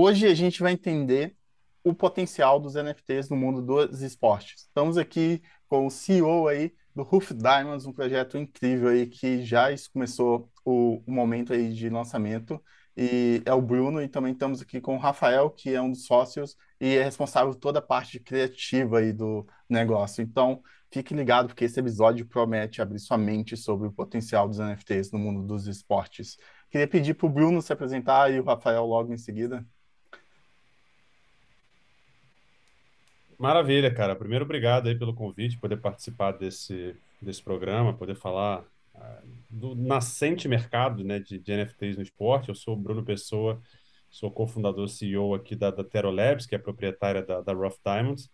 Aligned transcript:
Hoje 0.00 0.28
a 0.28 0.34
gente 0.34 0.60
vai 0.60 0.74
entender 0.74 1.34
o 1.82 1.92
potencial 1.92 2.60
dos 2.60 2.74
NFTs 2.76 3.28
no 3.28 3.36
mundo 3.36 3.60
dos 3.60 4.00
esportes. 4.00 4.60
Estamos 4.60 4.96
aqui 4.96 5.42
com 5.66 5.88
o 5.88 5.90
CEO 5.90 6.46
aí 6.46 6.72
do 6.94 7.02
Roof 7.02 7.32
Diamonds, 7.34 7.84
um 7.84 7.92
projeto 7.92 8.38
incrível 8.38 8.90
aí 8.90 9.08
que 9.08 9.42
já 9.44 9.66
começou 9.92 10.52
o, 10.64 11.02
o 11.04 11.10
momento 11.10 11.52
aí 11.52 11.72
de 11.72 11.90
lançamento 11.90 12.62
e 12.96 13.42
é 13.44 13.52
o 13.52 13.60
Bruno, 13.60 14.00
e 14.00 14.06
também 14.06 14.34
estamos 14.34 14.62
aqui 14.62 14.80
com 14.80 14.94
o 14.94 15.00
Rafael, 15.00 15.50
que 15.50 15.74
é 15.74 15.82
um 15.82 15.90
dos 15.90 16.04
sócios 16.04 16.56
e 16.80 16.94
é 16.94 17.02
responsável 17.02 17.52
por 17.52 17.58
toda 17.58 17.80
a 17.80 17.82
parte 17.82 18.20
criativa 18.20 19.00
aí 19.00 19.12
do 19.12 19.44
negócio. 19.68 20.22
Então, 20.22 20.62
fique 20.92 21.12
ligado, 21.12 21.48
porque 21.48 21.64
esse 21.64 21.80
episódio 21.80 22.24
promete 22.24 22.80
abrir 22.80 23.00
sua 23.00 23.18
mente 23.18 23.56
sobre 23.56 23.88
o 23.88 23.92
potencial 23.92 24.46
dos 24.46 24.60
NFTs 24.60 25.10
no 25.10 25.18
mundo 25.18 25.42
dos 25.44 25.66
esportes. 25.66 26.38
Queria 26.70 26.86
pedir 26.86 27.14
para 27.14 27.26
o 27.26 27.30
Bruno 27.30 27.60
se 27.60 27.72
apresentar 27.72 28.32
e 28.32 28.38
o 28.38 28.44
Rafael 28.44 28.86
logo 28.86 29.12
em 29.12 29.18
seguida. 29.18 29.66
Maravilha, 33.38 33.92
cara. 33.94 34.16
Primeiro, 34.16 34.44
obrigado 34.44 34.88
aí 34.88 34.98
pelo 34.98 35.14
convite, 35.14 35.58
poder 35.58 35.76
participar 35.76 36.32
desse, 36.32 36.96
desse 37.22 37.42
programa, 37.42 37.96
poder 37.96 38.16
falar 38.16 38.64
do 39.48 39.74
nascente 39.74 40.48
mercado 40.48 41.04
né, 41.04 41.18
de, 41.18 41.38
de, 41.38 41.52
NFTs 41.52 41.96
no 41.96 42.02
esporte. 42.02 42.48
Eu 42.48 42.54
sou 42.54 42.74
o 42.74 42.76
Bruno 42.76 43.04
Pessoa, 43.04 43.60
sou 44.10 44.30
cofundador 44.30 44.88
CEO 44.88 45.34
aqui 45.34 45.54
da, 45.56 45.70
da 45.70 45.84
Tero 45.84 46.10
Labs, 46.10 46.46
que 46.46 46.54
é 46.54 46.58
proprietária 46.58 47.22
da, 47.22 47.40
da 47.40 47.52
Rough 47.52 47.76
Diamonds. 47.84 48.30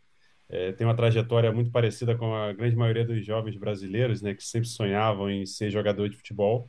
É, 0.48 0.72
tem 0.72 0.86
uma 0.86 0.96
trajetória 0.96 1.50
muito 1.52 1.70
parecida 1.70 2.16
com 2.16 2.34
a 2.34 2.52
grande 2.52 2.76
maioria 2.76 3.04
dos 3.04 3.24
jovens 3.24 3.56
brasileiros, 3.56 4.20
né, 4.20 4.34
que 4.34 4.44
sempre 4.44 4.68
sonhavam 4.68 5.30
em 5.30 5.46
ser 5.46 5.70
jogador 5.70 6.08
de 6.08 6.16
futebol. 6.16 6.68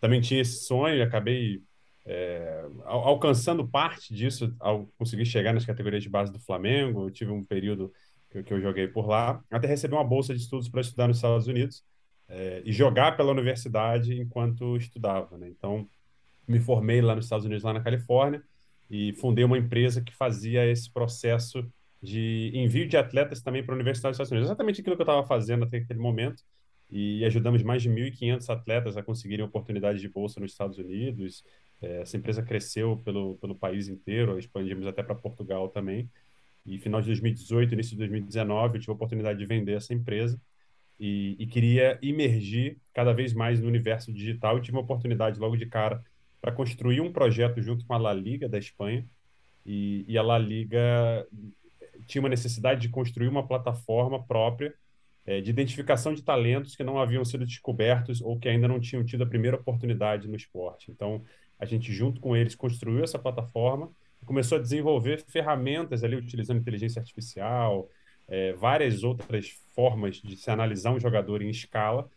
Também 0.00 0.20
tinha 0.20 0.40
esse 0.40 0.64
sonho 0.64 0.96
e 0.96 1.02
acabei 1.02 1.62
é, 2.06 2.66
alcançando 2.84 3.66
parte 3.66 4.14
disso 4.14 4.54
ao 4.60 4.86
conseguir 4.98 5.24
chegar 5.24 5.52
nas 5.54 5.64
categorias 5.64 6.02
de 6.02 6.08
base 6.08 6.32
do 6.32 6.38
Flamengo. 6.38 7.06
Eu 7.06 7.10
tive 7.10 7.30
um 7.30 7.44
período 7.44 7.92
que, 8.30 8.42
que 8.42 8.52
eu 8.52 8.60
joguei 8.60 8.88
por 8.88 9.06
lá, 9.06 9.42
até 9.50 9.66
receber 9.66 9.94
uma 9.94 10.04
bolsa 10.04 10.34
de 10.34 10.40
estudos 10.40 10.68
para 10.68 10.80
estudar 10.80 11.08
nos 11.08 11.18
Estados 11.18 11.46
Unidos 11.46 11.84
é, 12.28 12.62
e 12.64 12.72
jogar 12.72 13.16
pela 13.16 13.32
universidade 13.32 14.20
enquanto 14.20 14.76
estudava. 14.76 15.36
Né? 15.38 15.48
Então, 15.48 15.88
me 16.46 16.58
formei 16.58 17.00
lá 17.00 17.14
nos 17.14 17.26
Estados 17.26 17.46
Unidos, 17.46 17.64
lá 17.64 17.72
na 17.72 17.80
Califórnia, 17.80 18.42
e 18.90 19.12
fundei 19.14 19.44
uma 19.44 19.58
empresa 19.58 20.02
que 20.02 20.14
fazia 20.14 20.66
esse 20.66 20.90
processo 20.90 21.66
de 22.02 22.52
envio 22.54 22.86
de 22.86 22.98
atletas 22.98 23.40
também 23.40 23.64
para 23.64 23.74
a 23.74 23.76
Universidade 23.76 24.12
dos 24.12 24.16
Estados 24.16 24.30
Unidos. 24.30 24.48
Exatamente 24.48 24.80
aquilo 24.82 24.94
que 24.94 25.02
eu 25.02 25.04
estava 25.04 25.26
fazendo 25.26 25.64
até 25.64 25.78
aquele 25.78 25.98
momento. 25.98 26.42
E 26.90 27.24
ajudamos 27.24 27.62
mais 27.62 27.82
de 27.82 27.88
1.500 27.88 28.50
atletas 28.50 28.96
a 28.96 29.02
conseguirem 29.02 29.44
oportunidades 29.44 30.02
de 30.02 30.08
bolsa 30.08 30.38
nos 30.38 30.52
Estados 30.52 30.76
Unidos. 30.76 31.42
É, 31.84 32.00
essa 32.00 32.16
empresa 32.16 32.42
cresceu 32.42 32.96
pelo, 33.04 33.36
pelo 33.36 33.54
país 33.54 33.88
inteiro, 33.88 34.38
expandimos 34.38 34.86
até 34.86 35.02
para 35.02 35.14
Portugal 35.14 35.68
também. 35.68 36.10
E 36.64 36.78
final 36.78 37.00
de 37.00 37.08
2018, 37.08 37.74
início 37.74 37.92
de 37.92 37.98
2019, 37.98 38.76
eu 38.76 38.80
tive 38.80 38.92
a 38.92 38.94
oportunidade 38.94 39.38
de 39.38 39.44
vender 39.44 39.76
essa 39.76 39.92
empresa 39.92 40.40
e, 40.98 41.36
e, 41.38 41.46
queria 41.46 41.98
imergir 42.00 42.78
cada 42.94 43.12
vez 43.12 43.34
mais 43.34 43.60
no 43.60 43.68
universo 43.68 44.12
digital 44.12 44.56
e 44.56 44.62
tive 44.62 44.76
uma 44.76 44.82
oportunidade 44.82 45.38
logo 45.38 45.56
de 45.56 45.66
cara 45.66 46.02
para 46.40 46.52
construir 46.52 47.00
um 47.00 47.12
projeto 47.12 47.60
junto 47.60 47.84
com 47.84 47.92
a 47.92 47.98
La 47.98 48.14
Liga 48.14 48.48
da 48.48 48.58
Espanha 48.58 49.04
e, 49.66 50.04
e, 50.08 50.16
a 50.16 50.22
La 50.22 50.38
Liga 50.38 51.26
tinha 52.06 52.22
uma 52.22 52.28
necessidade 52.28 52.80
de 52.80 52.88
construir 52.88 53.28
uma 53.28 53.46
plataforma 53.46 54.22
própria 54.22 54.74
é, 55.26 55.40
de 55.40 55.50
identificação 55.50 56.14
de 56.14 56.22
talentos 56.22 56.76
que 56.76 56.84
não 56.84 56.98
haviam 56.98 57.24
sido 57.24 57.44
descobertos 57.44 58.22
ou 58.22 58.38
que 58.38 58.48
ainda 58.48 58.68
não 58.68 58.80
tinham 58.80 59.04
tido 59.04 59.24
a 59.24 59.26
primeira 59.26 59.56
oportunidade 59.56 60.28
no 60.28 60.36
esporte. 60.36 60.90
Então, 60.90 61.22
a 61.58 61.64
gente, 61.64 61.92
junto 61.92 62.20
com 62.20 62.36
eles, 62.36 62.54
construiu 62.54 63.02
essa 63.02 63.18
plataforma 63.18 63.90
e 64.22 64.26
começou 64.26 64.58
a 64.58 64.60
desenvolver 64.60 65.24
ferramentas 65.26 66.02
ali 66.04 66.16
utilizando 66.16 66.60
inteligência 66.60 67.00
artificial, 67.00 67.88
é, 68.28 68.52
várias 68.54 69.04
outras 69.04 69.50
formas 69.74 70.16
de 70.16 70.36
se 70.36 70.50
analisar 70.50 70.92
um 70.92 71.00
jogador 71.00 71.42
em 71.42 71.50
escala. 71.50 72.08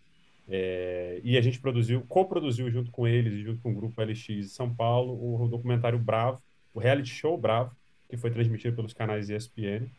É, 0.50 1.20
e 1.24 1.38
a 1.38 1.42
gente 1.42 1.60
produziu, 1.60 2.02
co-produziu 2.08 2.70
junto 2.72 2.90
com 2.90 3.06
eles 3.06 3.44
junto 3.44 3.62
com 3.62 3.72
o 3.72 3.76
grupo 3.76 4.02
LX 4.02 4.24
de 4.24 4.48
São 4.48 4.74
Paulo 4.74 5.44
o 5.44 5.48
documentário 5.50 6.00
Bravo, 6.00 6.42
o 6.74 6.80
reality 6.80 7.10
show 7.10 7.38
Bravo, 7.38 7.76
que 8.10 8.16
foi 8.16 8.32
transmitido 8.32 8.76
pelos 8.76 8.94
canais 8.94 9.30
ESPN. 9.30 9.90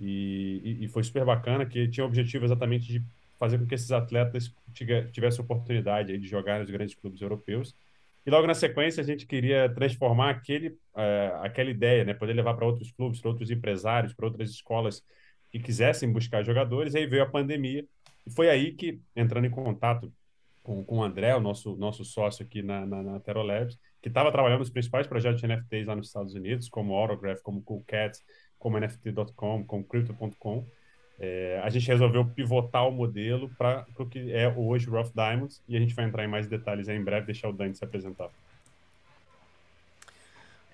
E, 0.00 0.60
e, 0.64 0.84
e 0.84 0.88
foi 0.88 1.04
super 1.04 1.24
bacana, 1.24 1.64
que 1.64 1.86
tinha 1.86 2.04
o 2.04 2.08
objetivo 2.08 2.44
exatamente 2.44 2.86
de 2.86 3.02
fazer 3.38 3.58
com 3.58 3.66
que 3.66 3.74
esses 3.74 3.92
atletas 3.92 4.52
tivessem 5.12 5.44
oportunidade 5.44 6.16
de 6.18 6.26
jogar 6.26 6.60
nos 6.60 6.70
grandes 6.70 6.94
clubes 6.94 7.20
europeus. 7.20 7.74
E 8.24 8.30
logo 8.30 8.46
na 8.46 8.54
sequência 8.54 9.00
a 9.00 9.04
gente 9.04 9.26
queria 9.26 9.68
transformar 9.74 10.30
aquele, 10.30 10.68
uh, 10.68 11.42
aquela 11.42 11.70
ideia, 11.70 12.04
né, 12.04 12.14
poder 12.14 12.34
levar 12.34 12.54
para 12.54 12.66
outros 12.66 12.92
clubes, 12.92 13.20
para 13.20 13.30
outros 13.30 13.50
empresários, 13.50 14.14
para 14.14 14.26
outras 14.26 14.50
escolas 14.50 15.02
que 15.50 15.58
quisessem 15.58 16.10
buscar 16.10 16.44
jogadores, 16.44 16.94
aí 16.94 17.06
veio 17.06 17.24
a 17.24 17.28
pandemia, 17.28 17.84
e 18.26 18.30
foi 18.30 18.48
aí 18.48 18.72
que, 18.72 19.00
entrando 19.14 19.46
em 19.46 19.50
contato 19.50 20.12
com, 20.62 20.84
com 20.84 20.98
o 20.98 21.02
André, 21.02 21.34
o 21.34 21.40
nosso, 21.40 21.76
nosso 21.76 22.04
sócio 22.04 22.44
aqui 22.44 22.62
na, 22.62 22.86
na, 22.86 23.02
na 23.02 23.20
Tero 23.20 23.42
Labs, 23.42 23.76
que 24.00 24.08
estava 24.08 24.30
trabalhando 24.30 24.60
nos 24.60 24.70
principais 24.70 25.06
projetos 25.06 25.40
de 25.40 25.46
NFTs 25.46 25.86
lá 25.86 25.96
nos 25.96 26.06
Estados 26.06 26.34
Unidos, 26.34 26.68
como 26.68 26.94
Autograph, 26.94 27.40
como 27.42 27.62
CoolCats, 27.62 28.22
como 28.58 28.78
NFT.com, 28.78 29.64
como 29.64 29.84
Crypto.com, 29.84 30.66
é, 31.18 31.60
a 31.62 31.70
gente 31.70 31.86
resolveu 31.86 32.24
pivotar 32.24 32.86
o 32.86 32.90
modelo 32.90 33.48
para 33.56 33.86
o 33.98 34.06
que 34.06 34.32
é 34.32 34.48
hoje 34.48 34.88
o 34.88 34.92
Rough 34.92 35.12
Diamonds, 35.14 35.62
e 35.68 35.76
a 35.76 35.80
gente 35.80 35.94
vai 35.94 36.04
entrar 36.04 36.24
em 36.24 36.28
mais 36.28 36.46
detalhes 36.46 36.88
aí 36.88 36.96
em 36.96 37.04
breve, 37.04 37.26
deixar 37.26 37.48
o 37.48 37.52
Dani 37.52 37.74
se 37.74 37.84
apresentar. 37.84 38.28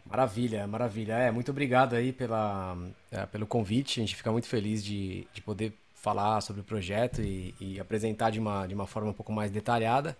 Maravilha, 0.04 0.66
maravilha. 0.66 1.12
É, 1.14 1.30
muito 1.30 1.50
obrigado 1.50 1.94
aí 1.94 2.12
pela, 2.12 2.78
é, 3.12 3.26
pelo 3.26 3.46
convite. 3.46 4.00
A 4.00 4.02
gente 4.02 4.16
fica 4.16 4.32
muito 4.32 4.46
feliz 4.46 4.82
de, 4.82 5.26
de 5.34 5.42
poder 5.42 5.74
falar 5.94 6.40
sobre 6.40 6.62
o 6.62 6.64
projeto 6.64 7.20
e, 7.20 7.54
e 7.60 7.78
apresentar 7.78 8.30
de 8.30 8.38
uma, 8.38 8.66
de 8.66 8.74
uma 8.74 8.86
forma 8.86 9.10
um 9.10 9.12
pouco 9.12 9.32
mais 9.32 9.50
detalhada. 9.50 10.16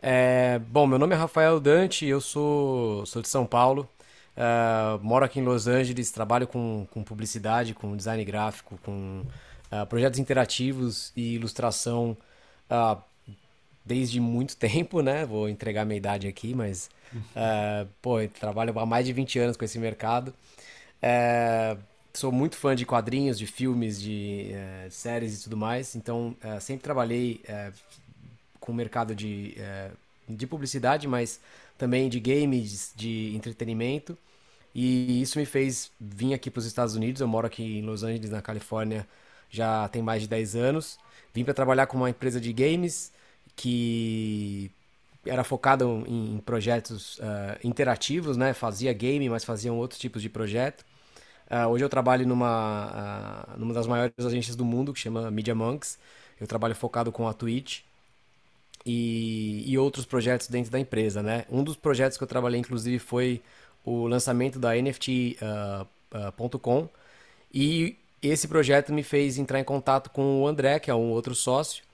É, 0.00 0.60
bom, 0.60 0.86
meu 0.86 0.98
nome 0.98 1.14
é 1.14 1.18
Rafael 1.18 1.58
Dante, 1.58 2.06
eu 2.06 2.20
sou, 2.20 3.04
sou 3.04 3.20
de 3.20 3.28
São 3.28 3.44
Paulo, 3.44 3.88
uh, 4.38 5.02
moro 5.02 5.24
aqui 5.24 5.40
em 5.40 5.42
Los 5.42 5.66
Angeles, 5.66 6.10
trabalho 6.10 6.46
com, 6.46 6.86
com 6.90 7.02
publicidade, 7.02 7.74
com 7.74 7.96
design 7.96 8.24
gráfico, 8.24 8.78
com 8.84 9.24
uh, 9.72 9.86
projetos 9.86 10.18
interativos 10.18 11.12
e 11.16 11.34
ilustração 11.34 12.16
uh, 12.70 13.00
desde 13.84 14.20
muito 14.20 14.56
tempo, 14.56 15.02
né? 15.02 15.26
Vou 15.26 15.48
entregar 15.48 15.84
minha 15.84 15.96
idade 15.96 16.28
aqui, 16.28 16.54
mas 16.54 16.88
pô, 18.00 18.16
trabalho 18.38 18.78
há 18.78 18.86
mais 18.86 19.06
de 19.06 19.12
20 19.12 19.38
anos 19.38 19.56
com 19.56 19.64
esse 19.64 19.78
mercado. 19.78 20.32
Uh, 21.02 21.78
sou 22.12 22.30
muito 22.30 22.56
fã 22.56 22.74
de 22.74 22.84
quadrinhos, 22.84 23.38
de 23.38 23.46
filmes, 23.46 24.00
de 24.00 24.50
uh, 24.52 24.90
séries 24.90 25.40
e 25.40 25.44
tudo 25.44 25.56
mais. 25.56 25.96
Então, 25.96 26.36
sempre 26.60 26.82
trabalhei 26.84 27.42
com 28.60 28.72
o 28.72 28.74
mercado 28.74 29.14
de, 29.14 29.56
de 30.28 30.46
publicidade, 30.46 31.08
mas 31.08 31.40
também 31.78 32.08
de 32.08 32.20
games, 32.20 32.92
de 32.96 33.34
entretenimento. 33.36 34.18
E 34.74 35.22
isso 35.22 35.38
me 35.38 35.46
fez 35.46 35.92
vir 36.00 36.34
aqui 36.34 36.50
para 36.50 36.60
os 36.60 36.66
Estados 36.66 36.94
Unidos. 36.96 37.20
Eu 37.20 37.28
moro 37.28 37.46
aqui 37.46 37.62
em 37.78 37.82
Los 37.82 38.02
Angeles, 38.02 38.30
na 38.30 38.42
Califórnia, 38.42 39.08
já 39.50 39.88
tem 39.88 40.02
mais 40.02 40.22
de 40.22 40.28
10 40.28 40.56
anos. 40.56 40.98
Vim 41.34 41.44
para 41.44 41.54
trabalhar 41.54 41.86
com 41.86 41.96
uma 41.96 42.10
empresa 42.10 42.40
de 42.40 42.52
games 42.52 43.12
que 43.56 44.70
era 45.26 45.44
focado 45.44 46.04
em 46.06 46.38
projetos 46.40 47.18
uh, 47.18 47.58
interativos, 47.64 48.36
né? 48.36 48.54
Fazia 48.54 48.92
game, 48.92 49.28
mas 49.28 49.44
faziam 49.44 49.76
outros 49.78 50.00
tipos 50.00 50.22
de 50.22 50.28
projeto. 50.28 50.84
Uh, 51.50 51.68
hoje 51.68 51.84
eu 51.84 51.88
trabalho 51.88 52.26
numa, 52.26 53.46
uh, 53.56 53.58
numa 53.58 53.74
das 53.74 53.86
maiores 53.86 54.14
agências 54.18 54.56
do 54.56 54.64
mundo, 54.64 54.92
que 54.92 55.00
chama 55.00 55.30
Media 55.30 55.54
Monks. 55.54 55.98
Eu 56.40 56.46
trabalho 56.46 56.74
focado 56.74 57.10
com 57.12 57.26
a 57.28 57.34
Twitch 57.34 57.82
e, 58.84 59.64
e 59.66 59.78
outros 59.78 60.04
projetos 60.04 60.48
dentro 60.48 60.70
da 60.70 60.78
empresa, 60.78 61.22
né? 61.22 61.44
Um 61.50 61.62
dos 61.64 61.76
projetos 61.76 62.16
que 62.18 62.24
eu 62.24 62.28
trabalhei, 62.28 62.60
inclusive, 62.60 62.98
foi 62.98 63.42
o 63.84 64.06
lançamento 64.06 64.58
da 64.58 64.74
NFT.com 64.74 65.88
e 67.52 67.96
esse 68.22 68.48
projeto 68.48 68.92
me 68.92 69.02
fez 69.02 69.38
entrar 69.38 69.60
em 69.60 69.64
contato 69.64 70.10
com 70.10 70.42
o 70.42 70.46
André, 70.46 70.78
que 70.80 70.90
é 70.90 70.94
um 70.94 71.10
outro 71.10 71.34
sócio, 71.34 71.84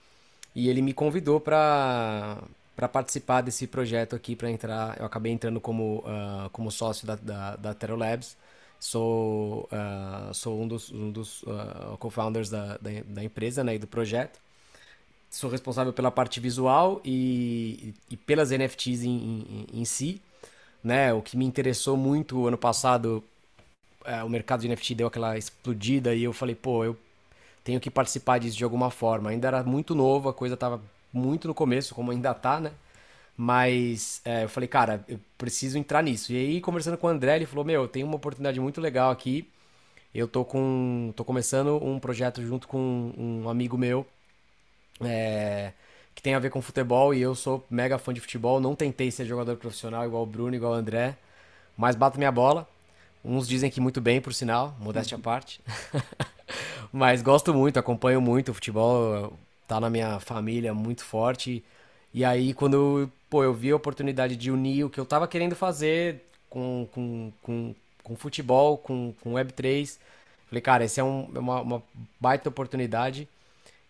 e 0.55 0.69
ele 0.69 0.81
me 0.81 0.93
convidou 0.93 1.39
para 1.39 2.41
para 2.75 2.89
participar 2.89 3.41
desse 3.41 3.65
projeto 3.67 4.15
aqui, 4.15 4.35
para 4.35 4.49
entrar. 4.51 4.99
Eu 4.99 5.05
acabei 5.05 5.31
entrando 5.31 5.61
como, 5.61 5.99
uh, 5.99 6.49
como 6.51 6.69
sócio 6.71 7.07
da, 7.07 7.15
da, 7.15 7.55
da 7.55 7.73
Tero 7.73 7.95
Labs. 7.95 8.37
Sou, 8.79 9.69
uh, 9.71 10.33
sou 10.33 10.61
um 10.61 10.67
dos, 10.67 10.91
um 10.91 11.09
dos 11.09 11.41
uh, 11.43 11.97
co-founders 11.97 12.49
da, 12.49 12.77
da, 12.77 12.89
da, 13.07 13.23
empresa 13.23 13.63
né, 13.63 13.75
e 13.75 13.79
do 13.79 13.87
projeto. 13.87 14.39
Sou 15.35 15.49
responsável 15.49 15.91
pela 15.91 16.09
parte 16.09 16.39
visual 16.39 17.01
e, 17.03 17.93
e 18.09 18.15
pelas 18.15 18.51
NFTs 18.51 19.03
em, 19.03 19.09
em, 19.09 19.81
em, 19.81 19.83
si. 19.83 20.21
Né? 20.81 21.11
O 21.11 21.21
que 21.21 21.35
me 21.35 21.43
interessou 21.43 21.97
muito 21.97 22.47
ano 22.47 22.57
passado, 22.57 23.21
uh, 24.05 24.25
o 24.25 24.29
mercado 24.29 24.61
de 24.61 24.69
NFT 24.69 24.95
deu 24.95 25.07
aquela 25.07 25.37
explodida 25.37 26.15
e 26.15 26.23
eu 26.23 26.31
falei, 26.31 26.55
pô, 26.55 26.85
eu 26.85 26.97
tenho 27.65 27.81
que 27.81 27.91
participar 27.91 28.39
disso 28.39 28.55
de 28.55 28.63
alguma 28.63 28.89
forma. 28.89 29.29
Ainda 29.29 29.49
era 29.49 29.61
muito 29.61 29.93
novo, 29.93 30.29
a 30.29 30.33
coisa 30.33 30.53
estava 30.53 30.81
muito 31.11 31.49
no 31.49 31.53
começo, 31.53 31.93
como 31.93 32.11
ainda 32.11 32.33
tá, 32.33 32.61
né? 32.61 32.71
Mas 33.35 34.21
é, 34.23 34.45
eu 34.45 34.49
falei, 34.49 34.69
cara, 34.69 35.03
eu 35.05 35.19
preciso 35.37 35.77
entrar 35.77 36.01
nisso. 36.01 36.31
E 36.31 36.37
aí, 36.37 36.61
conversando 36.61 36.97
com 36.97 37.07
o 37.07 37.09
André, 37.09 37.35
ele 37.35 37.45
falou: 37.45 37.65
Meu, 37.65 37.89
tem 37.89 38.05
uma 38.05 38.15
oportunidade 38.15 38.57
muito 38.61 38.79
legal 38.79 39.11
aqui. 39.11 39.45
Eu 40.13 40.29
tô 40.29 40.45
com. 40.45 41.11
tô 41.13 41.25
começando 41.25 41.75
um 41.83 41.99
projeto 41.99 42.41
junto 42.41 42.69
com 42.69 43.11
um 43.17 43.49
amigo 43.49 43.77
meu. 43.77 44.07
É, 45.01 45.73
que 46.13 46.21
tem 46.21 46.33
a 46.33 46.39
ver 46.39 46.49
com 46.49 46.61
futebol 46.61 47.13
e 47.13 47.21
eu 47.21 47.35
sou 47.35 47.65
mega 47.69 47.97
fã 47.97 48.13
de 48.13 48.21
futebol. 48.21 48.59
Não 48.59 48.75
tentei 48.75 49.11
ser 49.11 49.25
jogador 49.25 49.57
profissional 49.57 50.05
igual 50.05 50.23
o 50.23 50.25
Bruno, 50.25 50.55
igual 50.55 50.73
o 50.73 50.75
André, 50.75 51.17
mas 51.77 51.95
bato 51.95 52.17
minha 52.17 52.31
bola. 52.31 52.67
Uns 53.23 53.47
dizem 53.47 53.71
que 53.71 53.81
muito 53.81 53.99
bem, 53.99 54.21
por 54.21 54.33
sinal, 54.33 54.75
modéstia 54.79 55.17
à 55.17 55.19
parte. 55.19 55.59
mas 56.93 57.21
gosto 57.21 57.53
muito, 57.53 57.79
acompanho 57.79 58.21
muito 58.21 58.51
o 58.51 58.53
futebol, 58.53 59.33
tá 59.67 59.79
na 59.79 59.89
minha 59.89 60.19
família 60.19 60.73
muito 60.73 61.03
forte. 61.03 61.63
E 62.13 62.23
aí, 62.23 62.53
quando 62.53 63.11
pô, 63.29 63.43
eu 63.43 63.53
vi 63.53 63.71
a 63.71 63.75
oportunidade 63.75 64.35
de 64.35 64.51
unir 64.51 64.85
o 64.85 64.89
que 64.89 64.99
eu 64.99 65.05
tava 65.05 65.27
querendo 65.27 65.55
fazer 65.55 66.21
com, 66.49 66.87
com, 66.93 67.33
com, 67.41 67.75
com 68.03 68.15
futebol, 68.15 68.77
com, 68.77 69.13
com 69.21 69.33
Web3, 69.33 69.97
falei, 70.47 70.61
cara, 70.61 70.85
esse 70.85 70.99
é 70.99 71.03
um, 71.03 71.29
é 71.35 71.39
uma, 71.39 71.61
uma 71.61 71.83
baita 72.19 72.47
oportunidade. 72.49 73.27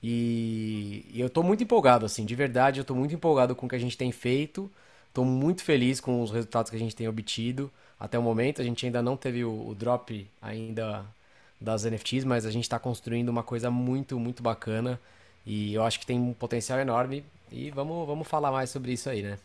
E, 0.03 1.05
e 1.13 1.19
eu 1.21 1.29
tô 1.29 1.41
muito 1.43 1.63
empolgado, 1.63 2.05
assim, 2.05 2.25
de 2.25 2.35
verdade, 2.35 2.79
eu 2.79 2.85
tô 2.85 2.93
muito 2.95 3.15
empolgado 3.15 3.55
com 3.55 3.65
o 3.65 3.69
que 3.69 3.75
a 3.75 3.79
gente 3.79 3.97
tem 3.97 4.11
feito. 4.11 4.71
Tô 5.13 5.23
muito 5.23 5.63
feliz 5.63 5.99
com 5.99 6.21
os 6.21 6.31
resultados 6.31 6.69
que 6.69 6.75
a 6.75 6.79
gente 6.79 6.95
tem 6.95 7.07
obtido 7.07 7.71
até 7.99 8.19
o 8.19 8.21
momento. 8.21 8.61
A 8.61 8.65
gente 8.65 8.85
ainda 8.85 9.01
não 9.01 9.17
teve 9.17 9.43
o, 9.43 9.69
o 9.69 9.75
drop 9.75 10.27
ainda 10.41 11.05
das 11.59 11.85
NFTs, 11.85 12.25
mas 12.25 12.45
a 12.45 12.51
gente 12.51 12.63
está 12.63 12.77
construindo 12.79 13.29
uma 13.29 13.43
coisa 13.43 13.71
muito, 13.71 14.19
muito 14.19 14.43
bacana. 14.43 14.99
E 15.45 15.73
eu 15.73 15.83
acho 15.83 15.99
que 15.99 16.05
tem 16.05 16.19
um 16.19 16.33
potencial 16.33 16.79
enorme. 16.79 17.23
E 17.51 17.71
vamos, 17.71 18.05
vamos 18.07 18.27
falar 18.27 18.51
mais 18.51 18.69
sobre 18.69 18.93
isso 18.93 19.09
aí, 19.09 19.21
né? 19.23 19.37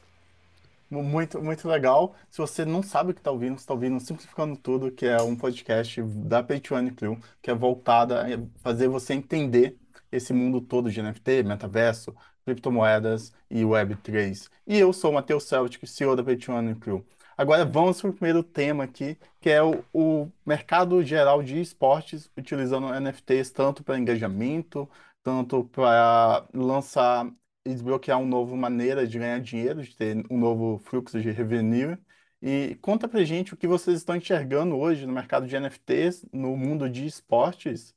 Muito, 0.90 1.40
muito 1.40 1.68
legal. 1.68 2.16
Se 2.30 2.38
você 2.38 2.64
não 2.64 2.82
sabe 2.82 3.12
o 3.12 3.14
que 3.14 3.20
está 3.20 3.30
ouvindo, 3.30 3.54
você 3.54 3.60
está 3.60 3.74
ouvindo 3.74 4.00
Simplificando 4.00 4.56
Tudo, 4.56 4.90
que 4.90 5.06
é 5.06 5.22
um 5.22 5.36
podcast 5.36 6.02
da 6.02 6.42
Patreon 6.42 6.90
Crew, 6.90 7.18
que 7.40 7.50
é 7.50 7.54
voltada 7.54 8.22
a 8.22 8.26
fazer 8.60 8.88
você 8.88 9.14
entender 9.14 9.76
esse 10.10 10.32
mundo 10.32 10.60
todo 10.60 10.90
de 10.90 11.00
NFT, 11.02 11.42
metaverso, 11.44 12.14
criptomoedas 12.44 13.32
e 13.50 13.62
Web3. 13.62 14.48
E 14.66 14.78
eu 14.78 14.92
sou 14.92 15.10
o 15.10 15.14
Matheus 15.14 15.44
Celtic, 15.44 15.86
CEO 15.86 16.16
da 16.16 16.22
Patreon 16.24 16.74
Crew. 16.76 17.04
Agora 17.36 17.64
vamos 17.64 18.00
para 18.00 18.10
o 18.10 18.12
primeiro 18.12 18.42
tema 18.42 18.84
aqui, 18.84 19.16
que 19.40 19.48
é 19.48 19.62
o, 19.62 19.82
o 19.94 20.30
mercado 20.44 21.02
geral 21.02 21.42
de 21.42 21.60
esportes, 21.60 22.30
utilizando 22.36 22.92
NFTs 23.00 23.50
tanto 23.50 23.82
para 23.82 23.98
engajamento, 23.98 24.88
tanto 25.22 25.64
para 25.64 26.46
lançar 26.52 27.26
e 27.64 27.70
desbloquear 27.70 28.18
uma 28.18 28.28
nova 28.28 28.56
maneira 28.56 29.06
de 29.06 29.18
ganhar 29.18 29.40
dinheiro, 29.40 29.82
de 29.82 29.94
ter 29.96 30.24
um 30.30 30.38
novo 30.38 30.78
fluxo 30.84 31.20
de 31.20 31.30
revenue. 31.30 31.96
E 32.42 32.76
conta 32.80 33.08
pra 33.08 33.22
gente 33.24 33.54
o 33.54 33.56
que 33.56 33.66
vocês 33.66 33.98
estão 33.98 34.16
enxergando 34.16 34.76
hoje 34.76 35.06
no 35.06 35.12
mercado 35.12 35.46
de 35.46 35.56
NFTs, 35.56 36.26
no 36.32 36.56
mundo 36.56 36.88
de 36.88 37.06
esportes, 37.06 37.94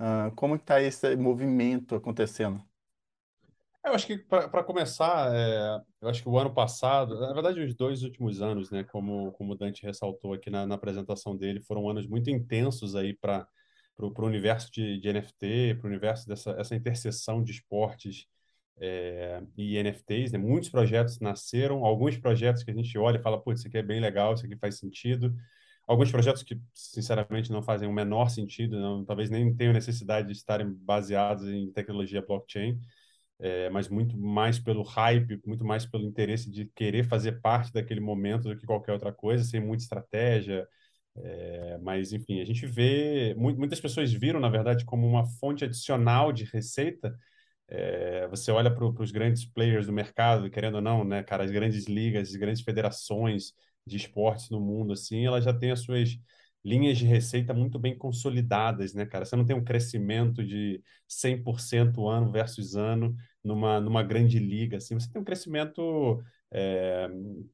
uh, 0.00 0.34
como 0.34 0.56
está 0.56 0.80
esse 0.80 1.16
movimento 1.16 1.94
acontecendo? 1.94 2.62
Eu 3.86 3.94
acho 3.94 4.06
que, 4.06 4.18
para 4.18 4.64
começar, 4.64 5.32
é, 5.32 5.80
eu 6.00 6.08
acho 6.08 6.20
que 6.20 6.28
o 6.28 6.36
ano 6.36 6.52
passado, 6.52 7.20
na 7.20 7.32
verdade, 7.32 7.60
os 7.60 7.72
dois 7.72 8.02
últimos 8.02 8.42
anos, 8.42 8.68
né, 8.68 8.82
como, 8.82 9.30
como 9.32 9.52
o 9.52 9.56
Dante 9.56 9.84
ressaltou 9.84 10.34
aqui 10.34 10.50
na, 10.50 10.66
na 10.66 10.74
apresentação 10.74 11.36
dele, 11.36 11.60
foram 11.60 11.88
anos 11.88 12.04
muito 12.04 12.28
intensos 12.28 12.96
aí 12.96 13.14
para 13.14 13.46
o 13.96 14.12
universo 14.24 14.72
de, 14.72 14.98
de 14.98 15.12
NFT, 15.12 15.76
para 15.76 15.86
o 15.86 15.88
universo 15.88 16.26
dessa 16.26 16.50
essa 16.58 16.74
interseção 16.74 17.44
de 17.44 17.52
esportes 17.52 18.26
é, 18.78 19.40
e 19.56 19.78
NFTs. 19.80 20.32
Né? 20.32 20.38
Muitos 20.38 20.68
projetos 20.68 21.20
nasceram, 21.20 21.84
alguns 21.84 22.16
projetos 22.18 22.64
que 22.64 22.72
a 22.72 22.74
gente 22.74 22.98
olha 22.98 23.18
e 23.18 23.22
fala, 23.22 23.40
putz, 23.40 23.60
isso 23.60 23.68
aqui 23.68 23.78
é 23.78 23.82
bem 23.82 24.00
legal, 24.00 24.34
isso 24.34 24.44
aqui 24.46 24.56
faz 24.56 24.78
sentido. 24.80 25.32
Alguns 25.86 26.10
projetos 26.10 26.42
que, 26.42 26.60
sinceramente, 26.74 27.50
não 27.50 27.62
fazem 27.62 27.88
o 27.88 27.92
menor 27.92 28.28
sentido, 28.28 28.78
não, 28.80 29.04
talvez 29.04 29.30
nem 29.30 29.54
tenham 29.54 29.72
necessidade 29.72 30.28
de 30.28 30.34
estarem 30.34 30.72
baseados 30.72 31.48
em 31.48 31.70
tecnologia 31.72 32.22
blockchain 32.22 32.80
é, 33.38 33.68
mas 33.70 33.88
muito 33.88 34.16
mais 34.18 34.58
pelo 34.58 34.82
hype, 34.82 35.40
muito 35.46 35.64
mais 35.64 35.84
pelo 35.86 36.04
interesse 36.04 36.50
de 36.50 36.66
querer 36.74 37.04
fazer 37.04 37.40
parte 37.40 37.72
daquele 37.72 38.00
momento 38.00 38.44
do 38.48 38.56
que 38.56 38.66
qualquer 38.66 38.92
outra 38.92 39.12
coisa, 39.12 39.44
sem 39.44 39.60
muita 39.60 39.82
estratégia. 39.84 40.66
É, 41.16 41.78
mas, 41.78 42.12
enfim, 42.12 42.40
a 42.40 42.44
gente 42.44 42.66
vê, 42.66 43.34
muitas 43.36 43.80
pessoas 43.80 44.12
viram, 44.12 44.40
na 44.40 44.48
verdade, 44.48 44.84
como 44.84 45.06
uma 45.06 45.24
fonte 45.38 45.64
adicional 45.64 46.32
de 46.32 46.44
receita. 46.44 47.16
É, 47.68 48.28
você 48.28 48.50
olha 48.52 48.74
para 48.74 48.84
os 48.86 49.10
grandes 49.12 49.44
players 49.44 49.86
do 49.86 49.92
mercado, 49.92 50.50
querendo 50.50 50.76
ou 50.76 50.80
não, 50.82 51.04
né, 51.04 51.22
cara, 51.22 51.44
as 51.44 51.50
grandes 51.50 51.86
ligas, 51.86 52.30
as 52.30 52.36
grandes 52.36 52.62
federações 52.62 53.52
de 53.86 53.96
esportes 53.96 54.50
no 54.50 54.60
mundo, 54.60 54.92
assim, 54.92 55.24
elas 55.26 55.44
já 55.44 55.52
têm 55.52 55.70
as 55.70 55.80
suas 55.80 56.18
linhas 56.64 56.98
de 56.98 57.04
receita 57.06 57.54
muito 57.54 57.78
bem 57.78 57.96
consolidadas, 57.96 58.92
né, 58.92 59.06
cara? 59.06 59.24
Você 59.24 59.36
não 59.36 59.46
tem 59.46 59.54
um 59.54 59.62
crescimento 59.64 60.44
de 60.44 60.82
100% 61.06 62.08
ano 62.08 62.30
versus 62.32 62.74
ano 62.74 63.14
numa, 63.42 63.80
numa 63.80 64.02
grande 64.02 64.38
liga, 64.40 64.78
assim. 64.78 64.94
Você 64.98 65.08
tem 65.12 65.22
um 65.22 65.24
crescimento 65.24 66.20
é, 66.52 67.08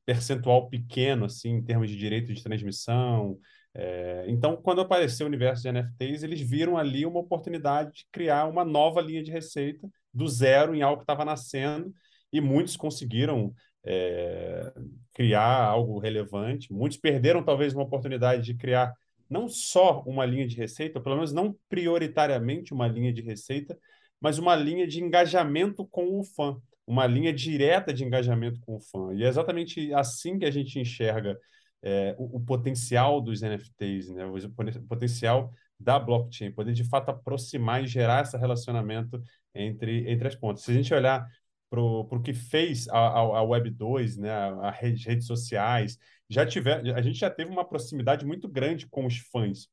percentual 0.06 0.69
pequeno, 0.70 1.26
assim, 1.26 1.50
em 1.50 1.62
termos 1.62 1.90
de 1.90 1.96
direito 1.96 2.32
de 2.32 2.43
transmissão. 2.43 3.38
É, 3.75 4.25
então, 4.29 4.56
quando 4.56 4.81
apareceu 4.81 5.26
o 5.26 5.29
universo 5.29 5.62
de 5.62 5.69
NFTs, 5.69 6.23
eles 6.23 6.40
viram 6.40 6.79
ali 6.79 7.05
uma 7.05 7.20
oportunidade 7.20 7.93
de 7.93 8.06
criar 8.11 8.46
uma 8.46 8.64
nova 8.64 9.00
linha 9.02 9.23
de 9.23 9.31
receita 9.31 9.88
do 10.12 10.26
zero 10.26 10.75
em 10.75 10.82
algo 10.82 10.99
que 10.99 11.05
estava 11.05 11.25
nascendo 11.25 11.93
e 12.32 12.40
muitos 12.40 12.76
conseguiram 12.76 13.55
é, 13.84 14.73
criar 15.14 15.64
algo 15.64 15.99
relevante. 15.99 16.73
Muitos 16.73 16.99
perderam 16.99 17.43
talvez 17.43 17.75
uma 17.75 17.84
oportunidade 17.84 18.43
de 18.43 18.55
criar 18.55 18.94
não 19.29 19.49
só 19.49 20.02
uma 20.02 20.26
linha 20.26 20.46
de 20.46 20.56
receita, 20.56 21.00
pelo 21.00 21.17
menos 21.17 21.32
não 21.32 21.56
prioritariamente 21.69 22.75
uma 22.75 22.87
linha 22.87 23.12
de 23.12 23.23
receita, 23.23 23.79
mas 24.20 24.38
uma 24.38 24.55
linha 24.55 24.87
de 24.87 25.02
engajamento 25.02 25.87
com 25.87 26.19
o 26.19 26.23
fã, 26.23 26.56
uma 26.87 27.06
linha 27.06 27.32
direta 27.32 27.93
de 27.93 28.05
engajamento 28.05 28.61
com 28.61 28.76
o 28.76 28.81
fã. 28.81 29.14
E 29.14 29.25
é 29.25 29.29
exatamente 29.29 29.93
assim 29.94 30.38
que 30.38 30.44
a 30.44 30.50
gente 30.50 30.79
enxerga 30.79 31.38
é, 31.82 32.14
o, 32.19 32.37
o, 32.37 32.40
potencial 32.40 33.20
dos 33.20 33.43
NFTs, 33.43 34.11
né? 34.11 34.25
o, 34.25 34.37
o 34.37 34.82
potencial 34.87 35.52
da 35.79 35.99
blockchain, 35.99 36.52
poder 36.52 36.73
de 36.73 36.84
fato 36.84 37.08
aproximar 37.08 37.82
e 37.82 37.87
gerar 37.87 38.23
esse 38.23 38.37
relacionamento 38.37 39.20
entre, 39.55 40.08
entre 40.11 40.29
as 40.29 40.34
pontas. 40.34 40.62
Se 40.62 40.70
a 40.70 40.75
gente 40.75 40.94
olhar 40.94 41.26
para 41.72 41.80
o 41.80 42.22
que 42.22 42.34
fez 42.34 42.86
a, 42.88 42.98
a, 42.98 43.20
a 43.20 43.42
Web 43.42 43.70
2, 43.70 44.19
né, 44.19 44.30
as 44.60 44.78
redes, 44.78 45.26
sociais, 45.26 45.98
já 46.28 46.44
tiver, 46.44 46.94
a 46.94 47.00
gente 47.00 47.19
já 47.19 47.30
teve 47.30 47.50
uma 47.50 47.66
proximidade 47.66 48.26
muito 48.26 48.46
grande 48.46 48.86
com 48.86 49.06
os 49.06 49.16
fãs, 49.16 49.69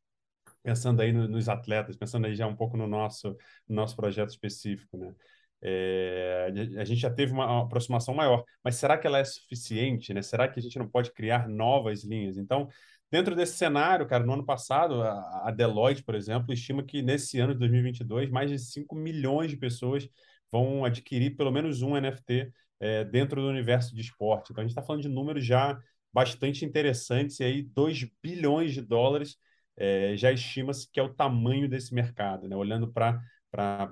pensando 0.63 1.01
aí 1.01 1.11
no, 1.11 1.27
nos 1.27 1.49
atletas, 1.49 1.97
pensando 1.97 2.25
aí 2.25 2.35
já 2.35 2.47
um 2.47 2.56
pouco 2.56 2.77
no 2.77 2.87
nosso, 2.87 3.35
no 3.68 3.75
nosso 3.75 3.97
projeto 3.97 4.29
específico, 4.29 4.97
né? 4.97 5.13
É, 5.61 6.53
a 6.77 6.85
gente 6.85 7.01
já 7.01 7.11
teve 7.11 7.33
uma 7.33 7.63
aproximação 7.63 8.13
maior, 8.13 8.45
mas 8.63 8.75
será 8.75 8.97
que 8.97 9.06
ela 9.06 9.19
é 9.19 9.25
suficiente, 9.25 10.13
né? 10.13 10.21
Será 10.21 10.47
que 10.47 10.57
a 10.57 10.63
gente 10.63 10.79
não 10.79 10.87
pode 10.87 11.11
criar 11.11 11.49
novas 11.49 12.06
linhas? 12.06 12.37
Então, 12.37 12.69
dentro 13.11 13.35
desse 13.35 13.57
cenário, 13.57 14.07
cara, 14.07 14.25
no 14.25 14.31
ano 14.33 14.45
passado, 14.45 15.01
a, 15.01 15.49
a 15.49 15.51
Deloitte, 15.51 16.01
por 16.01 16.15
exemplo, 16.15 16.53
estima 16.53 16.81
que 16.81 17.01
nesse 17.01 17.41
ano 17.41 17.51
de 17.51 17.59
2022, 17.59 18.29
mais 18.29 18.49
de 18.49 18.57
5 18.57 18.95
milhões 18.95 19.51
de 19.51 19.57
pessoas 19.57 20.07
vão 20.51 20.85
adquirir 20.85 21.35
pelo 21.35 21.51
menos 21.51 21.81
um 21.81 21.95
NFT 21.95 22.51
é, 22.79 23.03
dentro 23.03 23.41
do 23.41 23.47
universo 23.47 23.94
de 23.94 24.01
esporte. 24.01 24.51
Então, 24.51 24.61
a 24.61 24.65
gente 24.65 24.71
está 24.71 24.81
falando 24.81 25.01
de 25.01 25.09
números 25.09 25.45
já 25.45 25.79
bastante 26.11 26.65
interessantes, 26.65 27.39
e 27.39 27.44
aí 27.44 27.61
2 27.61 28.07
bilhões 28.21 28.73
de 28.73 28.81
dólares 28.81 29.37
é, 29.77 30.15
já 30.18 30.31
estima-se 30.31 30.89
que 30.91 30.99
é 30.99 31.03
o 31.03 31.13
tamanho 31.13 31.69
desse 31.69 31.94
mercado, 31.94 32.47
né? 32.47 32.56
olhando 32.56 32.91
para 32.91 33.19
para 33.51 33.89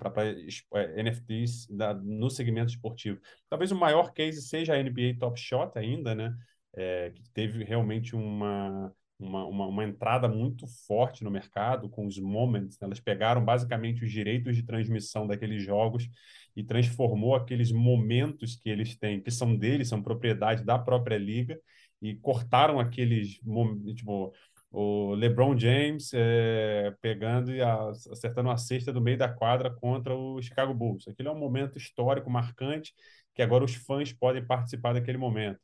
NFTs 0.96 1.68
da, 1.68 1.94
no 1.94 2.30
segmento 2.30 2.72
esportivo. 2.72 3.20
Talvez 3.50 3.72
o 3.72 3.76
maior 3.76 4.14
case 4.14 4.42
seja 4.42 4.76
a 4.76 4.78
NBA 4.84 5.18
Top 5.20 5.40
Shot 5.40 5.78
ainda, 5.78 6.14
né? 6.14 6.36
É, 6.76 7.10
que 7.10 7.28
teve 7.32 7.64
realmente 7.64 8.16
uma, 8.16 8.94
uma, 9.18 9.46
uma, 9.46 9.66
uma, 9.66 9.84
entrada 9.84 10.28
muito 10.28 10.68
forte 10.86 11.24
no 11.24 11.32
mercado 11.32 11.90
com 11.90 12.06
os 12.06 12.20
moments. 12.20 12.80
Né? 12.80 12.86
Elas 12.86 13.00
pegaram 13.00 13.44
basicamente 13.44 14.04
os 14.04 14.12
direitos 14.12 14.56
de 14.56 14.62
transmissão 14.62 15.26
daqueles 15.26 15.64
jogos 15.64 16.08
e 16.58 16.64
transformou 16.64 17.36
aqueles 17.36 17.72
momentos 17.72 18.56
que 18.56 18.68
eles 18.68 18.98
têm, 18.98 19.22
que 19.22 19.30
são 19.30 19.56
deles, 19.56 19.90
são 19.90 20.02
propriedade 20.02 20.66
da 20.66 20.80
própria 20.80 21.16
liga, 21.16 21.60
e 22.02 22.16
cortaram 22.16 22.80
aqueles, 22.80 23.40
tipo, 23.96 24.34
o 24.72 25.14
LeBron 25.14 25.58
James 25.58 26.12
é, 26.16 26.96
pegando 27.00 27.52
e 27.52 27.62
acertando 27.62 28.50
uma 28.50 28.58
cesta 28.58 28.92
do 28.92 29.00
meio 29.00 29.20
da 29.20 29.30
quadra 29.30 29.70
contra 29.70 30.16
o 30.16 30.42
Chicago 30.42 30.74
Bulls. 30.74 31.08
Aquilo 31.08 31.30
é 31.30 31.32
um 31.32 31.40
momento 31.40 31.78
histórico 31.78 32.30
marcante 32.30 32.92
que 33.36 33.44
agora 33.44 33.64
os 33.64 33.76
fãs 33.76 34.12
podem 34.12 34.44
participar 34.46 34.94
daquele 34.94 35.18
momento. 35.20 35.60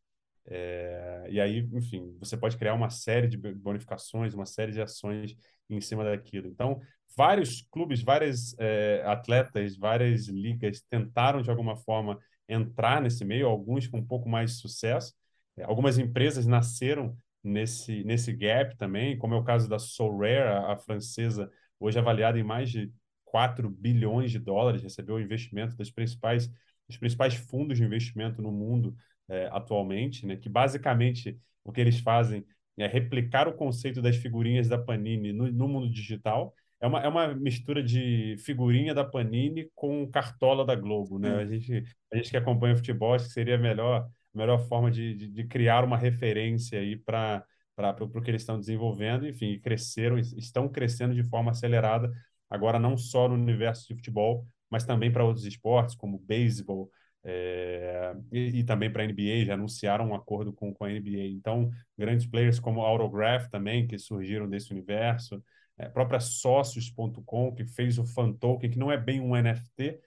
É, 0.45 1.25
e 1.29 1.39
aí, 1.39 1.67
enfim, 1.73 2.15
você 2.19 2.35
pode 2.35 2.57
criar 2.57 2.73
uma 2.73 2.89
série 2.89 3.27
de 3.27 3.38
bonificações, 3.38 4.33
uma 4.33 4.45
série 4.45 4.71
de 4.71 4.81
ações 4.81 5.35
em 5.69 5.79
cima 5.79 6.03
daquilo. 6.03 6.47
Então, 6.47 6.81
vários 7.15 7.62
clubes, 7.71 8.01
vários 8.01 8.55
é, 8.59 9.03
atletas, 9.05 9.77
várias 9.77 10.27
ligas 10.27 10.81
tentaram 10.89 11.41
de 11.41 11.50
alguma 11.50 11.75
forma 11.77 12.19
entrar 12.47 13.01
nesse 13.01 13.23
meio, 13.23 13.47
alguns 13.47 13.88
com 13.88 14.00
um 14.00 14.05
pouco 14.05 14.27
mais 14.27 14.51
de 14.51 14.57
sucesso. 14.62 15.13
É, 15.55 15.63
algumas 15.63 15.97
empresas 15.97 16.45
nasceram 16.45 17.15
nesse, 17.43 18.03
nesse 18.03 18.33
gap 18.33 18.75
também, 18.77 19.17
como 19.17 19.33
é 19.33 19.38
o 19.38 19.43
caso 19.43 19.69
da 19.69 19.79
Sorare, 19.79 20.47
a, 20.47 20.73
a 20.73 20.77
francesa, 20.77 21.50
hoje 21.79 22.00
avaliada 22.00 22.39
em 22.39 22.43
mais 22.43 22.69
de 22.69 22.91
4 23.25 23.69
bilhões 23.69 24.31
de 24.31 24.39
dólares, 24.39 24.83
recebeu 24.83 25.15
o 25.15 25.21
investimento 25.21 25.75
das 25.75 25.89
principais, 25.89 26.50
dos 26.88 26.97
principais 26.97 27.33
fundos 27.33 27.77
de 27.77 27.83
investimento 27.83 28.41
no 28.41 28.51
mundo 28.51 28.95
é, 29.30 29.50
atualmente, 29.51 30.25
né, 30.25 30.36
que 30.36 30.50
basicamente 30.50 31.38
o 31.63 31.72
que 31.72 31.82
eles 31.82 32.00
fazem 32.00 32.46
é 32.77 32.88
replicar 32.88 33.48
o 33.48 33.53
conceito 33.53 34.01
das 34.01 34.15
figurinhas 34.15 34.68
da 34.68 34.77
Panini 34.77 35.32
no, 35.32 35.51
no 35.51 35.68
mundo 35.68 35.89
digital. 35.89 36.53
É 36.82 36.88
uma, 36.88 37.00
é 37.01 37.08
uma 37.08 37.34
mistura 37.34 37.82
de 37.82 38.36
figurinha 38.39 38.94
da 38.94 39.06
Panini 39.06 39.70
com 39.75 40.10
cartola 40.10 40.65
da 40.65 40.75
Globo, 40.75 41.18
né? 41.20 41.34
Hum. 41.34 41.39
A, 41.39 41.46
gente, 41.46 41.84
a 42.12 42.18
gente 42.18 42.30
que 42.30 42.38
acompanha 42.38 42.74
o 42.74 42.77
futebol, 42.77 43.13
acho 43.13 43.27
que 43.27 43.32
seria 43.32 43.56
a 43.56 43.60
melhor, 43.60 44.10
a 44.34 44.38
melhor 44.38 44.60
forma 44.68 44.92
de, 44.92 45.13
de, 45.13 45.27
de 45.27 45.44
criar 45.46 45.84
uma 45.84 45.98
referência 45.98 46.80
aí 46.80 46.96
para 46.96 47.46
para 47.75 48.03
o 48.03 48.22
que 48.22 48.30
eles 48.30 48.42
estão 48.42 48.60
desenvolvendo, 48.60 49.27
enfim, 49.27 49.60
cresceram, 49.60 50.18
estão 50.20 50.70
crescendo 50.70 51.15
de 51.15 51.24
forma 51.24 51.51
acelerada, 51.51 52.12
agora 52.50 52.77
não 52.77 52.96
só 52.96 53.27
no 53.27 53.34
universo 53.34 53.88
de 53.88 53.96
futebol, 53.96 54.46
mas 54.70 54.86
também 54.86 55.12
para 55.12 55.25
outros 55.25 55.46
esportes, 55.46 55.96
como 55.96 56.20
beisebol, 56.20 56.89
é, 57.24 58.13
e, 58.32 58.60
e, 58.60 58.63
também 58.63 58.92
para 58.92 59.03
a 59.03 59.08
NBA, 59.08 59.46
já 59.46 59.53
anunciaram 59.53 60.10
um 60.10 60.15
acordo 60.15 60.51
com, 60.51 60.74
com 60.74 60.84
a 60.86 60.89
NBA. 60.89 61.27
Então, 61.32 61.72
grandes 61.98 62.25
players 62.25 62.60
como 62.60 62.82
Autograph 62.82 63.48
também, 63.50 63.88
que 63.88 63.98
surgiram 63.98 64.50
desse 64.50 64.72
universo, 64.72 65.44
é, 65.77 65.88
própria 65.88 66.20
Sócios.com, 66.20 67.53
que 67.56 67.65
fez 67.65 67.98
o 67.98 68.06
Fan 68.06 68.34
Token, 68.34 68.70
que 68.70 68.77
não 68.77 68.92
é 68.92 68.98
bem 68.98 69.22
um 69.22 69.36
NFT, 69.36 70.00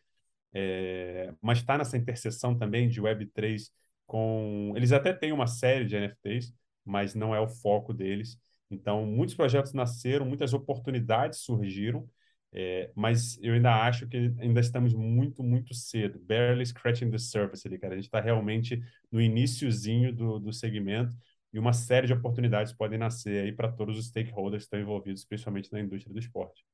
é, 0.53 1.33
mas 1.41 1.59
está 1.59 1.79
nessa 1.79 1.97
interseção 1.97 2.57
também 2.57 2.89
de 2.89 3.01
Web3 3.01 3.71
com... 4.07 4.73
Eles 4.77 4.93
até 4.93 5.13
têm 5.13 5.33
uma 5.33 5.47
série 5.47 5.85
de 5.85 5.97
NFTs, 5.97 6.55
mas 6.85 7.15
não 7.15 7.35
é 7.35 7.41
o 7.41 7.49
foco 7.49 7.93
deles. 7.93 8.39
Então, 8.71 9.07
muitos 9.07 9.35
projetos 9.35 9.73
nasceram, 9.73 10.27
muitas 10.27 10.53
oportunidades 10.53 11.41
surgiram, 11.41 12.09
é, 12.53 12.91
mas 12.95 13.39
eu 13.43 13.55
ainda 13.55 13.75
acho 13.85 14.07
que 14.09 14.17
ainda 14.41 14.61
estamos 14.61 14.95
muito, 14.95 15.43
muito 15.43 15.75
cedo, 15.75 16.19
barely 16.21 16.65
scratching 16.65 17.11
the 17.11 17.19
surface 17.19 17.67
ali, 17.67 17.79
cara. 17.79 17.95
A 17.95 17.97
gente 17.97 18.07
está 18.07 18.21
realmente 18.21 18.81
no 19.11 19.21
iníciozinho 19.21 20.15
do, 20.15 20.39
do 20.39 20.53
segmento 20.53 21.15
e 21.53 21.59
uma 21.59 21.73
série 21.73 22.07
de 22.07 22.13
oportunidades 22.13 22.73
podem 22.73 22.99
nascer 22.99 23.45
aí 23.45 23.53
para 23.53 23.71
todos 23.73 23.99
os 23.99 24.07
stakeholders 24.07 24.65
que 24.65 24.67
estão 24.67 24.81
envolvidos, 24.81 25.21
especialmente 25.21 25.73
na 25.73 25.81
indústria 25.81 26.13
do 26.13 26.19
esporte. 26.19 26.65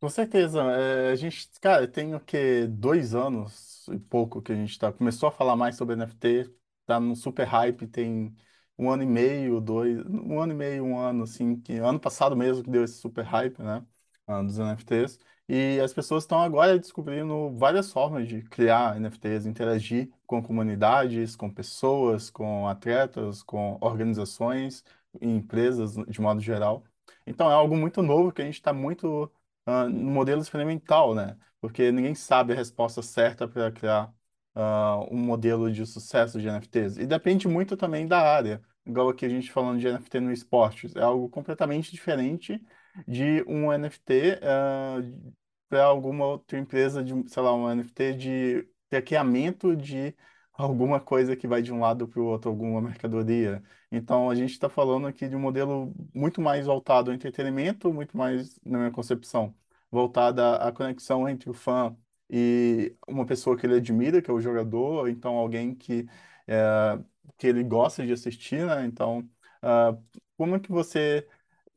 Com 0.00 0.08
certeza. 0.08 0.62
É, 0.62 1.10
a 1.12 1.16
gente, 1.16 1.48
cara, 1.60 1.86
tem 1.86 2.14
o 2.14 2.20
que 2.20 2.66
dois 2.66 3.14
anos 3.14 3.86
e 3.88 3.98
pouco 3.98 4.40
que 4.40 4.50
a 4.52 4.54
gente 4.54 4.78
tá, 4.78 4.90
começou 4.92 5.28
a 5.28 5.32
falar 5.32 5.56
mais 5.56 5.76
sobre 5.76 5.94
NFT, 5.94 6.50
tá 6.86 6.98
no 6.98 7.14
super 7.14 7.46
hype, 7.46 7.86
tem 7.86 8.34
um 8.80 8.90
ano 8.90 9.02
e 9.02 9.06
meio, 9.06 9.60
dois, 9.60 9.98
um 10.06 10.40
ano 10.40 10.52
e 10.52 10.56
meio, 10.56 10.84
um 10.84 10.98
ano, 10.98 11.24
assim, 11.24 11.56
que 11.60 11.74
ano 11.78 12.00
passado 12.00 12.36
mesmo 12.36 12.62
que 12.64 12.70
deu 12.70 12.84
esse 12.84 12.94
super 12.94 13.24
hype, 13.24 13.60
né, 13.62 13.84
ah, 14.26 14.42
dos 14.42 14.58
NFTs. 14.58 15.18
E 15.48 15.80
as 15.80 15.92
pessoas 15.92 16.22
estão 16.24 16.40
agora 16.40 16.78
descobrindo 16.78 17.50
várias 17.56 17.92
formas 17.92 18.28
de 18.28 18.42
criar 18.42 18.96
NFTs, 18.96 19.46
interagir 19.46 20.10
com 20.26 20.42
comunidades, 20.42 21.34
com 21.36 21.50
pessoas, 21.50 22.30
com 22.30 22.68
atletas, 22.68 23.42
com 23.42 23.76
organizações 23.80 24.84
empresas 25.20 25.94
de 26.08 26.20
modo 26.20 26.40
geral. 26.40 26.84
Então 27.26 27.50
é 27.50 27.54
algo 27.54 27.76
muito 27.76 28.02
novo 28.02 28.32
que 28.32 28.42
a 28.42 28.44
gente 28.44 28.54
está 28.54 28.72
muito 28.72 29.24
uh, 29.66 29.88
no 29.88 30.10
modelo 30.10 30.40
experimental, 30.42 31.14
né? 31.14 31.36
Porque 31.60 31.90
ninguém 31.92 32.14
sabe 32.14 32.52
a 32.52 32.56
resposta 32.56 33.02
certa 33.02 33.46
para 33.48 33.70
criar 33.72 34.12
uh, 34.54 35.06
um 35.14 35.18
modelo 35.18 35.70
de 35.70 35.86
sucesso 35.86 36.40
de 36.40 36.48
NFTs. 36.48 36.98
E 36.98 37.06
depende 37.06 37.48
muito 37.48 37.76
também 37.76 38.06
da 38.06 38.20
área 38.20 38.62
igual 38.86 39.08
aqui 39.08 39.24
a 39.24 39.28
gente 39.28 39.50
falando 39.50 39.80
de 39.80 39.88
NFT 39.88 40.20
no 40.20 40.32
esportes, 40.32 40.94
é 40.96 41.02
algo 41.02 41.28
completamente 41.28 41.90
diferente 41.92 42.62
de 43.06 43.44
um 43.46 43.72
NFT 43.72 44.40
uh, 44.42 45.32
para 45.68 45.84
alguma 45.84 46.26
outra 46.26 46.58
empresa, 46.58 47.02
de, 47.02 47.12
sei 47.28 47.42
lá, 47.42 47.54
um 47.54 47.68
NFT 47.74 48.14
de 48.14 48.68
traqueamento 48.88 49.76
de 49.76 50.14
alguma 50.52 51.00
coisa 51.00 51.36
que 51.36 51.46
vai 51.46 51.62
de 51.62 51.72
um 51.72 51.80
lado 51.80 52.08
para 52.08 52.20
o 52.20 52.26
outro, 52.26 52.50
alguma 52.50 52.80
mercadoria. 52.82 53.62
Então, 53.90 54.28
a 54.30 54.34
gente 54.34 54.50
está 54.52 54.68
falando 54.68 55.06
aqui 55.06 55.28
de 55.28 55.36
um 55.36 55.40
modelo 55.40 55.94
muito 56.14 56.40
mais 56.40 56.66
voltado 56.66 57.10
ao 57.10 57.14
entretenimento, 57.14 57.92
muito 57.92 58.16
mais, 58.16 58.58
na 58.64 58.78
minha 58.78 58.90
concepção, 58.90 59.54
voltada 59.90 60.56
à 60.56 60.72
conexão 60.72 61.28
entre 61.28 61.48
o 61.50 61.54
fã 61.54 61.96
e 62.30 62.96
uma 63.08 63.26
pessoa 63.26 63.56
que 63.56 63.66
ele 63.66 63.76
admira, 63.76 64.22
que 64.22 64.30
é 64.30 64.34
o 64.34 64.40
jogador, 64.40 65.00
ou 65.00 65.08
então 65.08 65.34
alguém 65.36 65.74
que 65.74 66.06
é, 66.46 66.98
que 67.38 67.46
ele 67.46 67.64
gosta 67.64 68.06
de 68.06 68.12
assistir, 68.12 68.64
né? 68.66 68.84
Então, 68.86 69.20
uh, 69.62 70.02
como 70.36 70.56
é 70.56 70.60
que 70.60 70.70
você, 70.70 71.26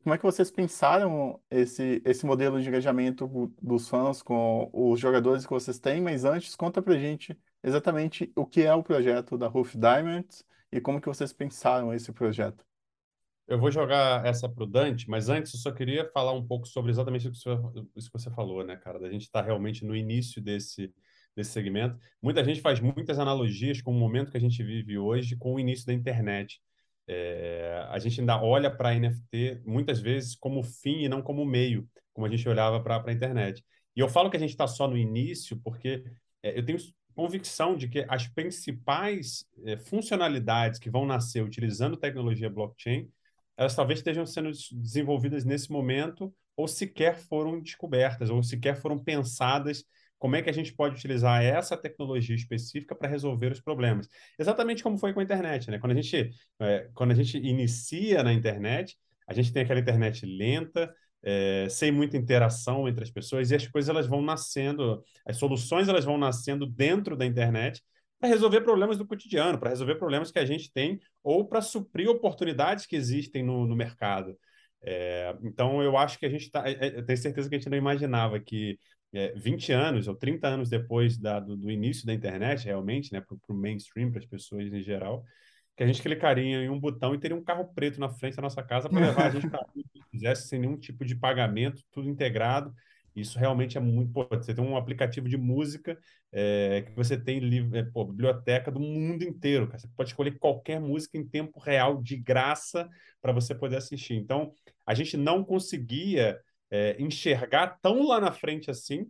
como 0.03 0.13
é 0.15 0.17
que 0.17 0.23
vocês 0.23 0.51
pensaram 0.51 1.41
esse 1.49 2.01
esse 2.05 2.25
modelo 2.25 2.61
de 2.61 2.67
engajamento 2.69 3.27
dos 3.61 3.89
fãs 3.89 4.21
com 4.21 4.69
os 4.73 4.99
jogadores 4.99 5.45
que 5.45 5.53
vocês 5.53 5.79
têm? 5.79 6.01
Mas 6.01 6.25
antes, 6.25 6.55
conta 6.55 6.81
pra 6.81 6.97
gente 6.97 7.37
exatamente 7.63 8.31
o 8.35 8.45
que 8.45 8.63
é 8.63 8.73
o 8.73 8.83
projeto 8.83 9.37
da 9.37 9.47
Roof 9.47 9.75
Diamonds 9.77 10.45
e 10.71 10.81
como 10.81 11.01
que 11.01 11.07
vocês 11.07 11.33
pensaram 11.33 11.93
esse 11.93 12.11
projeto. 12.11 12.65
Eu 13.53 13.59
vou 13.59 13.69
jogar 13.69 14.25
essa 14.25 14.49
para 14.49 14.63
o 14.63 14.65
Dante, 14.65 15.07
mas 15.07 15.29
antes 15.29 15.53
eu 15.53 15.59
só 15.59 15.71
queria 15.71 16.09
falar 16.11 16.31
um 16.33 16.43
pouco 16.43 16.67
sobre 16.67 16.89
exatamente 16.89 17.29
isso 17.29 18.11
que 18.11 18.19
você 18.19 18.31
falou, 18.31 18.65
né, 18.65 18.75
cara? 18.75 18.97
Da 18.97 19.07
gente 19.11 19.21
estar 19.21 19.41
tá 19.41 19.45
realmente 19.45 19.85
no 19.85 19.95
início 19.95 20.41
desse, 20.41 20.91
desse 21.35 21.51
segmento. 21.51 21.95
Muita 22.19 22.43
gente 22.43 22.61
faz 22.61 22.79
muitas 22.79 23.19
analogias 23.19 23.79
com 23.79 23.91
o 23.91 23.99
momento 23.99 24.31
que 24.31 24.37
a 24.37 24.39
gente 24.39 24.63
vive 24.63 24.97
hoje 24.97 25.35
com 25.35 25.53
o 25.53 25.59
início 25.59 25.85
da 25.85 25.93
internet. 25.93 26.59
É, 27.07 27.85
a 27.91 27.99
gente 27.99 28.21
ainda 28.21 28.41
olha 28.41 28.75
para 28.75 28.95
NFT 28.95 29.61
muitas 29.67 29.99
vezes 29.99 30.35
como 30.35 30.63
fim 30.63 31.03
e 31.03 31.07
não 31.07 31.21
como 31.21 31.45
meio, 31.45 31.87
como 32.11 32.25
a 32.25 32.29
gente 32.31 32.49
olhava 32.49 32.81
para 32.81 33.03
a 33.05 33.13
internet. 33.13 33.63
E 33.95 33.99
eu 33.99 34.09
falo 34.09 34.31
que 34.31 34.37
a 34.37 34.39
gente 34.39 34.49
está 34.49 34.65
só 34.65 34.87
no 34.87 34.97
início 34.97 35.61
porque 35.63 36.03
é, 36.41 36.57
eu 36.57 36.65
tenho 36.65 36.79
convicção 37.13 37.77
de 37.77 37.87
que 37.87 38.03
as 38.09 38.27
principais 38.27 39.45
é, 39.63 39.77
funcionalidades 39.77 40.79
que 40.79 40.89
vão 40.89 41.05
nascer 41.05 41.43
utilizando 41.43 41.95
tecnologia 41.95 42.49
blockchain, 42.49 43.07
elas 43.57 43.75
talvez 43.75 43.99
estejam 43.99 44.25
sendo 44.25 44.51
desenvolvidas 44.71 45.45
nesse 45.45 45.71
momento 45.71 46.33
ou 46.55 46.67
sequer 46.67 47.17
foram 47.17 47.59
descobertas, 47.59 48.29
ou 48.29 48.41
sequer 48.43 48.75
foram 48.75 48.97
pensadas 48.97 49.83
como 50.23 50.37
é 50.37 50.41
que 50.41 50.49
a 50.49 50.53
gente 50.53 50.73
pode 50.73 50.95
utilizar 50.95 51.43
essa 51.43 51.75
tecnologia 51.75 52.33
específica 52.33 52.95
para 52.95 53.09
resolver 53.09 53.51
os 53.51 53.59
problemas? 53.59 54.07
Exatamente 54.39 54.81
como 54.81 54.97
foi 54.97 55.11
com 55.13 55.19
a 55.19 55.23
internet, 55.23 55.69
né? 55.69 55.77
Quando 55.77 55.91
a 55.91 55.95
gente, 55.95 56.31
é, 56.61 56.89
quando 56.93 57.11
a 57.11 57.13
gente 57.13 57.37
inicia 57.37 58.23
na 58.23 58.31
internet, 58.31 58.97
a 59.27 59.33
gente 59.33 59.51
tem 59.51 59.63
aquela 59.63 59.81
internet 59.81 60.25
lenta, 60.25 60.95
é, 61.21 61.67
sem 61.69 61.91
muita 61.91 62.15
interação 62.15 62.87
entre 62.87 63.03
as 63.03 63.11
pessoas 63.11 63.51
e 63.51 63.55
as 63.55 63.67
coisas 63.67 63.89
elas 63.89 64.07
vão 64.07 64.21
nascendo, 64.21 65.03
as 65.25 65.35
soluções 65.35 65.89
elas 65.89 66.05
vão 66.05 66.17
nascendo 66.17 66.65
dentro 66.65 67.17
da 67.17 67.25
internet 67.25 67.83
para 68.23 68.29
resolver 68.29 68.61
problemas 68.61 68.97
do 68.97 69.05
cotidiano, 69.05 69.59
para 69.59 69.71
resolver 69.71 69.95
problemas 69.95 70.31
que 70.31 70.39
a 70.39 70.45
gente 70.45 70.71
tem 70.71 70.97
ou 71.21 71.45
para 71.45 71.59
suprir 71.59 72.07
oportunidades 72.07 72.85
que 72.85 72.95
existem 72.95 73.43
no, 73.43 73.67
no 73.67 73.75
mercado. 73.75 74.39
É, 74.81 75.35
então, 75.43 75.83
eu 75.83 75.97
acho 75.97 76.17
que 76.17 76.25
a 76.25 76.29
gente 76.29 76.43
está. 76.43 76.65
É, 76.65 76.71
é, 76.71 76.99
eu 76.99 77.05
tenho 77.05 77.17
certeza 77.17 77.49
que 77.49 77.55
a 77.55 77.57
gente 77.57 77.69
não 77.69 77.77
imaginava 77.77 78.39
que 78.39 78.79
é, 79.11 79.33
20 79.35 79.73
anos 79.73 80.07
ou 80.07 80.15
30 80.15 80.47
anos 80.47 80.69
depois 80.69 81.17
da, 81.17 81.37
do, 81.41 81.57
do, 81.57 81.69
início 81.69 82.05
da 82.05 82.13
internet, 82.13 82.63
realmente, 82.63 83.11
né, 83.11 83.19
para 83.19 83.35
o 83.49 83.53
mainstream, 83.53 84.09
para 84.09 84.19
as 84.19 84.25
pessoas 84.25 84.71
em 84.71 84.81
geral, 84.81 85.25
que 85.75 85.83
a 85.83 85.85
gente 85.85 86.01
clicaria 86.01 86.63
em 86.63 86.69
um 86.69 86.79
botão 86.79 87.13
e 87.13 87.19
teria 87.19 87.35
um 87.35 87.43
carro 87.43 87.73
preto 87.75 87.99
na 87.99 88.07
frente 88.07 88.37
da 88.37 88.41
nossa 88.41 88.63
casa 88.63 88.87
para 88.87 88.99
levar 89.05 89.27
a 89.27 89.31
gente 89.31 89.49
para 89.49 89.65
onde 89.75 89.83
quisesse, 90.09 90.47
sem 90.47 90.59
nenhum 90.59 90.77
tipo 90.77 91.03
de 91.03 91.13
pagamento, 91.13 91.83
tudo 91.91 92.07
integrado. 92.07 92.73
Isso 93.15 93.37
realmente 93.37 93.77
é 93.77 93.81
muito. 93.81 94.11
Pô, 94.11 94.27
você 94.29 94.53
tem 94.53 94.63
um 94.63 94.77
aplicativo 94.77 95.27
de 95.29 95.37
música 95.37 95.97
é, 96.31 96.83
que 96.85 96.91
você 96.95 97.17
tem 97.17 97.39
é, 97.73 97.83
pô, 97.83 98.05
biblioteca 98.05 98.71
do 98.71 98.79
mundo 98.79 99.23
inteiro. 99.23 99.67
Cara. 99.67 99.79
Você 99.79 99.87
pode 99.95 100.09
escolher 100.09 100.37
qualquer 100.39 100.79
música 100.79 101.17
em 101.17 101.27
tempo 101.27 101.59
real, 101.59 102.01
de 102.01 102.17
graça, 102.17 102.89
para 103.21 103.31
você 103.31 103.53
poder 103.53 103.77
assistir. 103.77 104.15
Então, 104.15 104.51
a 104.85 104.93
gente 104.93 105.15
não 105.15 105.43
conseguia 105.43 106.39
é, 106.71 106.95
enxergar 106.99 107.79
tão 107.81 108.07
lá 108.07 108.19
na 108.19 108.31
frente 108.31 108.71
assim 108.71 109.07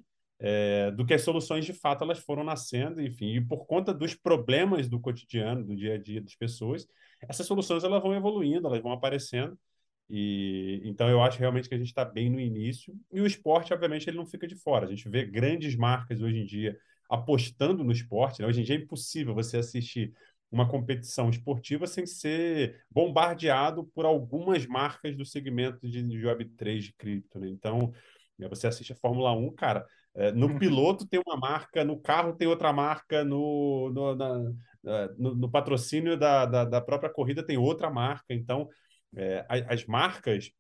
do 0.98 1.06
que 1.06 1.14
as 1.14 1.22
soluções 1.22 1.64
de 1.64 1.72
fato 1.72 2.04
elas 2.04 2.20
foram 2.20 2.44
nascendo, 2.44 3.02
enfim, 3.02 3.36
e 3.36 3.42
por 3.42 3.66
conta 3.66 3.94
dos 3.94 4.14
problemas 4.14 4.90
do 4.90 5.00
cotidiano, 5.00 5.64
do 5.64 5.74
dia 5.74 5.94
a 5.94 5.98
dia 5.98 6.22
das 6.22 6.36
pessoas, 6.36 6.86
essas 7.22 7.48
soluções 7.48 7.84
elas 7.84 8.02
vão 8.02 8.14
evoluindo, 8.14 8.68
elas 8.68 8.82
vão 8.82 8.92
aparecendo. 8.92 9.58
E 10.10 10.82
então 10.84 11.10
eu 11.10 11.22
acho 11.22 11.40
realmente 11.40 11.68
que 11.70 11.76
a 11.76 11.78
gente 11.78 11.88
está 11.88 12.06
bem 12.06 12.30
no 12.30 12.40
início 12.40 12.94
e 13.12 13.22
o 13.22 13.26
esporte, 13.26 13.74
obviamente, 13.74 14.10
ele 14.10 14.18
não 14.18 14.26
fica 14.26 14.48
de 14.48 14.56
fora. 14.56 14.86
A 14.86 14.90
gente 14.90 15.08
vê 15.10 15.26
grandes 15.26 15.76
marcas 15.76 16.22
hoje 16.22 16.40
em 16.40 16.46
dia 16.46 16.78
apostando 17.10 17.84
no 17.84 17.92
esporte. 17.92 18.42
Né? 18.42 18.48
Hoje 18.48 18.62
em 18.62 18.64
dia 18.64 18.76
é 18.76 18.80
impossível 18.80 19.34
você 19.34 19.58
assistir 19.58 20.14
uma 20.52 20.68
competição 20.68 21.30
esportiva 21.30 21.88
sem 21.88 22.06
ser 22.06 22.84
bombardeado 22.90 23.86
por 23.96 24.06
algumas 24.06 24.68
marcas 24.68 25.16
do 25.16 25.26
segmento 25.26 25.90
de 25.90 26.04
Web3 26.04 26.80
de 26.80 26.94
cripto. 26.94 27.40
Né? 27.40 27.50
Então, 27.50 27.92
você 28.50 28.68
assiste 28.68 28.94
a 28.94 28.96
Fórmula 28.96 29.32
1, 29.34 29.52
cara, 29.56 29.86
É, 30.16 30.32
no 30.32 30.60
piloto 30.60 31.08
tem 31.08 31.20
uma 31.26 31.36
marca, 31.36 31.84
no 31.84 32.00
carro 32.00 32.34
tem 32.34 32.48
outra 32.48 32.72
marca, 32.72 33.24
no, 33.24 33.90
no, 33.90 34.16
na, 34.16 34.54
no, 35.18 35.34
no 35.34 35.50
patrocínio 35.50 36.16
da, 36.16 36.46
da, 36.46 36.66
da, 36.66 36.80
própria 36.80 37.10
corrida 37.10 37.44
tem 37.44 37.58
outra 37.58 37.90
marca. 37.90 38.32
Então, 38.32 38.70
é, 39.16 39.46
as 39.50 39.86
marcas 39.86 40.52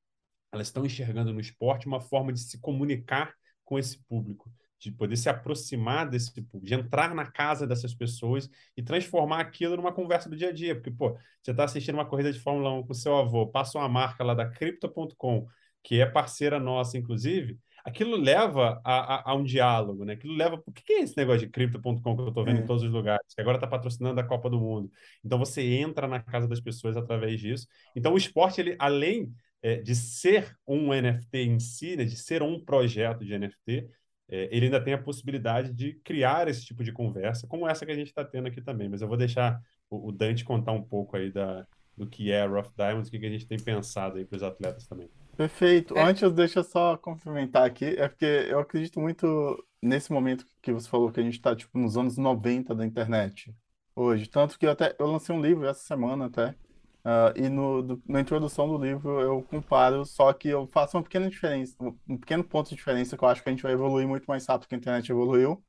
elas 0.51 0.67
estão 0.67 0.85
enxergando 0.85 1.33
no 1.33 1.39
esporte 1.39 1.87
uma 1.87 1.99
forma 1.99 2.31
de 2.31 2.39
se 2.39 2.59
comunicar 2.59 3.33
com 3.65 3.79
esse 3.79 3.97
público, 4.05 4.51
de 4.79 4.91
poder 4.91 5.15
se 5.15 5.27
aproximar 5.27 6.07
desse 6.07 6.31
público, 6.31 6.59
de 6.61 6.75
entrar 6.75 7.15
na 7.15 7.25
casa 7.25 7.65
dessas 7.65 7.95
pessoas 7.95 8.49
e 8.77 8.83
transformar 8.83 9.39
aquilo 9.39 9.75
numa 9.75 9.91
conversa 9.91 10.29
do 10.29 10.35
dia 10.35 10.49
a 10.49 10.51
dia. 10.51 10.75
Porque, 10.75 10.91
pô, 10.91 11.17
você 11.41 11.51
está 11.51 11.63
assistindo 11.63 11.95
uma 11.95 12.05
corrida 12.05 12.31
de 12.31 12.39
Fórmula 12.39 12.71
1 12.71 12.85
com 12.85 12.93
seu 12.93 13.17
avô, 13.17 13.47
passa 13.47 13.79
uma 13.79 13.89
marca 13.89 14.23
lá 14.23 14.35
da 14.35 14.47
Crypto.com, 14.47 15.47
que 15.81 15.99
é 15.99 16.05
parceira 16.05 16.59
nossa, 16.59 16.97
inclusive, 16.97 17.57
aquilo 17.83 18.15
leva 18.15 18.81
a, 18.83 19.15
a, 19.15 19.31
a, 19.31 19.35
um 19.35 19.43
diálogo, 19.43 20.05
né? 20.05 20.13
Aquilo 20.13 20.35
leva. 20.35 20.61
O 20.65 20.71
que 20.71 20.93
é 20.93 21.01
esse 21.01 21.17
negócio 21.17 21.41
de 21.41 21.49
Crypto.com 21.49 22.15
que 22.15 22.21
eu 22.21 22.27
estou 22.29 22.45
vendo 22.45 22.59
é. 22.59 22.63
em 22.63 22.65
todos 22.65 22.83
os 22.83 22.91
lugares? 22.91 23.33
Que 23.35 23.41
agora 23.41 23.57
está 23.57 23.67
patrocinando 23.67 24.19
a 24.19 24.23
Copa 24.23 24.49
do 24.49 24.59
Mundo. 24.59 24.89
Então 25.23 25.37
você 25.37 25.61
entra 25.61 26.07
na 26.07 26.19
casa 26.19 26.47
das 26.47 26.61
pessoas 26.61 26.95
através 26.95 27.39
disso. 27.39 27.67
Então 27.95 28.13
o 28.13 28.17
esporte, 28.17 28.61
ele, 28.61 28.75
além 28.79 29.33
é, 29.61 29.77
de 29.77 29.95
ser 29.95 30.55
um 30.67 30.93
NFT 30.93 31.37
em 31.37 31.59
si, 31.59 31.95
né, 31.95 32.05
de 32.05 32.15
ser 32.15 32.41
um 32.41 32.63
projeto 32.63 33.25
de 33.25 33.37
NFT, 33.37 33.89
é, 34.29 34.49
ele 34.51 34.65
ainda 34.65 34.83
tem 34.83 34.93
a 34.93 35.01
possibilidade 35.01 35.73
de 35.73 35.93
criar 36.03 36.47
esse 36.47 36.65
tipo 36.65 36.83
de 36.83 36.91
conversa, 36.91 37.47
como 37.47 37.67
essa 37.67 37.85
que 37.85 37.91
a 37.91 37.95
gente 37.95 38.07
está 38.07 38.23
tendo 38.23 38.47
aqui 38.47 38.61
também. 38.61 38.89
Mas 38.89 39.01
eu 39.01 39.07
vou 39.07 39.17
deixar 39.17 39.61
o, 39.89 40.09
o, 40.09 40.11
Dante 40.11 40.43
contar 40.43 40.71
um 40.71 40.81
pouco 40.81 41.17
aí 41.17 41.31
da, 41.31 41.67
do 41.97 42.07
que 42.07 42.31
é 42.31 42.45
Rough 42.45 42.71
Diamonds, 42.75 43.09
o 43.09 43.11
que, 43.11 43.19
que 43.19 43.25
a 43.25 43.29
gente 43.29 43.47
tem 43.47 43.57
pensado 43.57 44.17
aí 44.17 44.25
para 44.25 44.37
os 44.37 44.43
atletas 44.43 44.87
também. 44.87 45.09
Perfeito. 45.35 45.97
É. 45.97 46.03
Antes, 46.03 46.31
deixa 46.31 46.59
eu 46.59 46.63
só 46.63 46.97
complementar 46.97 47.65
aqui, 47.65 47.85
é 47.85 48.07
porque 48.07 48.25
eu 48.25 48.59
acredito 48.59 48.99
muito 48.99 49.63
nesse 49.81 50.11
momento 50.11 50.45
que 50.61 50.71
você 50.71 50.87
falou 50.87 51.11
que 51.11 51.19
a 51.19 51.23
gente 51.23 51.35
está 51.35 51.55
tipo, 51.55 51.77
nos 51.77 51.97
anos 51.97 52.17
90 52.17 52.73
da 52.75 52.85
internet, 52.85 53.53
hoje. 53.95 54.27
Tanto 54.27 54.57
que 54.57 54.65
eu 54.65 54.71
até 54.71 54.95
eu 54.99 55.07
lancei 55.07 55.35
um 55.35 55.41
livro 55.41 55.65
essa 55.65 55.81
semana 55.81 56.25
até, 56.25 56.55
Uh, 57.03 57.35
e 57.35 57.49
no, 57.49 57.81
do, 57.81 58.03
na 58.07 58.21
introdução 58.21 58.65
do 58.65 58.77
livro 58.77 59.19
eu 59.19 59.43
comparo, 59.43 60.05
só 60.05 60.31
que 60.31 60.47
eu 60.47 60.65
faço 60.67 60.95
uma 60.95 61.03
pequena 61.03 61.29
diferença, 61.29 61.75
um 62.07 62.17
pequeno 62.17 62.45
ponto 62.45 62.69
de 62.69 62.77
diferença 62.77 63.17
que 63.17 63.23
eu 63.23 63.27
acho 63.27 63.43
que 63.43 63.49
a 63.49 63.51
gente 63.51 63.61
vai 63.61 63.73
evoluir 63.73 64.07
muito 64.07 64.23
mais 64.25 64.45
rápido 64.45 64.69
que 64.69 64.75
a 64.75 64.77
internet 64.77 65.11
evoluiu, 65.11 65.61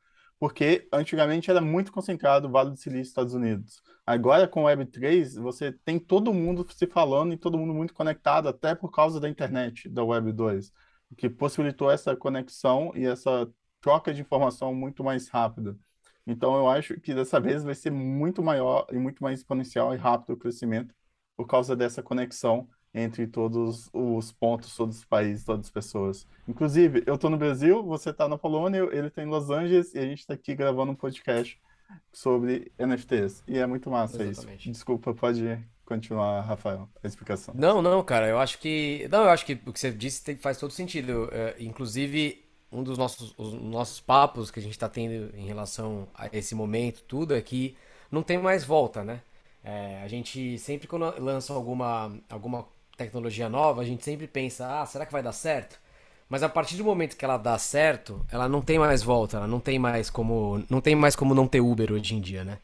porque 0.44 0.86
antigamente 0.92 1.50
era 1.50 1.58
muito 1.62 1.90
concentrado 1.90 2.46
o 2.46 2.50
Vale 2.50 2.68
do 2.68 2.76
Silício 2.76 3.08
Estados 3.08 3.32
Unidos. 3.32 3.82
Agora 4.04 4.46
com 4.46 4.64
o 4.64 4.66
Web3, 4.66 5.40
você 5.40 5.72
tem 5.72 5.98
todo 5.98 6.34
mundo 6.34 6.66
se 6.70 6.86
falando 6.86 7.32
e 7.32 7.38
todo 7.38 7.56
mundo 7.56 7.72
muito 7.72 7.94
conectado, 7.94 8.46
até 8.46 8.74
por 8.74 8.90
causa 8.90 9.18
da 9.18 9.26
internet, 9.26 9.88
da 9.88 10.04
Web 10.04 10.32
2, 10.32 10.70
que 11.16 11.30
possibilitou 11.30 11.90
essa 11.90 12.14
conexão 12.14 12.92
e 12.94 13.06
essa 13.06 13.50
troca 13.80 14.12
de 14.12 14.20
informação 14.20 14.74
muito 14.74 15.02
mais 15.02 15.30
rápida. 15.30 15.78
Então 16.26 16.54
eu 16.54 16.68
acho 16.68 17.00
que 17.00 17.14
dessa 17.14 17.40
vez 17.40 17.64
vai 17.64 17.74
ser 17.74 17.90
muito 17.90 18.42
maior 18.42 18.86
e 18.92 18.98
muito 18.98 19.22
mais 19.22 19.38
exponencial 19.38 19.94
e 19.94 19.96
rápido 19.96 20.34
o 20.34 20.36
crescimento 20.36 20.94
por 21.34 21.46
causa 21.46 21.74
dessa 21.74 22.02
conexão 22.02 22.68
entre 22.94 23.26
todos 23.26 23.90
os 23.92 24.30
pontos, 24.30 24.76
todos 24.76 24.98
os 24.98 25.04
países, 25.04 25.44
todas 25.44 25.66
as 25.66 25.70
pessoas. 25.70 26.26
Inclusive, 26.46 27.02
eu 27.06 27.16
estou 27.16 27.28
no 27.28 27.36
Brasil, 27.36 27.82
você 27.82 28.10
está 28.10 28.28
na 28.28 28.38
Polônia, 28.38 28.88
ele 28.92 29.08
está 29.08 29.22
em 29.22 29.26
Los 29.26 29.50
Angeles 29.50 29.94
e 29.94 29.98
a 29.98 30.02
gente 30.02 30.20
está 30.20 30.34
aqui 30.34 30.54
gravando 30.54 30.92
um 30.92 30.94
podcast 30.94 31.60
sobre 32.12 32.70
NFTs. 32.78 33.42
E 33.48 33.58
é 33.58 33.66
muito 33.66 33.90
massa 33.90 34.22
Exatamente. 34.22 34.62
isso. 34.62 34.72
Desculpa, 34.72 35.12
pode 35.12 35.58
continuar, 35.84 36.40
Rafael, 36.42 36.88
a 37.02 37.06
explicação. 37.06 37.52
Não, 37.56 37.82
não, 37.82 38.02
cara, 38.02 38.28
eu 38.28 38.38
acho 38.38 38.58
que. 38.58 39.08
Não, 39.10 39.24
eu 39.24 39.30
acho 39.30 39.44
que 39.44 39.60
o 39.66 39.72
que 39.72 39.80
você 39.80 39.90
disse 39.90 40.36
faz 40.36 40.56
todo 40.56 40.72
sentido. 40.72 41.28
É, 41.32 41.56
inclusive, 41.58 42.44
um 42.70 42.82
dos 42.82 42.96
nossos, 42.96 43.34
os 43.36 43.54
nossos 43.54 44.00
papos 44.00 44.50
que 44.50 44.60
a 44.60 44.62
gente 44.62 44.72
está 44.72 44.88
tendo 44.88 45.36
em 45.36 45.46
relação 45.46 46.08
a 46.14 46.28
esse 46.32 46.54
momento, 46.54 47.02
tudo, 47.02 47.34
é 47.34 47.42
que 47.42 47.76
não 48.10 48.22
tem 48.22 48.38
mais 48.38 48.64
volta, 48.64 49.02
né? 49.02 49.20
É, 49.62 50.02
a 50.02 50.08
gente 50.08 50.58
sempre 50.58 50.86
quando 50.86 51.18
lança 51.18 51.52
alguma, 51.54 52.14
alguma 52.28 52.66
tecnologia 52.96 53.48
nova, 53.48 53.82
a 53.82 53.84
gente 53.84 54.04
sempre 54.04 54.26
pensa, 54.26 54.80
ah, 54.80 54.86
será 54.86 55.06
que 55.06 55.12
vai 55.12 55.22
dar 55.22 55.32
certo? 55.32 55.78
Mas 56.28 56.42
a 56.42 56.48
partir 56.48 56.76
do 56.76 56.84
momento 56.84 57.16
que 57.16 57.24
ela 57.24 57.36
dá 57.36 57.58
certo, 57.58 58.24
ela 58.30 58.48
não 58.48 58.62
tem 58.62 58.78
mais 58.78 59.02
volta, 59.02 59.36
ela 59.36 59.46
não 59.46 59.60
tem 59.60 59.78
mais 59.78 60.08
como, 60.10 60.62
não 60.70 60.80
tem 60.80 60.94
mais 60.94 61.14
como 61.14 61.34
não 61.34 61.46
ter 61.46 61.60
Uber 61.60 61.92
hoje 61.92 62.14
em 62.14 62.20
dia, 62.20 62.44
né? 62.44 62.58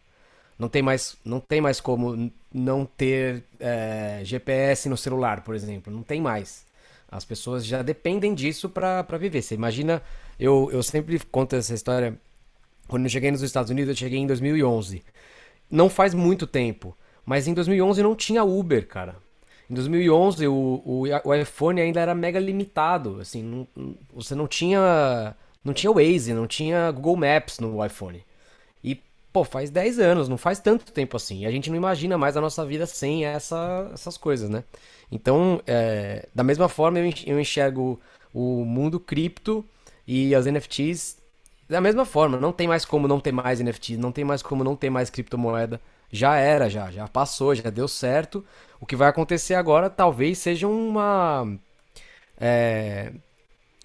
Não 0.58 0.68
tem 0.68 0.82
mais, 0.82 1.16
não 1.24 1.40
tem 1.40 1.60
mais 1.60 1.80
como 1.80 2.30
não 2.52 2.84
ter 2.84 3.44
é, 3.58 4.20
GPS 4.24 4.88
no 4.88 4.96
celular, 4.96 5.42
por 5.42 5.54
exemplo. 5.54 5.92
Não 5.92 6.02
tem 6.02 6.20
mais. 6.20 6.66
As 7.10 7.24
pessoas 7.24 7.64
já 7.64 7.82
dependem 7.82 8.34
disso 8.34 8.68
para 8.68 9.02
viver. 9.18 9.42
Você 9.42 9.54
imagina, 9.54 10.02
eu, 10.38 10.68
eu 10.72 10.82
sempre 10.82 11.18
conto 11.18 11.56
essa 11.56 11.74
história. 11.74 12.14
Quando 12.88 13.04
eu 13.04 13.10
cheguei 13.10 13.30
nos 13.30 13.42
Estados 13.42 13.70
Unidos, 13.70 13.90
eu 13.90 13.96
cheguei 13.96 14.18
em 14.18 14.26
2011 14.26 15.02
não 15.70 15.88
faz 15.88 16.12
muito 16.12 16.46
tempo. 16.46 16.96
Mas 17.24 17.46
em 17.46 17.54
2011 17.54 18.02
não 18.02 18.16
tinha 18.16 18.42
Uber, 18.42 18.86
cara. 18.86 19.16
Em 19.70 19.74
2011 19.74 20.48
o, 20.48 20.82
o, 20.84 21.02
o 21.24 21.34
iPhone 21.34 21.80
ainda 21.80 22.00
era 22.00 22.14
mega 22.14 22.40
limitado. 22.40 23.18
Assim, 23.20 23.42
não, 23.42 23.96
você 24.12 24.34
não 24.34 24.48
tinha. 24.48 25.34
Não 25.64 25.74
tinha 25.74 25.92
Waze, 25.92 26.32
não 26.34 26.46
tinha 26.46 26.90
Google 26.90 27.16
Maps 27.16 27.58
no 27.58 27.84
iPhone. 27.84 28.24
E, 28.82 28.98
pô, 29.32 29.44
faz 29.44 29.70
10 29.70 29.98
anos, 29.98 30.28
não 30.28 30.38
faz 30.38 30.58
tanto 30.58 30.90
tempo 30.90 31.16
assim. 31.16 31.40
E 31.42 31.46
a 31.46 31.50
gente 31.50 31.68
não 31.68 31.76
imagina 31.76 32.16
mais 32.16 32.36
a 32.36 32.40
nossa 32.40 32.64
vida 32.64 32.86
sem 32.86 33.26
essa, 33.26 33.90
essas 33.92 34.16
coisas, 34.16 34.48
né? 34.48 34.64
Então, 35.12 35.60
é, 35.66 36.26
da 36.34 36.42
mesma 36.42 36.68
forma, 36.68 36.98
eu 36.98 37.38
enxergo 37.38 38.00
o 38.32 38.64
mundo 38.64 38.98
cripto 38.98 39.64
e 40.06 40.34
as 40.34 40.46
NFTs 40.46 41.20
da 41.70 41.80
mesma 41.80 42.04
forma, 42.04 42.36
não 42.36 42.50
tem 42.50 42.66
mais 42.66 42.84
como 42.84 43.06
não 43.06 43.20
ter 43.20 43.30
mais 43.30 43.60
NFT, 43.60 43.96
não 43.96 44.10
tem 44.10 44.24
mais 44.24 44.42
como 44.42 44.64
não 44.64 44.74
ter 44.74 44.90
mais 44.90 45.08
criptomoeda. 45.08 45.80
Já 46.12 46.36
era, 46.36 46.68
já, 46.68 46.90
já 46.90 47.06
passou, 47.06 47.54
já 47.54 47.70
deu 47.70 47.86
certo. 47.86 48.44
O 48.80 48.86
que 48.86 48.96
vai 48.96 49.08
acontecer 49.08 49.54
agora 49.54 49.88
talvez 49.88 50.38
seja 50.38 50.66
uma, 50.66 51.56
é, 52.38 53.12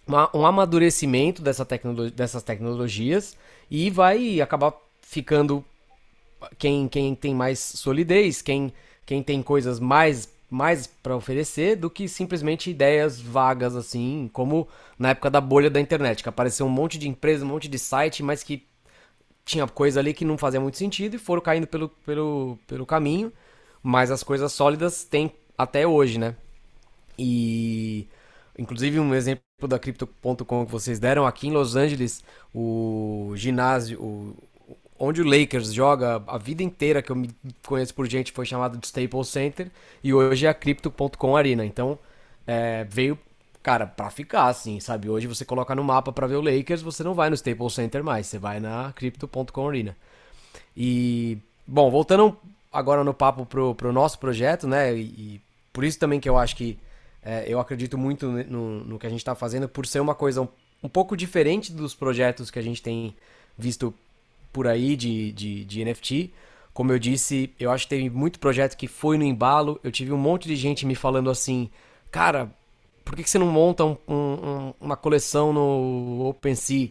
uma 0.08 0.30
um 0.34 0.46
amadurecimento 0.46 1.42
dessa 1.42 1.66
tecno, 1.66 2.10
dessas 2.10 2.44
tecnologias 2.44 3.38
e 3.70 3.90
vai 3.90 4.42
acabar 4.42 4.74
ficando 5.02 5.64
quem, 6.58 6.88
quem 6.88 7.16
tem 7.16 7.36
mais 7.36 7.60
solidez, 7.60 8.42
quem, 8.42 8.74
quem 9.06 9.22
tem 9.22 9.42
coisas 9.44 9.80
mais 9.80 10.34
mais 10.50 10.88
para 10.88 11.16
oferecer 11.16 11.76
do 11.76 11.90
que 11.90 12.08
simplesmente 12.08 12.70
ideias 12.70 13.20
vagas 13.20 13.76
assim, 13.76 14.30
como 14.32 14.68
na 14.98 15.10
época 15.10 15.30
da 15.30 15.42
bolha 15.42 15.70
da 15.70 15.82
internet, 15.82 16.22
que 16.22 16.30
apareceu 16.30 16.66
um 16.66 16.70
monte 16.70 16.98
de 16.98 17.10
empresa, 17.10 17.44
um 17.44 17.48
monte 17.48 17.68
de 17.68 17.80
site, 17.80 18.24
mas 18.24 18.44
que 18.44 18.64
tinha 19.46 19.68
coisa 19.68 20.00
ali 20.00 20.14
que 20.14 20.26
não 20.26 20.38
fazia 20.38 20.60
muito 20.60 20.78
sentido 20.78 21.16
e 21.16 21.20
foram 21.20 21.42
caindo 21.42 21.68
pelo, 21.68 21.90
pelo, 21.90 22.58
pelo 22.68 22.86
caminho, 22.86 23.32
mas 23.82 24.12
as 24.12 24.24
coisas 24.24 24.52
sólidas 24.52 25.04
tem 25.04 25.32
até 25.58 25.86
hoje, 25.88 26.18
né? 26.20 26.36
E 27.18 28.08
inclusive 28.58 29.00
um 29.00 29.14
exemplo 29.14 29.44
da 29.68 29.80
Crypto.com 29.80 30.66
que 30.66 30.72
vocês 30.72 31.00
deram 31.00 31.26
aqui 31.26 31.48
em 31.48 31.52
Los 31.52 31.76
Angeles, 31.76 32.24
o 32.54 33.34
ginásio, 33.36 34.02
o, 34.02 34.36
onde 34.98 35.22
o 35.22 35.26
Lakers 35.26 35.74
joga 35.74 36.24
a 36.28 36.38
vida 36.38 36.64
inteira, 36.64 37.02
que 37.02 37.12
eu 37.12 37.16
me 37.16 37.30
conheço 37.66 37.94
por 37.94 38.08
gente, 38.08 38.32
foi 38.32 38.46
chamado 38.46 38.78
de 38.78 38.86
Staples 38.88 39.28
Center, 39.28 39.72
e 40.04 40.14
hoje 40.14 40.46
é 40.46 40.50
a 40.50 40.54
Crypto.com 40.54 41.36
Arena. 41.36 41.66
Então, 41.66 42.00
é, 42.48 42.86
veio, 42.86 43.18
cara, 43.66 43.88
pra 43.88 44.12
ficar, 44.12 44.46
assim, 44.46 44.80
sabe? 44.80 45.10
Hoje 45.10 45.26
você 45.26 45.44
coloca 45.44 45.74
no 45.74 45.84
mapa 45.84 46.12
para 46.12 46.28
ver 46.28 46.36
o 46.36 46.42
Lakers, 46.42 46.84
você 46.84 47.04
não 47.04 47.16
vai 47.16 47.32
no 47.32 47.36
Staples 47.36 47.74
Center 47.74 48.04
mais, 48.04 48.28
você 48.28 48.38
vai 48.38 48.60
na 48.60 48.94
Crypto.com 48.94 49.68
Arena. 49.68 49.98
E, 50.78 51.40
bom, 51.66 51.90
voltando 51.90 52.38
agora 52.72 53.04
no 53.04 53.12
papo 53.12 53.44
pro, 53.44 53.74
pro 53.74 53.92
nosso 53.92 54.20
projeto, 54.20 54.68
né? 54.68 54.96
E, 54.96 55.02
e 55.02 55.42
por 55.74 55.84
isso 55.84 55.98
também 55.98 56.20
que 56.20 56.30
eu 56.30 56.38
acho 56.38 56.56
que 56.56 56.78
é, 57.24 57.46
eu 57.48 57.60
acredito 57.60 57.98
muito 57.98 58.28
no, 58.28 58.82
no 58.82 59.00
que 59.00 59.08
a 59.08 59.10
gente 59.10 59.22
está 59.22 59.34
fazendo, 59.34 59.68
por 59.68 59.88
ser 59.88 60.00
uma 60.00 60.14
coisa 60.14 60.44
um, 60.44 60.48
um 60.84 60.88
pouco 60.88 61.18
diferente 61.18 61.72
dos 61.72 61.96
projetos 61.96 62.52
que 62.52 62.60
a 62.60 62.62
gente 62.62 62.84
tem 62.84 63.16
visto 63.58 63.92
por 64.54 64.68
aí 64.68 64.96
de, 64.96 65.32
de, 65.32 65.66
de 65.66 65.84
NFT. 65.84 66.32
Como 66.72 66.92
eu 66.92 67.00
disse, 67.00 67.52
eu 67.60 67.72
acho 67.72 67.86
que 67.86 67.96
teve 67.96 68.12
muito 68.12 68.38
projeto 68.38 68.78
que 68.78 68.88
foi 68.88 69.18
no 69.18 69.24
embalo. 69.24 69.80
Eu 69.84 69.92
tive 69.92 70.12
um 70.12 70.20
monte 70.20 70.48
de 70.48 70.56
gente 70.56 70.86
me 70.86 70.94
falando 70.94 71.32
assim, 71.32 71.68
cara, 72.12 72.52
por 73.06 73.16
que, 73.16 73.24
você 73.24 73.38
não 73.38 73.48
monta 73.48 73.86
um, 73.86 73.98
um, 74.08 74.74
uma 74.82 74.98
coleção 74.98 75.54
no 75.54 76.28
OpenSea? 76.28 76.90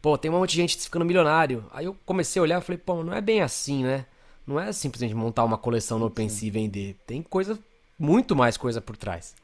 Pô, 0.00 0.18
tem 0.18 0.30
um 0.30 0.38
monte 0.38 0.50
de 0.50 0.56
gente 0.56 0.78
ficando 0.78 1.04
milionário. 1.04 1.64
Aí 1.72 1.86
eu 1.86 1.96
comecei 2.04 2.38
a 2.38 2.42
olhar 2.42 2.60
e 2.60 2.64
falei, 2.64 2.78
pô, 2.78 3.02
não 3.02 3.14
é 3.14 3.20
bem 3.22 3.40
assim, 3.40 3.82
né? 3.82 4.04
Não 4.46 4.60
é 4.60 4.70
simplesmente 4.72 5.14
montar 5.14 5.42
uma 5.42 5.56
coleção 5.56 5.98
no 5.98 6.06
OpenSea 6.06 6.48
e 6.48 6.50
vender. 6.50 6.96
Tem 7.06 7.22
coisa, 7.22 7.58
muito 7.98 8.36
mais 8.36 8.58
coisa 8.58 8.80
por 8.80 8.96
trás. 8.96 9.34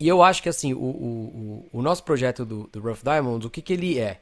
E 0.00 0.08
eu 0.08 0.22
acho 0.22 0.42
que 0.42 0.48
assim, 0.48 0.72
o, 0.72 0.78
o, 0.78 1.68
o 1.72 1.82
nosso 1.82 2.02
projeto 2.02 2.44
do, 2.46 2.68
do 2.72 2.80
Rough 2.80 3.02
Diamonds, 3.02 3.44
o 3.44 3.50
que, 3.50 3.60
que 3.60 3.74
ele 3.74 3.98
é? 3.98 4.20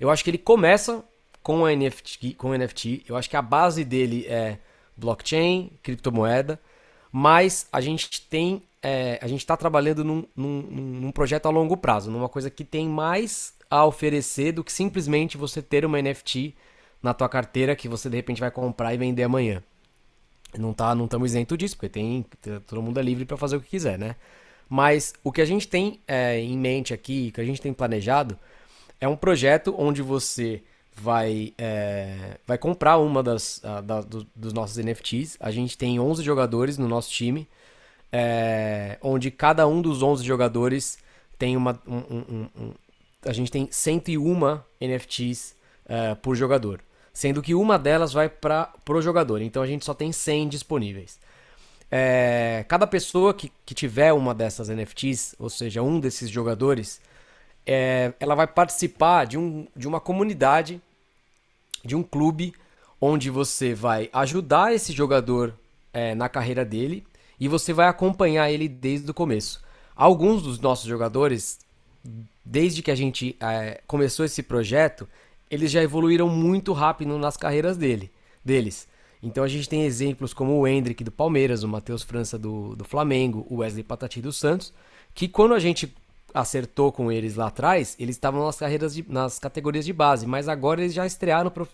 Eu 0.00 0.10
acho 0.10 0.24
que 0.24 0.30
ele 0.30 0.38
começa 0.38 1.04
com 1.42 1.64
a 1.64 1.74
NFT, 1.74 2.34
com 2.34 2.56
NFT. 2.56 3.04
Eu 3.08 3.16
acho 3.16 3.30
que 3.30 3.36
a 3.36 3.42
base 3.42 3.84
dele 3.84 4.26
é 4.26 4.58
blockchain, 4.96 5.70
criptomoeda, 5.82 6.60
mas 7.12 7.68
a 7.72 7.80
gente 7.80 8.22
tem 8.22 8.62
é, 8.82 9.18
a 9.22 9.26
gente 9.26 9.40
está 9.40 9.56
trabalhando 9.56 10.04
num, 10.04 10.24
num, 10.34 10.62
num, 10.62 11.12
projeto 11.12 11.46
a 11.46 11.50
longo 11.50 11.76
prazo, 11.76 12.10
numa 12.10 12.28
coisa 12.28 12.50
que 12.50 12.64
tem 12.64 12.88
mais 12.88 13.54
a 13.70 13.84
oferecer 13.84 14.52
do 14.52 14.64
que 14.64 14.72
simplesmente 14.72 15.36
você 15.36 15.60
ter 15.60 15.84
uma 15.84 16.00
NFT 16.00 16.54
na 17.02 17.12
tua 17.12 17.28
carteira 17.28 17.76
que 17.76 17.88
você 17.88 18.08
de 18.08 18.16
repente 18.16 18.40
vai 18.40 18.50
comprar 18.50 18.94
e 18.94 18.98
vender 18.98 19.22
amanhã. 19.22 19.62
Não 20.56 20.72
tá, 20.72 20.94
não 20.94 21.04
estamos 21.04 21.32
isento 21.32 21.56
disso, 21.56 21.76
porque 21.76 21.88
tem 21.88 22.24
todo 22.66 22.82
mundo 22.82 22.98
é 22.98 23.02
livre 23.02 23.24
para 23.24 23.36
fazer 23.36 23.56
o 23.56 23.60
que 23.60 23.68
quiser, 23.68 23.98
né? 23.98 24.16
Mas 24.68 25.14
o 25.22 25.32
que 25.32 25.40
a 25.40 25.44
gente 25.44 25.66
tem 25.68 26.00
é, 26.06 26.38
em 26.40 26.56
mente 26.56 26.94
aqui, 26.94 27.30
que 27.30 27.40
a 27.40 27.44
gente 27.44 27.60
tem 27.60 27.72
planejado, 27.72 28.38
é 29.00 29.08
um 29.08 29.16
projeto 29.16 29.74
onde 29.78 30.02
você 30.02 30.62
vai, 30.94 31.54
é, 31.56 32.38
vai 32.46 32.58
comprar 32.58 32.98
uma 32.98 33.22
das 33.22 33.64
a, 33.64 33.80
da, 33.80 34.00
do, 34.00 34.26
dos 34.34 34.52
nossos 34.52 34.76
NFTs. 34.76 35.36
A 35.40 35.50
gente 35.50 35.76
tem 35.78 35.98
11 35.98 36.22
jogadores 36.22 36.76
no 36.76 36.88
nosso 36.88 37.10
time, 37.10 37.48
é, 38.12 38.98
onde 39.02 39.30
cada 39.30 39.66
um 39.66 39.82
dos 39.82 40.02
11 40.02 40.24
jogadores 40.24 40.98
tem 41.38 41.56
uma. 41.56 41.80
Um, 41.86 41.96
um, 41.96 42.48
um, 42.56 42.72
a 43.24 43.32
gente 43.32 43.50
tem 43.50 43.68
101 43.70 44.60
NFTs 44.80 45.54
é, 45.86 46.14
por 46.14 46.34
jogador 46.34 46.80
sendo 47.18 47.42
que 47.42 47.52
uma 47.52 47.76
delas 47.76 48.12
vai 48.12 48.28
para 48.28 48.70
o 48.88 49.02
jogador. 49.02 49.42
Então 49.42 49.60
a 49.60 49.66
gente 49.66 49.84
só 49.84 49.92
tem 49.92 50.12
100 50.12 50.50
disponíveis. 50.50 51.18
É, 51.90 52.64
cada 52.68 52.86
pessoa 52.86 53.34
que, 53.34 53.50
que 53.66 53.74
tiver 53.74 54.12
uma 54.12 54.32
dessas 54.32 54.68
NFTs, 54.68 55.34
ou 55.36 55.50
seja, 55.50 55.82
um 55.82 55.98
desses 55.98 56.30
jogadores, 56.30 57.00
é, 57.66 58.12
ela 58.20 58.36
vai 58.36 58.46
participar 58.46 59.26
de, 59.26 59.36
um, 59.36 59.66
de 59.74 59.88
uma 59.88 59.98
comunidade, 59.98 60.80
de 61.84 61.96
um 61.96 62.04
clube, 62.04 62.54
onde 63.00 63.30
você 63.30 63.74
vai 63.74 64.08
ajudar 64.12 64.72
esse 64.72 64.92
jogador 64.92 65.52
é, 65.92 66.14
na 66.14 66.28
carreira 66.28 66.64
dele 66.64 67.04
e 67.38 67.48
você 67.48 67.72
vai 67.72 67.88
acompanhar 67.88 68.50
ele 68.50 68.68
desde 68.68 69.10
o 69.10 69.14
começo. 69.14 69.62
Alguns 69.94 70.42
dos 70.42 70.60
nossos 70.60 70.86
jogadores, 70.86 71.58
desde 72.44 72.82
que 72.82 72.90
a 72.90 72.94
gente 72.94 73.36
é, 73.40 73.80
começou 73.86 74.24
esse 74.24 74.42
projeto, 74.42 75.08
eles 75.50 75.70
já 75.70 75.82
evoluíram 75.82 76.28
muito 76.28 76.72
rápido 76.72 77.18
nas 77.18 77.36
carreiras 77.36 77.76
dele, 77.76 78.10
deles. 78.44 78.86
Então 79.22 79.42
a 79.42 79.48
gente 79.48 79.68
tem 79.68 79.84
exemplos 79.84 80.32
como 80.32 80.52
o 80.58 80.66
Hendrick 80.66 81.02
do 81.02 81.10
Palmeiras, 81.10 81.62
o 81.62 81.68
Matheus 81.68 82.02
França 82.02 82.38
do, 82.38 82.76
do 82.76 82.84
Flamengo, 82.84 83.46
o 83.50 83.56
Wesley 83.56 83.82
Patati 83.82 84.20
do 84.20 84.32
Santos, 84.32 84.72
que 85.14 85.26
quando 85.26 85.54
a 85.54 85.58
gente 85.58 85.92
acertou 86.32 86.92
com 86.92 87.10
eles 87.10 87.34
lá 87.36 87.48
atrás, 87.48 87.96
eles 87.98 88.16
estavam 88.16 88.44
nas 88.44 88.58
carreiras 88.58 88.94
de, 88.94 89.04
nas 89.08 89.38
categorias 89.38 89.84
de 89.84 89.92
base, 89.92 90.26
mas 90.26 90.48
agora 90.48 90.80
eles 90.80 90.94
já 90.94 91.06
estrearam 91.06 91.50
prof, 91.50 91.70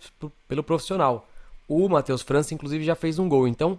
pelo 0.48 0.62
profissional. 0.62 1.28
O 1.68 1.88
Matheus 1.88 2.22
França, 2.22 2.54
inclusive, 2.54 2.84
já 2.84 2.94
fez 2.94 3.18
um 3.18 3.28
gol. 3.28 3.48
Então, 3.48 3.78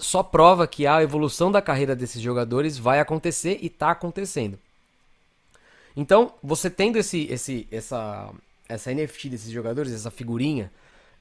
só 0.00 0.22
prova 0.22 0.66
que 0.66 0.86
a 0.86 1.02
evolução 1.02 1.52
da 1.52 1.62
carreira 1.62 1.94
desses 1.94 2.20
jogadores 2.20 2.78
vai 2.78 2.98
acontecer 3.00 3.58
e 3.60 3.66
está 3.66 3.90
acontecendo. 3.90 4.58
Então, 5.96 6.32
você 6.42 6.70
tendo 6.70 6.96
esse, 6.96 7.26
esse, 7.30 7.68
essa, 7.70 8.30
essa 8.68 8.92
NFT 8.92 9.28
desses 9.28 9.50
jogadores, 9.50 9.92
essa 9.92 10.10
figurinha, 10.10 10.70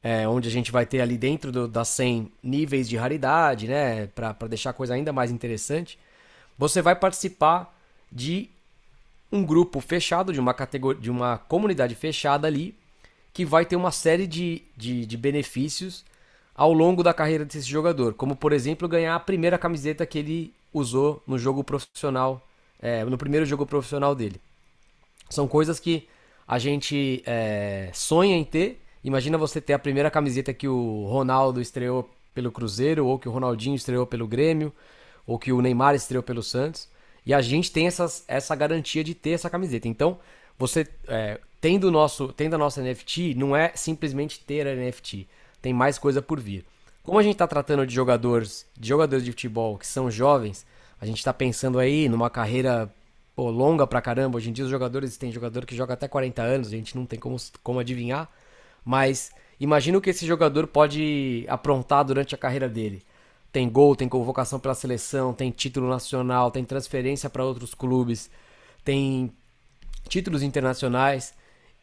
é, 0.01 0.27
onde 0.27 0.47
a 0.47 0.51
gente 0.51 0.71
vai 0.71 0.85
ter 0.85 1.01
ali 1.01 1.17
dentro 1.17 1.51
do, 1.51 1.67
das 1.67 1.89
100 1.89 2.31
níveis 2.41 2.87
de 2.87 2.95
raridade, 2.95 3.67
né, 3.67 4.07
para 4.07 4.33
deixar 4.47 4.69
a 4.69 4.73
coisa 4.73 4.93
ainda 4.93 5.11
mais 5.11 5.31
interessante, 5.31 5.99
você 6.57 6.81
vai 6.81 6.95
participar 6.95 7.75
de 8.11 8.49
um 9.31 9.45
grupo 9.45 9.79
fechado, 9.79 10.33
de 10.33 10.39
uma 10.39 10.53
categoria, 10.53 11.01
de 11.01 11.11
uma 11.11 11.37
comunidade 11.37 11.95
fechada 11.95 12.47
ali, 12.47 12.75
que 13.33 13.45
vai 13.45 13.65
ter 13.65 13.75
uma 13.75 13.91
série 13.91 14.25
de, 14.25 14.61
de, 14.75 15.05
de 15.05 15.17
benefícios 15.17 16.03
ao 16.59 16.73
longo 16.73 17.01
da 17.01 17.13
carreira 17.13 17.45
desse 17.45 17.61
jogador, 17.61 18.13
como 18.15 18.35
por 18.35 18.51
exemplo 18.51 18.85
ganhar 18.85 19.15
a 19.15 19.19
primeira 19.19 19.57
camiseta 19.57 20.05
que 20.05 20.19
ele 20.19 20.53
usou 20.73 21.23
no 21.25 21.39
jogo 21.39 21.63
profissional, 21.63 22.45
é, 22.81 23.05
no 23.05 23.17
primeiro 23.17 23.45
jogo 23.45 23.65
profissional 23.65 24.13
dele. 24.13 24.41
São 25.29 25.47
coisas 25.47 25.79
que 25.79 26.05
a 26.45 26.59
gente 26.59 27.23
é, 27.25 27.89
sonha 27.93 28.35
em 28.35 28.43
ter. 28.43 28.81
Imagina 29.05 29.37
você 29.37 29.61
ter 29.61 29.71
a 29.71 29.79
primeira 29.79 30.11
camiseta 30.11 30.53
que 30.53 30.67
o 30.67 31.05
Ronaldo 31.05 31.61
estreou 31.61 32.09
pelo 32.33 32.51
Cruzeiro, 32.51 33.07
ou 33.07 33.17
que 33.17 33.29
o 33.29 33.31
Ronaldinho 33.31 33.77
estreou 33.77 34.05
pelo 34.05 34.27
Grêmio, 34.27 34.73
ou 35.25 35.39
que 35.39 35.53
o 35.53 35.61
Neymar 35.61 35.95
estreou 35.95 36.21
pelo 36.21 36.43
Santos. 36.43 36.89
E 37.25 37.33
a 37.33 37.39
gente 37.39 37.71
tem 37.71 37.87
essas, 37.87 38.25
essa 38.27 38.53
garantia 38.53 39.01
de 39.01 39.15
ter 39.15 39.29
essa 39.29 39.49
camiseta. 39.49 39.87
Então, 39.87 40.19
você 40.57 40.85
é, 41.07 41.39
tendo, 41.61 41.89
nosso, 41.89 42.33
tendo 42.33 42.55
a 42.55 42.57
nossa 42.57 42.81
NFT, 42.81 43.33
não 43.35 43.55
é 43.55 43.71
simplesmente 43.75 44.41
ter 44.41 44.67
a 44.67 44.75
NFT. 44.75 45.25
Tem 45.61 45.73
mais 45.73 45.97
coisa 45.97 46.21
por 46.21 46.39
vir. 46.39 46.65
Como 47.03 47.17
a 47.17 47.23
gente 47.23 47.33
está 47.33 47.47
tratando 47.47 47.85
de 47.87 47.93
jogadores, 47.93 48.65
de 48.77 48.87
jogadores 48.87 49.25
de 49.25 49.31
futebol 49.31 49.77
que 49.77 49.87
são 49.87 50.11
jovens, 50.11 50.65
a 51.01 51.05
gente 51.05 51.17
está 51.17 51.33
pensando 51.33 51.79
aí 51.79 52.07
numa 52.09 52.29
carreira 52.29 52.91
pô, 53.35 53.49
longa 53.49 53.87
pra 53.87 54.01
caramba. 54.01 54.37
Hoje 54.37 54.49
em 54.49 54.53
dia 54.53 54.65
os 54.65 54.71
jogadores 54.71 55.17
tem 55.17 55.31
jogador 55.31 55.65
que 55.65 55.75
joga 55.75 55.93
até 55.93 56.07
40 56.07 56.41
anos, 56.41 56.67
a 56.67 56.71
gente 56.71 56.95
não 56.95 57.05
tem 57.05 57.17
como, 57.17 57.37
como 57.63 57.79
adivinhar. 57.79 58.29
Mas 58.83 59.31
imagina 59.59 59.97
o 59.97 60.01
que 60.01 60.09
esse 60.09 60.25
jogador 60.25 60.67
pode 60.67 61.45
aprontar 61.47 62.03
durante 62.03 62.35
a 62.35 62.37
carreira 62.37 62.67
dele. 62.67 63.01
Tem 63.51 63.67
gol, 63.69 63.95
tem 63.95 64.07
convocação 64.07 64.59
pela 64.59 64.75
seleção, 64.75 65.33
tem 65.33 65.51
título 65.51 65.89
nacional, 65.89 66.51
tem 66.51 66.63
transferência 66.63 67.29
para 67.29 67.43
outros 67.43 67.73
clubes, 67.73 68.29
tem 68.83 69.31
títulos 70.07 70.43
internacionais. 70.43 71.33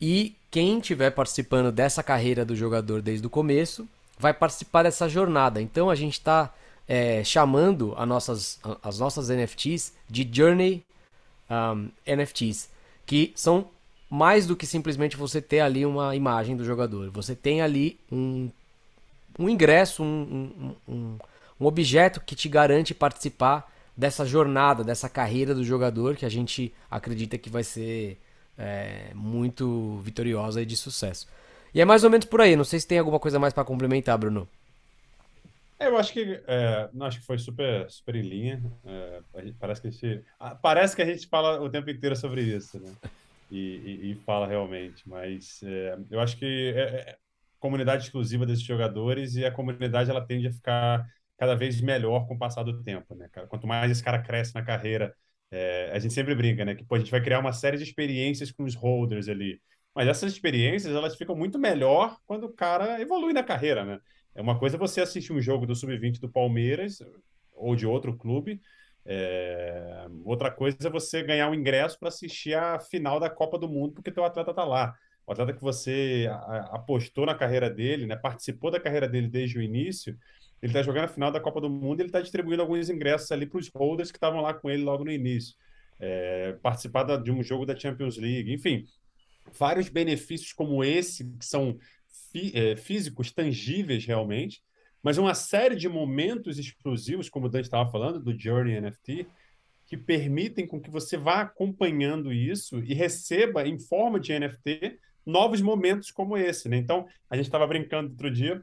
E 0.01 0.36
quem 0.57 0.79
estiver 0.79 1.11
participando 1.11 1.71
dessa 1.71 2.03
carreira 2.03 2.43
do 2.43 2.57
jogador 2.57 3.03
desde 3.03 3.27
o 3.27 3.29
começo 3.29 3.87
vai 4.19 4.33
participar 4.33 4.85
dessa 4.85 5.07
jornada. 5.07 5.61
Então 5.61 5.91
a 5.91 5.95
gente 5.95 6.15
está 6.15 6.51
é, 6.89 7.23
chamando 7.23 7.95
nossas, 8.07 8.59
as 8.83 8.99
nossas 8.99 9.29
NFTs 9.29 9.93
de 10.09 10.27
Journey 10.33 10.83
um, 11.51 11.91
NFTs, 12.07 12.71
que 13.05 13.35
são 13.37 13.69
mais 14.09 14.47
do 14.47 14.57
que 14.57 14.67
simplesmente 14.67 15.15
você 15.15 15.43
ter 15.43 15.61
ali 15.61 15.85
uma 15.85 16.17
imagem 16.17 16.57
do 16.57 16.65
jogador. 16.65 17.11
Você 17.11 17.35
tem 17.35 17.61
ali 17.61 18.01
um, 18.11 18.49
um 19.39 19.51
ingresso, 19.51 20.03
um, 20.03 20.75
um, 20.89 20.91
um, 20.91 21.19
um 21.61 21.67
objeto 21.67 22.19
que 22.19 22.35
te 22.35 22.49
garante 22.49 22.95
participar 22.95 23.71
dessa 23.95 24.25
jornada, 24.25 24.83
dessa 24.83 25.07
carreira 25.07 25.55
do 25.55 25.63
jogador 25.63 26.17
que 26.17 26.25
a 26.25 26.31
gente 26.31 26.73
acredita 26.91 27.37
que 27.37 27.51
vai 27.51 27.63
ser 27.63 28.19
é, 28.59 29.13
muito 29.15 29.99
vitoriosa 30.03 30.63
e 30.63 30.67
de 30.67 30.77
sucesso. 30.77 31.27
E 31.75 31.81
é 31.81 31.85
mais 31.85 32.05
ou 32.05 32.11
menos 32.11 32.27
por 32.27 32.41
aí. 32.41 32.57
Não 32.57 32.65
sei 32.65 32.81
se 32.81 32.87
tem 32.87 32.99
alguma 32.99 33.21
coisa 33.21 33.39
mais 33.39 33.53
para 33.53 33.65
complementar, 33.65 34.17
Bruno. 34.19 34.49
É, 35.79 35.89
eu 35.89 35.99
acho 35.99 36.13
que 36.13 36.43
é, 36.47 36.89
não, 36.93 37.07
acho 37.07 37.21
que 37.21 37.27
foi 37.27 37.39
super, 37.39 37.91
super 37.91 38.15
em 38.17 38.23
linha. 38.23 38.63
É, 38.85 39.21
parece 39.59 39.83
que 39.83 39.89
a 39.89 39.91
gente 39.91 40.25
parece 40.63 40.97
que 40.97 41.03
a 41.03 41.07
gente 41.07 41.27
fala 41.27 41.61
o 41.61 41.69
tempo 41.69 41.91
inteiro 41.91 42.17
sobre 42.17 42.43
isso, 42.43 42.81
né? 42.81 42.93
E, 43.51 43.59
e, 43.59 44.13
e 44.13 44.15
fala 44.25 44.47
realmente, 44.47 45.09
mas 45.09 45.61
é, 45.63 45.99
eu 46.11 46.19
acho 46.21 46.37
que 46.37 46.73
é, 46.75 46.81
é 46.81 47.19
comunidade 47.61 48.05
exclusiva 48.05 48.47
desses 48.47 48.65
jogadores 48.65 49.37
e 49.37 49.45
a 49.45 49.53
comunidade 49.53 50.11
ela 50.11 50.25
tende 50.25 50.49
a 50.49 50.53
ficar 50.53 51.07
cada 51.39 51.55
vez 51.55 51.81
melhor 51.81 52.27
com 52.27 52.35
o 52.35 52.39
passar 52.39 52.63
do 52.63 52.83
tempo, 52.83 53.15
né? 53.15 53.29
Quanto 53.49 53.67
mais 53.67 53.91
esse 53.91 54.03
cara 54.03 54.23
cresce 54.23 54.55
na 54.55 54.63
carreira, 54.65 55.15
é, 55.51 55.91
a 55.93 55.99
gente 55.99 56.15
sempre 56.15 56.35
brinca, 56.35 56.65
né? 56.65 56.75
Que 56.75 56.85
pô, 56.85 56.95
a 56.97 56.99
gente 56.99 57.11
vai 57.11 57.23
criar 57.23 57.39
uma 57.39 57.53
série 57.53 57.77
de 57.77 57.85
experiências 57.85 58.51
com 58.51 58.65
os 58.65 58.75
holders 58.75 59.29
ali. 59.29 59.61
Mas 59.95 60.09
essas 60.09 60.33
experiências 60.33 60.95
elas 60.95 61.17
ficam 61.17 61.35
muito 61.35 61.59
melhor 61.59 62.19
quando 62.27 62.45
o 62.45 62.53
cara 62.53 63.01
evolui 63.01 63.33
na 63.33 63.43
carreira, 63.43 63.85
né? 63.85 64.01
É 64.35 64.43
uma 64.43 64.59
coisa 64.59 64.77
você 64.77 65.01
assistir 65.01 65.33
um 65.33 65.41
jogo 65.41 65.67
do 65.67 65.75
Sub-20 65.75 66.21
do 66.21 66.29
Palmeiras 66.29 66.99
ou 67.55 67.75
de 67.75 67.87
outro 67.87 68.17
clube. 68.17 68.61
É... 69.05 70.07
Outra 70.25 70.51
coisa 70.51 70.77
é 70.85 70.91
você 70.91 71.23
ganhar 71.23 71.49
um 71.49 71.55
ingresso 71.55 71.99
para 71.99 72.09
assistir 72.09 72.55
a 72.55 72.79
final 72.79 73.19
da 73.19 73.31
Copa 73.31 73.59
do 73.59 73.69
Mundo, 73.69 73.95
porque 73.95 74.13
teu 74.13 74.25
atleta 74.25 74.51
está 74.51 74.65
lá. 74.65 74.95
O 75.27 75.33
atleta 75.33 75.55
que 75.55 75.63
você 75.63 76.29
apostou 76.71 77.27
na 77.27 77.35
carreira 77.35 77.69
dele, 77.71 78.07
né, 78.07 78.15
participou 78.15 78.71
da 78.71 78.79
carreira 78.79 79.09
dele 79.09 79.29
desde 79.29 79.59
o 79.59 79.63
início, 79.63 80.17
ele 80.63 80.71
está 80.71 80.83
jogando 80.83 81.05
a 81.05 81.09
final 81.09 81.31
da 81.31 81.41
Copa 81.41 81.61
do 81.61 81.71
Mundo, 81.71 82.01
ele 82.01 82.09
está 82.09 82.21
distribuindo 82.21 82.63
alguns 82.63 82.89
ingressos 82.89 83.31
ali 83.31 83.47
para 83.47 83.59
os 83.59 83.69
holders 83.75 84.11
que 84.11 84.17
estavam 84.17 84.41
lá 84.41 84.55
com 84.55 84.71
ele 84.71 84.83
logo 84.83 85.05
no 85.05 85.13
início. 85.13 85.55
É, 85.99 86.53
participar 86.63 87.05
de 87.17 87.31
um 87.31 87.43
jogo 87.43 87.65
da 87.65 87.77
Champions 87.77 88.17
League, 88.17 88.53
enfim, 88.53 88.85
vários 89.59 89.89
benefícios 89.89 90.53
como 90.53 90.85
esse 90.85 91.25
que 91.25 91.45
são 91.45 91.79
é, 92.55 92.77
físicos, 92.77 93.33
tangíveis 93.33 94.05
realmente, 94.05 94.63
mas 95.03 95.19
uma 95.19 95.35
série 95.35 95.77
de 95.77 95.89
momentos 95.89 96.59
explosivos, 96.59 97.29
como 97.29 97.47
o 97.47 97.49
Dante 97.49 97.65
estava 97.65 97.91
falando, 97.91 98.21
do 98.21 98.39
Journey 98.39 98.81
NFT, 98.81 99.27
que 99.87 99.97
permitem 99.97 100.67
com 100.67 100.81
que 100.81 100.91
você 100.91 101.17
vá 101.17 101.43
acompanhando 101.43 102.33
isso 102.33 102.81
e 102.81 102.93
receba, 102.93 103.67
em 103.67 103.79
forma 103.79 104.19
de 104.19 104.37
NFT, 104.37 104.99
novos 105.25 105.61
momentos 105.61 106.11
como 106.11 106.37
esse, 106.37 106.69
né? 106.69 106.77
Então, 106.77 107.07
a 107.31 107.37
gente 107.37 107.47
estava 107.47 107.67
brincando 107.67 108.11
outro 108.11 108.31
dia, 108.31 108.63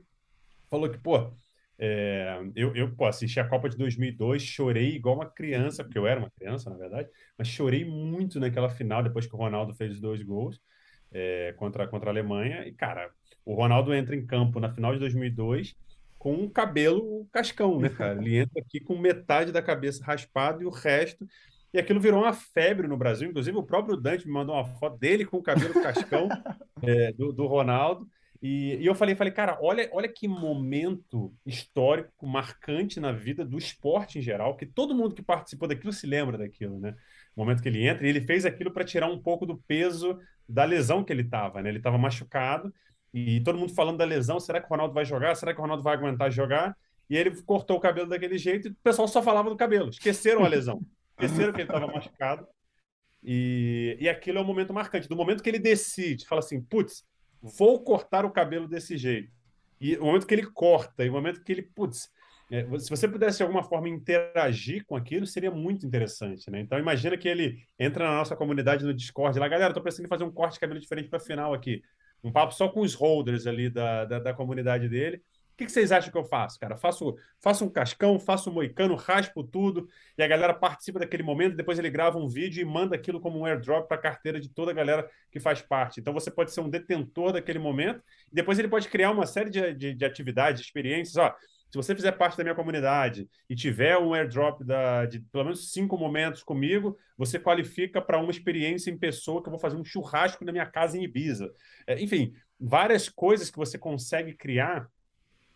falou 0.70 0.90
que, 0.90 0.98
pô, 0.98 1.32
é, 1.78 2.40
eu, 2.56 2.76
eu 2.76 2.96
pô, 2.96 3.06
assisti 3.06 3.40
a 3.40 3.48
Copa 3.48 3.68
de 3.68 3.78
2002, 3.78 4.42
chorei 4.42 4.96
igual 4.96 5.16
uma 5.16 5.30
criança, 5.30 5.84
porque 5.84 5.98
eu 5.98 6.08
era 6.08 6.20
uma 6.20 6.32
criança, 6.32 6.70
na 6.70 6.78
verdade, 6.78 7.10
mas 7.38 7.48
chorei 7.48 7.84
muito 7.84 8.40
naquela 8.40 8.70
final, 8.70 9.04
depois 9.04 9.26
que 9.26 9.36
o 9.36 9.38
Ronaldo 9.38 9.74
fez 9.74 9.94
os 9.94 10.00
dois 10.00 10.22
gols 10.22 10.62
é, 11.12 11.54
contra, 11.58 11.88
contra 11.88 12.10
a 12.10 12.14
Alemanha. 12.14 12.66
E, 12.68 12.74
cara, 12.74 13.10
o 13.46 13.54
Ronaldo 13.54 13.94
entra 13.94 14.16
em 14.16 14.26
campo 14.26 14.60
na 14.60 14.74
final 14.74 14.94
de 14.94 15.00
2002 15.00 15.76
com 16.18 16.34
um 16.36 16.50
cabelo 16.50 17.28
cascão, 17.34 17.80
né, 17.80 17.90
cara? 17.90 18.18
Ele 18.18 18.38
entra 18.38 18.62
aqui 18.62 18.80
com 18.80 18.98
metade 18.98 19.52
da 19.52 19.62
cabeça 19.62 20.04
raspada 20.06 20.64
e 20.64 20.66
o 20.66 20.70
resto. 20.70 21.28
E 21.74 21.78
aquilo 21.78 22.00
virou 22.00 22.22
uma 22.22 22.32
febre 22.32 22.88
no 22.88 22.96
Brasil. 22.96 23.30
Inclusive, 23.30 23.58
o 23.58 23.64
próprio 23.64 23.98
Dante 23.98 24.26
me 24.26 24.32
mandou 24.32 24.56
uma 24.56 24.64
foto 24.64 24.98
dele 24.98 25.26
com 25.26 25.38
o 25.38 25.44
cabelo 25.44 25.74
cascão 25.74 26.30
é, 26.82 27.12
do, 27.12 27.34
do 27.34 27.46
Ronaldo. 27.46 28.08
E, 28.44 28.76
e, 28.76 28.86
eu 28.86 28.94
falei, 28.94 29.16
falei, 29.16 29.32
cara, 29.32 29.58
olha, 29.62 29.90
olha 29.94 30.10
que 30.10 30.28
momento 30.28 31.34
histórico 31.46 32.28
marcante 32.28 33.00
na 33.00 33.14
vida 33.14 33.46
do 33.46 33.58
esporte 33.58 34.20
em 34.20 34.22
geral, 34.22 34.58
que 34.58 34.66
todo 34.66 34.94
mundo 34.94 35.16
que 35.16 35.22
participou 35.22 35.66
daquilo 35.66 35.94
se 35.94 36.06
lembra 36.06 36.38
daquilo, 36.38 36.78
né? 36.78 36.94
O 37.34 37.40
momento 37.40 37.64
que 37.64 37.70
ele 37.70 37.88
entra, 37.88 38.06
e 38.06 38.10
ele 38.10 38.20
fez 38.20 38.46
aquilo 38.46 38.70
para 38.70 38.84
tirar 38.84 39.10
um 39.10 39.18
pouco 39.18 39.46
do 39.46 39.58
peso 39.60 40.20
da 40.48 40.66
lesão 40.66 41.06
que 41.06 41.14
ele 41.14 41.22
estava, 41.22 41.62
né? 41.62 41.70
Ele 41.70 41.78
estava 41.78 41.98
machucado 41.98 42.74
e 43.14 43.40
todo 43.46 43.58
mundo 43.58 43.74
falando 43.74 44.00
da 44.00 44.04
lesão, 44.04 44.42
será 44.42 44.60
que 44.60 44.66
o 44.66 44.70
Ronaldo 44.70 44.94
vai 44.94 45.06
jogar? 45.06 45.36
Será 45.36 45.54
que 45.54 45.60
o 45.60 45.62
Ronaldo 45.62 45.82
vai 45.82 45.96
aguentar 45.96 46.30
jogar? 46.30 46.76
E 47.10 47.16
ele 47.16 47.42
cortou 47.44 47.78
o 47.78 47.80
cabelo 47.80 48.10
daquele 48.10 48.38
jeito 48.38 48.68
e 48.68 48.72
o 48.72 48.76
pessoal 48.84 49.08
só 49.08 49.24
falava 49.24 49.50
do 49.50 49.56
cabelo. 49.56 49.90
Esqueceram 49.90 50.44
a 50.44 50.50
lesão. 50.50 50.82
Esqueceram 51.18 51.54
que 51.54 51.62
ele 51.62 51.70
estava 51.70 51.88
machucado. 51.88 52.46
E, 53.24 53.96
e 54.02 54.10
aquilo 54.10 54.40
é 54.40 54.42
um 54.42 54.46
momento 54.46 54.74
marcante. 54.74 55.08
Do 55.08 55.16
momento 55.16 55.42
que 55.42 55.50
ele 55.50 55.60
decide, 55.60 56.26
fala 56.26 56.40
assim, 56.40 56.62
putz, 56.62 57.06
vou 57.44 57.84
cortar 57.84 58.26
o 58.26 58.32
cabelo 58.32 58.68
desse 58.68 58.98
jeito. 58.98 59.32
E 59.80 59.98
o 59.98 60.06
momento 60.06 60.26
que 60.26 60.34
ele 60.34 60.46
corta, 60.46 61.04
e 61.04 61.10
o 61.10 61.14
momento 61.14 61.44
que 61.44 61.52
ele, 61.52 61.62
putz, 61.62 62.10
é, 62.50 62.66
se 62.80 62.90
você 62.90 63.08
pudesse 63.08 63.38
de 63.38 63.44
alguma 63.44 63.64
forma 63.64 63.90
interagir 63.90 64.86
com 64.86 64.96
aquilo, 64.96 65.28
seria 65.28 65.52
muito 65.52 65.86
interessante, 65.86 66.50
né? 66.50 66.62
Então 66.62 66.80
imagina 66.80 67.18
que 67.18 67.28
ele 67.28 67.64
entra 67.78 68.06
na 68.06 68.18
nossa 68.18 68.36
comunidade 68.36 68.86
no 68.86 68.94
Discord 68.94 69.38
lá, 69.38 69.48
galera, 69.48 69.74
tô 69.74 69.82
pensando 69.82 70.06
em 70.06 70.10
fazer 70.10 70.24
um 70.24 70.32
corte 70.32 70.54
de 70.54 70.60
cabelo 70.60 70.80
diferente 70.80 71.10
para 71.10 71.20
final 71.20 71.54
aqui 71.54 71.82
um 72.24 72.32
papo 72.32 72.54
só 72.54 72.70
com 72.70 72.80
os 72.80 72.94
holders 72.94 73.46
ali 73.46 73.70
da, 73.70 74.06
da, 74.06 74.20
da 74.20 74.34
comunidade 74.34 74.88
dele. 74.88 75.22
O 75.54 75.56
que, 75.56 75.66
que, 75.66 75.72
vocês 75.72 75.92
acham 75.92 76.12
que 76.12 76.18
eu 76.18 76.24
faço, 76.24 76.60
cara? 76.60 76.76
Faço, 76.76 77.16
faço 77.40 77.64
um 77.64 77.70
cascão, 77.70 78.20
faço 78.20 78.50
um 78.50 78.54
moicano, 78.54 78.96
raspo 78.96 79.44
tudo, 79.44 79.88
e 80.18 80.24
a 80.24 80.28
galera 80.28 80.52
participa 80.52 80.98
daquele 80.98 81.22
momento, 81.22 81.56
depois 81.56 81.78
ele 81.78 81.92
grava 81.92 82.18
um 82.18 82.28
vídeo 82.28 82.60
e 82.60 82.66
manda 82.66 82.96
aquilo 82.96 83.22
como 83.22 83.38
um 83.38 83.46
airdrop 83.46 83.88
para 83.88 83.98
a 83.98 84.02
carteira 84.02 84.40
de 84.40 84.50
toda 84.50 84.72
a 84.72 84.74
galera 84.74 85.08
que 85.32 85.40
faz 85.40 85.62
parte. 85.62 86.00
Então 86.00 86.12
você 86.12 86.32
pode 86.32 86.52
ser 86.52 86.62
um 86.62 86.70
detentor 86.70 87.34
daquele 87.34 87.60
momento, 87.60 88.02
e 88.32 88.36
depois 88.36 88.58
ele 88.58 88.68
pode 88.68 88.90
criar 88.90 89.12
uma 89.12 89.28
série 89.28 89.52
de, 89.52 89.74
de, 89.76 89.94
de 89.94 90.06
atividades, 90.06 90.60
de 90.60 90.66
experiências. 90.66 91.18
Ó, 91.18 91.32
se 91.74 91.78
você 91.78 91.96
fizer 91.96 92.12
parte 92.14 92.36
da 92.36 92.44
minha 92.44 92.56
comunidade 92.56 93.28
e 93.48 93.56
tiver 93.56 93.98
um 93.98 94.14
airdrop 94.14 94.64
da, 94.64 95.06
de 95.06 95.20
pelo 95.20 95.44
menos 95.44 95.72
cinco 95.72 95.98
momentos 95.98 96.44
comigo, 96.44 96.98
você 97.18 97.40
qualifica 97.40 98.02
para 98.02 98.20
uma 98.20 98.30
experiência 98.32 98.92
em 98.92 98.98
pessoa 98.98 99.42
que 99.42 99.50
eu 99.50 99.52
vou 99.52 99.60
fazer 99.60 99.76
um 99.76 99.84
churrasco 99.84 100.46
na 100.46 100.52
minha 100.52 100.66
casa 100.66 100.98
em 100.98 101.04
Ibiza. 101.04 101.52
É, 101.86 102.00
enfim, 102.02 102.34
várias 102.60 103.10
coisas 103.10 103.50
que 103.50 103.58
você 103.58 103.78
consegue 103.78 104.34
criar 104.34 104.88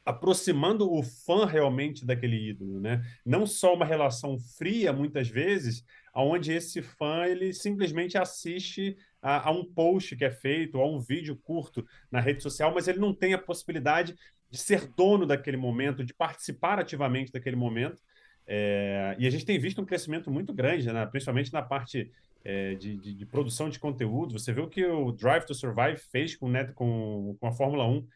aproximando 0.08 0.89
o 0.89 1.04
fã 1.04 1.46
realmente 1.46 2.06
daquele 2.06 2.50
ídolo, 2.50 2.80
né? 2.80 3.04
Não 3.26 3.46
só 3.46 3.74
uma 3.74 3.84
relação 3.84 4.39
fria, 4.39 4.93
muitas 4.93 5.28
vezes, 5.28 5.84
onde 6.15 6.54
esse 6.54 6.82
fã 6.82 7.26
ele 7.26 7.52
simplesmente 7.52 8.17
assiste 8.17 8.96
a, 9.22 9.50
a, 9.50 9.52
um 9.52 9.65
post 9.65 10.15
que 10.15 10.24
é 10.24 10.32
feito, 10.32 10.80
a 10.80 10.89
um 10.89 10.98
vídeo 10.98 11.36
curto 11.36 11.86
na 12.10 12.22
rede 12.22 12.41
social, 12.41 12.74
mas 12.74 12.88
ele 12.88 13.00
não 13.00 13.13
tem 13.13 13.34
a 13.34 13.38
possibilidade 13.38 14.15
de 14.50 14.58
ser 14.58 14.88
dono 14.96 15.26
daquele 15.26 15.58
momento, 15.58 16.06
de 16.06 16.13
participar 16.13 16.80
ativamente 16.80 17.30
daquele 17.30 17.58
momento. 17.58 18.02
É, 18.48 19.13
e 19.20 19.28
a 19.28 19.30
gente 19.30 19.46
tem 19.46 19.60
visto 19.60 19.82
um 19.82 19.86
crescimento 19.86 20.32
muito 20.32 20.54
grande, 20.54 20.89
né? 20.89 21.06
principalmente 21.06 21.52
na 21.52 21.62
parte 21.62 22.10
é, 22.46 22.76
de, 22.76 22.96
de, 22.96 23.13
de, 23.13 23.26
produção 23.26 23.67
de 23.67 23.78
conteúdo. 23.78 24.39
Você 24.39 24.54
viu 24.54 24.70
que 24.70 24.86
o 24.86 25.12
Drive 25.12 25.43
to 25.43 25.54
Survive 25.54 25.98
fez 25.98 26.34
com, 26.34 26.48
né, 26.48 26.63
com, 26.76 27.36
com 27.41 27.48
a 27.48 27.52
Fórmula 27.52 27.86
1 27.86 28.08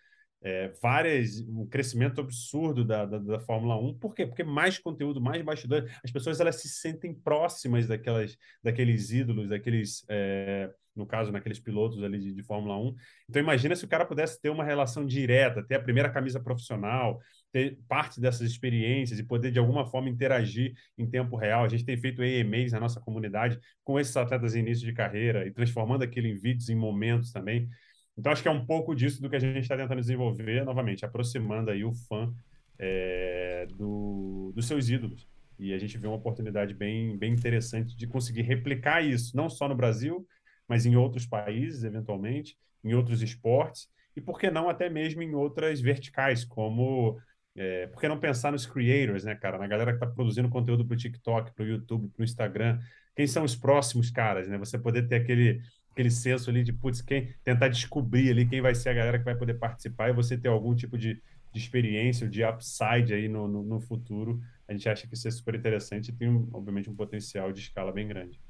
é, 0.44 0.70
várias, 0.82 1.40
um 1.42 1.68
crescimento 1.68 2.20
absurdo 2.20 2.84
da, 2.84 3.06
da, 3.06 3.20
da, 3.20 3.40
Fórmula 3.40 3.78
1. 3.80 4.00
Por 4.00 4.16
quê? 4.16 4.26
Porque 4.26 4.44
mais 4.44 4.80
conteúdo, 4.80 5.22
mais 5.22 5.42
bastidor, 5.44 5.88
as 6.04 6.12
pessoas 6.12 6.40
elas 6.40 6.56
se 6.56 6.68
sentem 6.68 7.14
próximas 7.14 7.88
daquelas, 7.88 8.36
daqueles 8.64 9.12
ídolos, 9.12 9.50
daqueles, 9.50 10.04
é, 10.10 10.72
no 10.96 11.06
caso, 11.06 11.32
naqueles 11.32 11.60
pilotos 11.60 12.04
ali 12.04 12.20
de, 12.20 12.34
de, 12.34 12.42
Fórmula 12.42 12.76
1. 12.76 12.96
Então 13.30 13.42
imagina 13.42 13.76
se 13.76 13.86
o 13.86 13.88
cara 13.88 14.04
pudesse 14.04 14.42
ter 14.42 14.50
uma 14.50 14.64
relação 14.64 15.06
direta, 15.06 15.64
ter 15.64 15.76
a 15.76 15.82
primeira 15.82 16.10
camisa 16.10 16.40
profissional, 16.40 17.20
ter 17.52 17.78
parte 17.88 18.20
dessas 18.20 18.50
experiências 18.50 19.20
e 19.20 19.24
poder 19.24 19.52
de 19.52 19.60
alguma 19.60 19.86
forma 19.86 20.10
interagir 20.10 20.74
em 20.98 21.08
tempo 21.08 21.36
real. 21.36 21.64
A 21.64 21.68
gente 21.68 21.86
tem 21.86 21.98
feito 21.98 22.24
EMAs 22.24 22.72
na 22.72 22.80
nossa 22.80 23.00
comunidade 23.00 23.60
com 23.84 24.00
esses 24.00 24.18
atletas 24.18 24.56
em 24.56 24.62
início 24.62 24.86
de 24.88 24.94
carreira 24.94 25.46
e 25.46 25.52
transformando 25.52 26.04
aquilo 26.04 26.26
em 26.26 26.36
vídeos, 26.36 26.68
em 26.68 26.76
momentos 26.76 27.32
também. 27.32 27.70
Então, 28.18 28.32
acho 28.32 28.42
que 28.42 28.48
é 28.48 28.52
um 28.52 28.66
pouco 28.66 28.96
disso 28.96 29.22
do 29.22 29.30
que 29.30 29.36
a 29.36 29.40
gente 29.40 29.60
está 29.60 29.78
tentando 29.78 30.02
desenvolver, 30.02 30.64
novamente, 30.64 31.06
aproximando 31.06 31.72
aí 31.72 31.84
o 31.84 31.94
fã 31.94 32.34
é, 32.78 33.68
do, 33.78 34.52
dos 34.54 34.68
seus 34.68 34.90
ídolos. 34.90 35.28
E 35.58 35.74
a 35.74 35.78
gente 35.78 35.98
vê 35.98 36.08
uma 36.08 36.18
oportunidade 36.18 36.74
bem, 36.74 37.18
bem 37.18 37.34
interessante 37.34 37.96
de 37.96 38.08
conseguir 38.08 38.42
replicar 38.42 39.02
isso, 39.02 39.36
não 39.36 39.50
só 39.50 39.68
no 39.68 39.76
Brasil, 39.76 40.28
mas 40.68 40.86
em 40.86 40.96
outros 40.96 41.26
países, 41.26 41.84
eventualmente, 41.84 42.58
em 42.84 42.94
outros 42.94 43.22
esportes, 43.22 43.88
e 44.16 44.22
por 44.22 44.40
que 44.40 44.50
não 44.50 44.70
até 44.70 44.90
mesmo 44.90 45.22
em 45.22 45.34
outras 45.34 45.80
verticais, 45.80 46.44
como 46.44 47.20
é, 47.56 47.88
por 47.88 48.00
que 48.00 48.08
não 48.08 48.20
pensar 48.20 48.52
nos 48.52 48.66
creators, 48.66 49.24
né, 49.24 49.36
cara? 49.36 49.58
Na 49.58 49.68
galera 49.68 49.92
que 49.92 50.04
está 50.04 50.08
produzindo 50.08 50.50
conteúdo 50.50 50.86
para 50.86 50.94
o 50.96 50.98
TikTok, 50.98 51.54
para 51.54 51.64
o 51.64 51.68
YouTube, 51.68 52.10
para 52.10 52.22
o 52.22 52.24
Instagram. 52.24 52.80
Quem 53.16 53.28
são 53.28 53.44
os 53.44 53.56
próximos 53.56 54.10
caras, 54.10 54.48
né? 54.48 54.58
Você 54.58 54.80
poder 54.80 55.08
ter 55.08 55.16
aquele 55.16 55.62
aquele 55.92 56.10
senso 56.10 56.50
ali 56.50 56.64
de, 56.64 56.74
putz, 56.74 57.02
quem, 57.02 57.34
tentar 57.44 57.68
descobrir 57.68 58.32
ali 58.32 58.46
quem 58.46 58.62
vai 58.62 58.74
ser 58.74 58.90
a 58.90 58.94
galera 58.94 59.20
que 59.20 59.26
vai 59.26 59.36
poder 59.36 59.56
participar 59.56 60.10
e 60.10 60.14
você 60.14 60.38
ter 60.38 60.48
algum 60.48 60.74
tipo 60.74 60.98
de, 60.98 61.22
de 61.52 61.60
experiência, 61.60 62.28
de 62.28 62.44
upside 62.44 63.14
aí 63.14 63.28
no, 63.28 63.48
no, 63.48 63.64
no, 63.64 63.80
futuro, 63.80 64.42
a 64.68 64.72
gente 64.72 64.88
acha 64.88 65.06
que 65.06 65.14
isso 65.14 65.28
é 65.28 65.32
super 65.32 65.56
interessante 65.56 66.10
e 66.10 66.14
tem, 66.14 66.48
obviamente, 66.54 66.90
um 66.90 66.96
potencial 66.96 67.52
de 67.52 67.60
escala 67.60 67.92
bem 67.92 68.08
grande. 68.08 68.42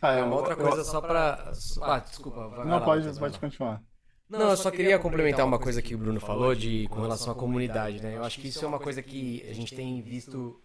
Ah, 0.00 0.14
é 0.14 0.22
uma 0.22 0.36
outra 0.36 0.56
coisa 0.56 0.82
só 0.84 1.00
para... 1.00 1.52
Ah, 1.82 1.98
desculpa. 1.98 2.48
Vai 2.48 2.64
não, 2.64 2.78
lá, 2.78 2.80
pode, 2.80 3.18
pode 3.18 3.38
continuar. 3.38 3.82
Não, 4.28 4.50
eu 4.50 4.56
só 4.56 4.70
queria 4.70 4.98
complementar 4.98 5.44
uma 5.44 5.58
coisa 5.58 5.80
que 5.82 5.94
o 5.94 5.98
Bruno 5.98 6.20
falou 6.20 6.54
de 6.54 6.86
com 6.88 7.00
relação 7.00 7.32
à 7.32 7.34
comunidade, 7.34 8.02
né? 8.02 8.16
Eu 8.16 8.24
acho 8.24 8.38
que 8.38 8.48
isso 8.48 8.64
é 8.64 8.68
uma 8.68 8.78
coisa 8.78 9.02
que 9.02 9.44
a 9.48 9.54
gente 9.54 9.74
tem 9.74 10.00
visto 10.02 10.60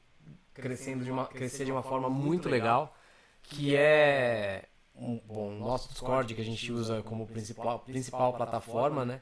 crescendo 0.53 1.03
de 1.03 1.09
uma, 1.09 1.25
crescer 1.25 1.65
de 1.65 1.71
uma 1.71 1.81
forma 1.81 2.09
muito 2.09 2.47
legal, 2.47 2.95
que 3.41 3.75
é 3.75 4.65
um, 4.95 5.19
bom, 5.25 5.51
nosso 5.51 5.89
Discord 5.89 6.33
que 6.33 6.41
a 6.41 6.45
gente 6.45 6.71
usa 6.71 7.01
como 7.03 7.25
principal, 7.25 7.79
principal 7.79 8.33
plataforma, 8.33 9.05
né? 9.05 9.21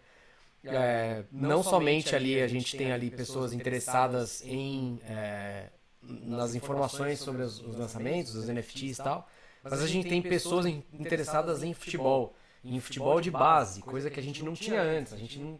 É, 0.64 1.24
não 1.32 1.64
somente 1.64 2.16
ali 2.16 2.40
a 2.40 2.48
gente 2.48 2.78
tem 2.78 2.92
ali 2.92 3.10
pessoas 3.10 3.52
interessadas 3.52 4.44
em 4.46 5.00
é, 5.06 5.70
nas 6.04 6.54
informações 6.54 7.20
sobre 7.20 7.42
os, 7.42 7.60
os, 7.60 7.76
lançamentos, 7.76 8.36
os 8.36 8.48
NFTs 8.48 9.00
e 9.00 9.04
tal, 9.04 9.28
mas 9.64 9.82
a 9.82 9.88
gente 9.88 10.08
tem 10.08 10.22
pessoas 10.22 10.66
interessadas 10.66 11.64
em 11.64 11.74
futebol, 11.74 12.36
em 12.64 12.80
futebol 12.80 13.20
de 13.20 13.32
base, 13.32 13.82
coisa 13.82 14.10
que 14.10 14.20
a 14.20 14.24
gente 14.24 14.44
não 14.44 14.54
tinha 14.54 14.82
antes. 14.82 15.14
A 15.14 15.18
gente 15.18 15.40
não 15.40 15.60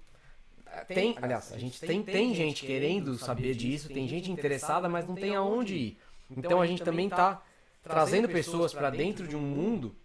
tem, 0.88 1.16
aliás, 1.22 1.52
a 1.52 1.58
gente 1.58 1.80
tem, 1.80 2.02
tem 2.02 2.34
gente 2.34 2.66
querendo 2.66 3.18
saber 3.18 3.56
disso, 3.56 3.88
tem 3.90 4.08
gente 4.08 4.32
interessada, 4.32 4.88
mas 4.88 5.08
não 5.08 5.16
tem 5.16 5.36
aonde 5.36 5.76
ir. 5.76 5.98
Então 6.30 6.62
a 6.62 6.68
gente 6.68 6.84
também 6.84 7.08
está 7.08 7.42
trazendo 7.84 8.30
pessoas 8.30 8.74
para 8.74 8.90
dentro 8.90 9.28
de 9.28 9.36
um 9.36 9.42
mundo 9.42 9.96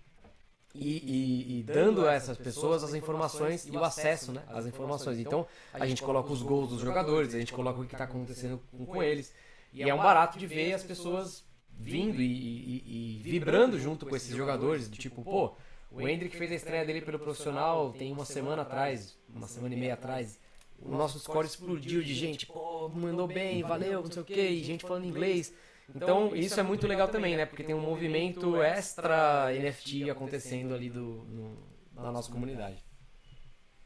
e, 0.79 0.99
e, 0.99 1.59
e, 1.59 1.63
dando 1.63 2.07
a 2.07 2.15
essas 2.15 2.37
pessoas 2.37 2.85
as 2.85 2.95
informações 2.95 3.67
e 3.67 3.77
o 3.77 3.85
acesso 3.85 4.33
né, 4.33 4.43
às 4.49 4.67
informações. 4.67 5.19
Então, 5.19 5.47
a 5.73 5.87
gente 5.87 6.03
coloca 6.03 6.33
os 6.33 6.43
gols 6.43 6.71
dos 6.71 6.81
jogadores, 6.81 7.35
a 7.35 7.39
gente 7.39 7.53
coloca 7.53 7.81
o 7.81 7.85
que 7.87 7.95
está 7.95 8.05
acontecendo 8.05 8.61
com, 8.71 8.87
com, 8.87 9.03
eles. 9.03 9.33
E 9.73 9.83
é 9.83 9.95
um 9.95 9.99
barato 9.99 10.39
de 10.39 10.47
ver 10.47 10.73
as 10.73 10.83
pessoas 10.83 11.45
vindo 11.79 12.21
e, 12.21 13.17
e, 13.17 13.21
vibrando 13.23 13.79
junto 13.79 14.07
com 14.07 14.17
esses 14.17 14.35
jogadores, 14.35 14.89
do 14.89 14.97
tipo, 14.97 15.23
pô, 15.23 15.55
o 15.91 16.07
Hendrick 16.07 16.37
fez 16.37 16.51
a 16.51 16.55
estreia 16.55 16.85
dele 16.85 17.01
pelo 17.01 17.19
profissional 17.19 17.93
tem 17.93 18.13
uma 18.13 18.25
semana 18.25 18.63
atrás, 18.63 19.17
uma 19.29 19.47
semana 19.47 19.75
e 19.75 19.79
meia 19.79 19.95
atrás. 19.95 20.39
O 20.79 20.91
nosso 20.91 21.19
score 21.19 21.47
explodiu 21.47 22.03
de 22.03 22.15
gente, 22.15 22.47
pô, 22.47 22.89
mandou 22.89 23.27
bem, 23.27 23.63
valeu, 23.63 24.03
não 24.03 24.11
sei 24.11 24.23
o 24.23 24.25
que, 24.25 24.63
gente 24.63 24.83
falando 24.83 25.07
inglês. 25.07 25.53
Então, 25.95 26.27
então, 26.27 26.37
isso 26.37 26.59
é 26.59 26.63
muito 26.63 26.87
legal 26.87 27.09
também, 27.09 27.37
né? 27.37 27.47
Porque 27.47 27.63
tem 27.63 27.75
um 27.75 27.81
movimento 27.81 28.61
extra 28.63 29.53
NFT 29.55 30.11
acontecendo 30.11 30.75
ali 30.75 30.91
do, 30.91 31.25
no, 31.25 31.77
na 31.95 32.11
nossa 32.11 32.31
comunidade. 32.31 32.85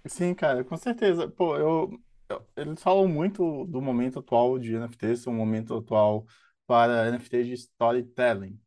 Sim, 0.07 0.35
cara, 0.35 0.65
com 0.65 0.77
certeza. 0.77 1.29
Pô, 1.29 1.57
eu, 1.57 1.91
eu, 2.29 2.47
eles 2.57 2.83
falam 2.83 3.07
muito 3.07 3.65
do 3.67 3.83
momento 3.83 4.19
atual 4.19 4.59
de 4.59 4.75
NFTs, 4.75 5.27
um 5.27 5.35
momento 5.35 5.77
atual 5.77 6.27
para 6.67 7.09
NFTs 7.09 7.47
de 7.47 7.55
storytelling, 7.55 8.59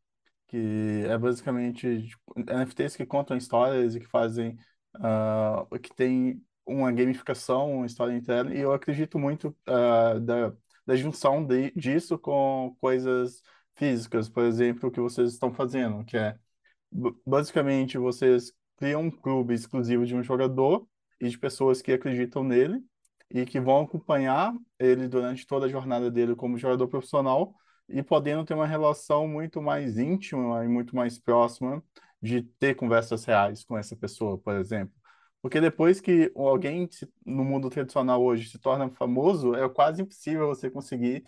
que 0.46 1.04
é 1.08 1.18
basicamente 1.18 2.08
tipo, 2.08 2.34
NFTs 2.36 2.96
que 2.96 3.06
contam 3.06 3.36
histórias 3.36 3.96
e 3.96 4.00
que 4.00 4.06
fazem, 4.06 4.56
uh, 4.96 5.78
que 5.78 5.92
tem 5.94 6.40
uma 6.66 6.92
gamificação, 6.92 7.76
uma 7.76 7.86
história 7.86 8.14
interna, 8.14 8.54
e 8.54 8.60
eu 8.60 8.72
acredito 8.72 9.18
muito 9.18 9.48
uh, 9.68 10.20
da 10.20 10.52
da 10.86 10.96
junção 10.96 11.44
de, 11.44 11.72
disso 11.72 12.18
com 12.18 12.76
coisas 12.80 13.42
físicas, 13.76 14.28
por 14.28 14.44
exemplo, 14.44 14.88
o 14.88 14.92
que 14.92 15.00
vocês 15.00 15.32
estão 15.32 15.52
fazendo, 15.52 16.04
que 16.04 16.16
é 16.16 16.36
basicamente 17.26 17.98
vocês 17.98 18.52
criam 18.76 19.02
um 19.02 19.10
clube 19.10 19.54
exclusivo 19.54 20.06
de 20.06 20.14
um 20.14 20.22
jogador 20.22 20.86
e 21.20 21.28
de 21.28 21.38
pessoas 21.38 21.82
que 21.82 21.92
acreditam 21.92 22.44
nele, 22.44 22.82
e 23.30 23.44
que 23.44 23.60
vão 23.60 23.82
acompanhar 23.82 24.54
ele 24.78 25.08
durante 25.08 25.46
toda 25.46 25.66
a 25.66 25.68
jornada 25.68 26.10
dele 26.10 26.36
como 26.36 26.58
jogador 26.58 26.86
profissional 26.88 27.54
e 27.88 28.02
podendo 28.02 28.44
ter 28.44 28.54
uma 28.54 28.66
relação 28.66 29.26
muito 29.26 29.60
mais 29.60 29.98
íntima 29.98 30.64
e 30.64 30.68
muito 30.68 30.94
mais 30.94 31.18
próxima 31.18 31.82
de 32.22 32.42
ter 32.42 32.74
conversas 32.74 33.24
reais 33.24 33.64
com 33.64 33.76
essa 33.76 33.96
pessoa, 33.96 34.38
por 34.38 34.54
exemplo. 34.54 34.94
Porque 35.44 35.60
depois 35.60 36.00
que 36.00 36.32
alguém 36.34 36.88
no 37.22 37.44
mundo 37.44 37.68
tradicional 37.68 38.22
hoje 38.22 38.48
se 38.48 38.58
torna 38.58 38.88
famoso, 38.88 39.54
é 39.54 39.68
quase 39.68 40.00
impossível 40.00 40.46
você 40.46 40.70
conseguir 40.70 41.22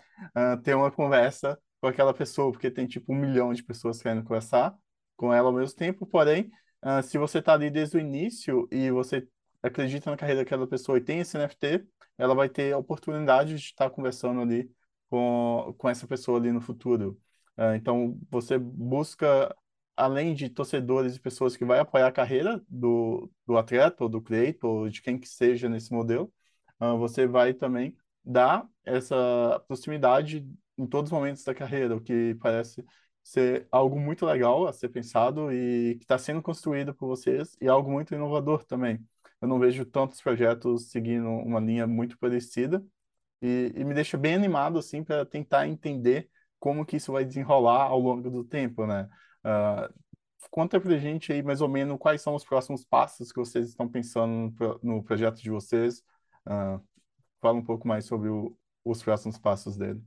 ter 0.64 0.74
uma 0.74 0.90
conversa 0.90 1.60
com 1.82 1.86
aquela 1.86 2.14
pessoa, 2.14 2.50
porque 2.50 2.70
tem 2.70 2.86
tipo 2.86 3.12
um 3.12 3.16
milhão 3.16 3.52
de 3.52 3.62
pessoas 3.62 4.00
querendo 4.00 4.22
conversar 4.24 4.74
com 5.18 5.34
ela 5.34 5.48
ao 5.48 5.52
mesmo 5.52 5.76
tempo. 5.76 6.06
Porém, 6.06 6.50
se 7.02 7.18
você 7.18 7.40
está 7.40 7.52
ali 7.52 7.68
desde 7.68 7.98
o 7.98 8.00
início 8.00 8.66
e 8.72 8.90
você 8.90 9.28
acredita 9.62 10.10
na 10.10 10.16
carreira 10.16 10.40
daquela 10.40 10.66
pessoa 10.66 10.96
e 10.96 11.02
tem 11.02 11.20
esse 11.20 11.36
NFT, 11.36 11.86
ela 12.16 12.34
vai 12.34 12.48
ter 12.48 12.72
a 12.72 12.78
oportunidade 12.78 13.50
de 13.50 13.60
estar 13.66 13.90
conversando 13.90 14.40
ali 14.40 14.70
com, 15.10 15.74
com 15.76 15.90
essa 15.90 16.06
pessoa 16.06 16.38
ali 16.38 16.50
no 16.50 16.62
futuro. 16.62 17.20
Então, 17.74 18.18
você 18.30 18.56
busca, 18.56 19.54
além 19.96 20.34
de 20.34 20.48
torcedores 20.50 21.16
e 21.16 21.20
pessoas 21.20 21.56
que 21.56 21.64
vai 21.64 21.78
apoiar 21.78 22.08
a 22.08 22.12
carreira 22.12 22.62
do, 22.68 23.30
do 23.46 23.56
atleta 23.56 24.04
ou 24.04 24.10
do 24.10 24.20
creator 24.20 24.82
ou 24.82 24.88
de 24.88 25.00
quem 25.02 25.18
que 25.18 25.28
seja 25.28 25.68
nesse 25.68 25.92
modelo, 25.92 26.32
uh, 26.80 26.98
você 26.98 27.26
vai 27.26 27.54
também 27.54 27.96
dar 28.24 28.68
essa 28.84 29.62
proximidade 29.66 30.46
em 30.76 30.86
todos 30.86 31.10
os 31.10 31.16
momentos 31.16 31.42
da 31.44 31.54
carreira, 31.54 31.96
o 31.96 32.00
que 32.00 32.34
parece 32.40 32.84
ser 33.22 33.66
algo 33.72 33.98
muito 33.98 34.24
legal 34.26 34.66
a 34.66 34.72
ser 34.72 34.88
pensado 34.88 35.52
e 35.52 35.96
que 35.96 36.04
está 36.04 36.18
sendo 36.18 36.42
construído 36.42 36.94
por 36.94 37.08
vocês 37.08 37.56
e 37.60 37.68
algo 37.68 37.90
muito 37.90 38.14
inovador 38.14 38.64
também. 38.64 39.04
Eu 39.40 39.48
não 39.48 39.58
vejo 39.58 39.84
tantos 39.84 40.20
projetos 40.20 40.90
seguindo 40.90 41.28
uma 41.28 41.60
linha 41.60 41.86
muito 41.86 42.18
parecida 42.18 42.84
e, 43.42 43.72
e 43.74 43.84
me 43.84 43.94
deixa 43.94 44.16
bem 44.16 44.34
animado 44.34 44.78
assim 44.78 45.02
para 45.02 45.24
tentar 45.26 45.66
entender 45.66 46.30
como 46.58 46.84
que 46.86 46.96
isso 46.96 47.12
vai 47.12 47.24
desenrolar 47.24 47.84
ao 47.84 47.98
longo 47.98 48.30
do 48.30 48.44
tempo, 48.44 48.86
né? 48.86 49.08
Uh, 49.46 49.94
conta 50.50 50.80
pra 50.80 50.98
gente 50.98 51.32
aí 51.32 51.42
mais 51.42 51.60
ou 51.60 51.68
menos 51.68 51.98
quais 51.98 52.20
são 52.20 52.34
os 52.34 52.44
próximos 52.44 52.84
passos 52.84 53.30
que 53.30 53.38
vocês 53.38 53.68
estão 53.68 53.88
pensando 53.88 54.52
no, 54.58 54.80
no 54.82 55.02
projeto 55.04 55.40
de 55.40 55.50
vocês. 55.50 56.02
Uh, 56.46 56.82
fala 57.40 57.58
um 57.58 57.64
pouco 57.64 57.86
mais 57.86 58.04
sobre 58.04 58.28
o, 58.28 58.56
os 58.84 59.02
próximos 59.02 59.38
passos 59.38 59.76
dele. 59.76 60.02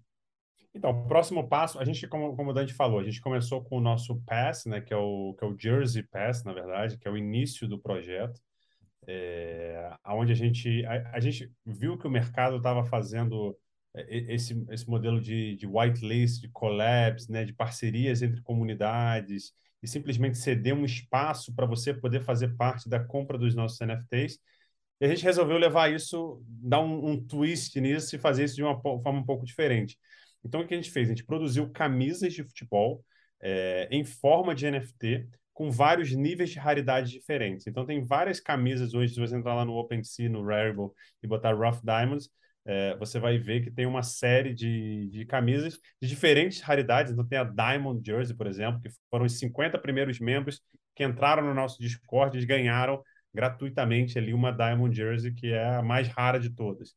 Então, 0.73 0.91
o 0.91 1.07
próximo 1.07 1.47
passo, 1.47 1.79
a 1.79 1.85
gente, 1.85 2.07
como, 2.07 2.35
como 2.35 2.51
o 2.51 2.53
Dante 2.53 2.73
falou, 2.73 2.99
a 2.99 3.03
gente 3.03 3.21
começou 3.21 3.63
com 3.63 3.77
o 3.77 3.81
nosso 3.81 4.21
Pass, 4.21 4.65
né, 4.65 4.81
que 4.81 4.93
é 4.93 4.97
o, 4.97 5.33
que 5.33 5.43
é 5.43 5.47
o 5.47 5.57
Jersey 5.57 6.03
Pass, 6.03 6.43
na 6.43 6.53
verdade, 6.53 6.97
que 6.97 7.07
é 7.07 7.11
o 7.11 7.17
início 7.17 7.67
do 7.67 7.79
projeto 7.79 8.39
é, 9.09 9.91
onde 10.05 10.31
a 10.31 10.35
gente, 10.35 10.85
a, 10.85 11.15
a, 11.15 11.19
gente 11.19 11.51
viu 11.65 11.97
que 11.97 12.07
o 12.07 12.11
mercado 12.11 12.57
estava 12.57 12.85
fazendo 12.85 13.57
esse, 13.95 14.65
esse 14.69 14.89
modelo 14.89 15.19
de, 15.19 15.55
de 15.55 15.67
whitelist, 15.67 16.41
de 16.41 16.49
collabs, 16.49 17.27
né, 17.27 17.43
de 17.43 17.53
parcerias 17.53 18.21
entre 18.21 18.41
comunidades, 18.41 19.53
e 19.81 19.87
simplesmente 19.87 20.37
ceder 20.37 20.73
um 20.73 20.85
espaço 20.85 21.53
para 21.55 21.65
você 21.65 21.93
poder 21.93 22.21
fazer 22.21 22.55
parte 22.55 22.89
da 22.89 23.03
compra 23.03 23.37
dos 23.37 23.55
nossos 23.55 23.79
NFTs. 23.79 24.39
E 24.99 25.05
a 25.05 25.07
gente 25.07 25.23
resolveu 25.23 25.57
levar 25.57 25.91
isso, 25.93 26.43
dar 26.45 26.81
um, 26.81 27.11
um 27.11 27.25
twist 27.25 27.79
nisso 27.79 28.15
e 28.15 28.19
fazer 28.19 28.43
isso 28.43 28.55
de 28.55 28.63
uma 28.63 28.79
forma 28.81 29.19
um 29.19 29.25
pouco 29.25 29.45
diferente. 29.45 29.97
Então, 30.43 30.61
o 30.61 30.67
que 30.67 30.73
a 30.73 30.77
gente 30.77 30.91
fez? 30.91 31.07
A 31.07 31.11
gente 31.13 31.25
produziu 31.25 31.69
camisas 31.69 32.33
de 32.33 32.43
futebol 32.43 33.03
é, 33.41 33.87
em 33.91 34.03
forma 34.03 34.53
de 34.53 34.69
NFT, 34.69 35.27
com 35.53 35.71
vários 35.71 36.11
níveis 36.13 36.49
de 36.51 36.59
raridade 36.59 37.11
diferentes. 37.11 37.67
Então, 37.67 37.85
tem 37.85 38.03
várias 38.03 38.39
camisas 38.39 38.93
hoje, 38.93 39.13
se 39.13 39.19
você 39.19 39.35
entrar 39.35 39.55
lá 39.55 39.65
no 39.65 39.73
OpenSea, 39.77 40.29
no 40.29 40.43
Rarible 40.43 40.89
e 41.23 41.27
botar 41.27 41.53
Rough 41.53 41.81
Diamonds, 41.83 42.29
é, 42.69 42.95
você 42.97 43.17
vai 43.19 43.39
ver 43.39 43.63
que 43.63 43.71
tem 43.71 43.87
uma 43.87 44.03
série 44.03 44.53
de, 44.53 45.09
de 45.09 45.25
camisas 45.25 45.79
de 45.99 46.07
diferentes 46.07 46.61
raridades. 46.61 47.11
Então, 47.11 47.27
tem 47.27 47.39
a 47.39 47.43
Diamond 47.43 47.99
Jersey, 48.05 48.35
por 48.35 48.45
exemplo, 48.45 48.79
que 48.79 48.89
foram 49.09 49.25
os 49.25 49.39
50 49.39 49.79
primeiros 49.79 50.19
membros 50.19 50.61
que 50.95 51.03
entraram 51.03 51.43
no 51.43 51.55
nosso 51.55 51.81
Discord 51.81 52.37
e 52.37 52.45
ganharam 52.45 53.01
gratuitamente 53.33 54.19
ali 54.19 54.35
uma 54.35 54.51
Diamond 54.51 54.95
Jersey, 54.95 55.33
que 55.33 55.47
é 55.51 55.77
a 55.77 55.81
mais 55.81 56.09
rara 56.09 56.39
de 56.39 56.51
todas. 56.51 56.93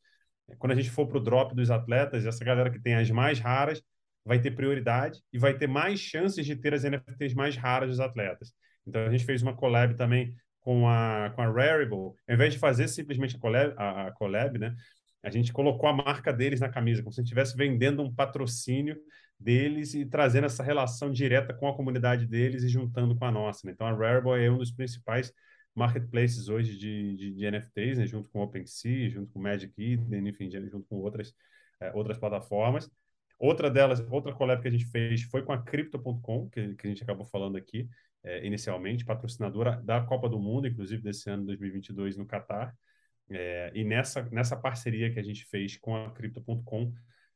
Quando 0.59 0.73
a 0.73 0.75
gente 0.75 0.91
for 0.91 1.07
para 1.07 1.17
o 1.17 1.23
drop 1.23 1.55
dos 1.55 1.71
atletas, 1.71 2.27
essa 2.27 2.45
galera 2.45 2.71
que 2.71 2.79
tem 2.79 2.95
as 2.95 3.11
mais 3.11 3.39
raras 3.39 3.83
vai 4.27 4.39
ter 4.39 4.51
prioridade 4.51 5.21
e 5.33 5.39
vai 5.39 5.57
ter 5.57 5.67
mais 5.67 5.99
chances 5.99 6.45
de 6.45 6.55
ter 6.55 6.75
as 6.75 6.85
NFTs 6.85 7.33
mais 7.35 7.57
raras 7.57 7.89
dos 7.89 8.01
atletas. 8.01 8.53
Então 8.87 9.07
a 9.07 9.11
gente 9.11 9.25
fez 9.25 9.41
uma 9.41 9.57
collab 9.57 9.95
também 9.95 10.35
com 10.61 10.87
a, 10.87 11.31
com 11.35 11.41
a 11.41 11.51
Rarible. 11.51 12.13
Ao 12.29 12.35
invés 12.35 12.53
de 12.53 12.59
fazer 12.59 12.89
simplesmente 12.89 13.37
a 13.37 13.39
collab, 13.39 13.75
a, 13.79 14.09
a 14.09 14.13
collab, 14.13 14.59
né? 14.59 14.75
A 15.23 15.31
gente 15.31 15.53
colocou 15.53 15.89
a 15.89 15.93
marca 15.93 16.33
deles 16.33 16.61
na 16.61 16.69
camisa, 16.69 17.03
como 17.03 17.13
se 17.13 17.23
estivesse 17.23 17.57
vendendo 17.57 18.03
um 18.03 18.13
patrocínio 18.13 18.97
deles 19.39 19.95
e 19.95 20.05
trazendo 20.05 20.47
essa 20.47 20.63
relação 20.63 21.11
direta 21.11 21.53
com 21.53 21.69
a 21.69 21.77
comunidade 21.77 22.27
deles 22.27 22.63
e 22.63 22.69
juntando 22.69 23.17
com 23.17 23.25
a 23.25 23.31
nossa. 23.31 23.67
Né? 23.67 23.73
Então 23.73 23.87
a 23.87 23.93
Rarible 23.93 24.43
é 24.43 24.51
um 24.51 24.59
dos 24.59 24.71
principais 24.71 25.33
marketplaces 25.75 26.49
hoje 26.49 26.77
de, 26.77 27.17
de, 27.17 27.35
de 27.35 27.51
NFTs, 27.51 27.99
né? 27.99 28.07
junto 28.07 28.29
com 28.31 28.41
o 28.41 28.43
OpenSea, 28.43 29.09
junto 29.11 29.33
com 29.33 29.39
o 29.39 29.43
Magic 29.43 29.73
Eden, 29.77 30.29
enfim, 30.29 30.51
junto 30.51 30.87
com 30.89 30.97
outras, 30.97 31.35
é, 31.81 31.93
outras 31.95 32.19
plataformas. 32.19 32.91
Outra 33.39 33.69
delas, 33.69 34.01
outra 34.09 34.33
collab 34.33 34.63
que 34.63 34.69
a 34.69 34.71
gente 34.71 34.87
fez 34.87 35.23
foi 35.25 35.43
com 35.43 35.53
a 35.53 35.61
Crypto.com, 35.61 36.49
que, 36.49 36.75
que 36.75 36.87
a 36.87 36.91
gente 36.91 37.03
acabou 37.03 37.27
falando 37.27 37.57
aqui 37.57 37.89
é, 38.23 38.47
inicialmente, 38.47 39.05
patrocinadora 39.05 39.81
da 39.83 40.01
Copa 40.01 40.29
do 40.29 40.39
Mundo, 40.39 40.69
inclusive 40.69 41.03
desse 41.03 41.29
ano 41.29 41.45
2022 41.47 42.17
no 42.17 42.27
Catar. 42.27 42.73
É, 43.35 43.71
e 43.75 43.85
nessa, 43.85 44.23
nessa 44.31 44.57
parceria 44.57 45.13
que 45.13 45.19
a 45.19 45.23
gente 45.23 45.45
fez 45.47 45.77
com 45.77 45.97
a 45.97 46.11
Crypto.com, 46.11 46.93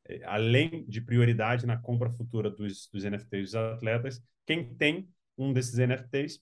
é, 0.09 0.23
além 0.25 0.85
de 0.89 1.01
prioridade 1.01 1.67
na 1.67 1.77
compra 1.77 2.11
futura 2.11 2.51
dos, 2.51 2.89
dos 2.93 3.05
NFTs 3.05 3.53
dos 3.53 3.55
atletas, 3.55 4.23
quem 4.47 4.75
tem 4.75 5.09
um 5.37 5.53
desses 5.53 5.79
NFTs 5.79 6.41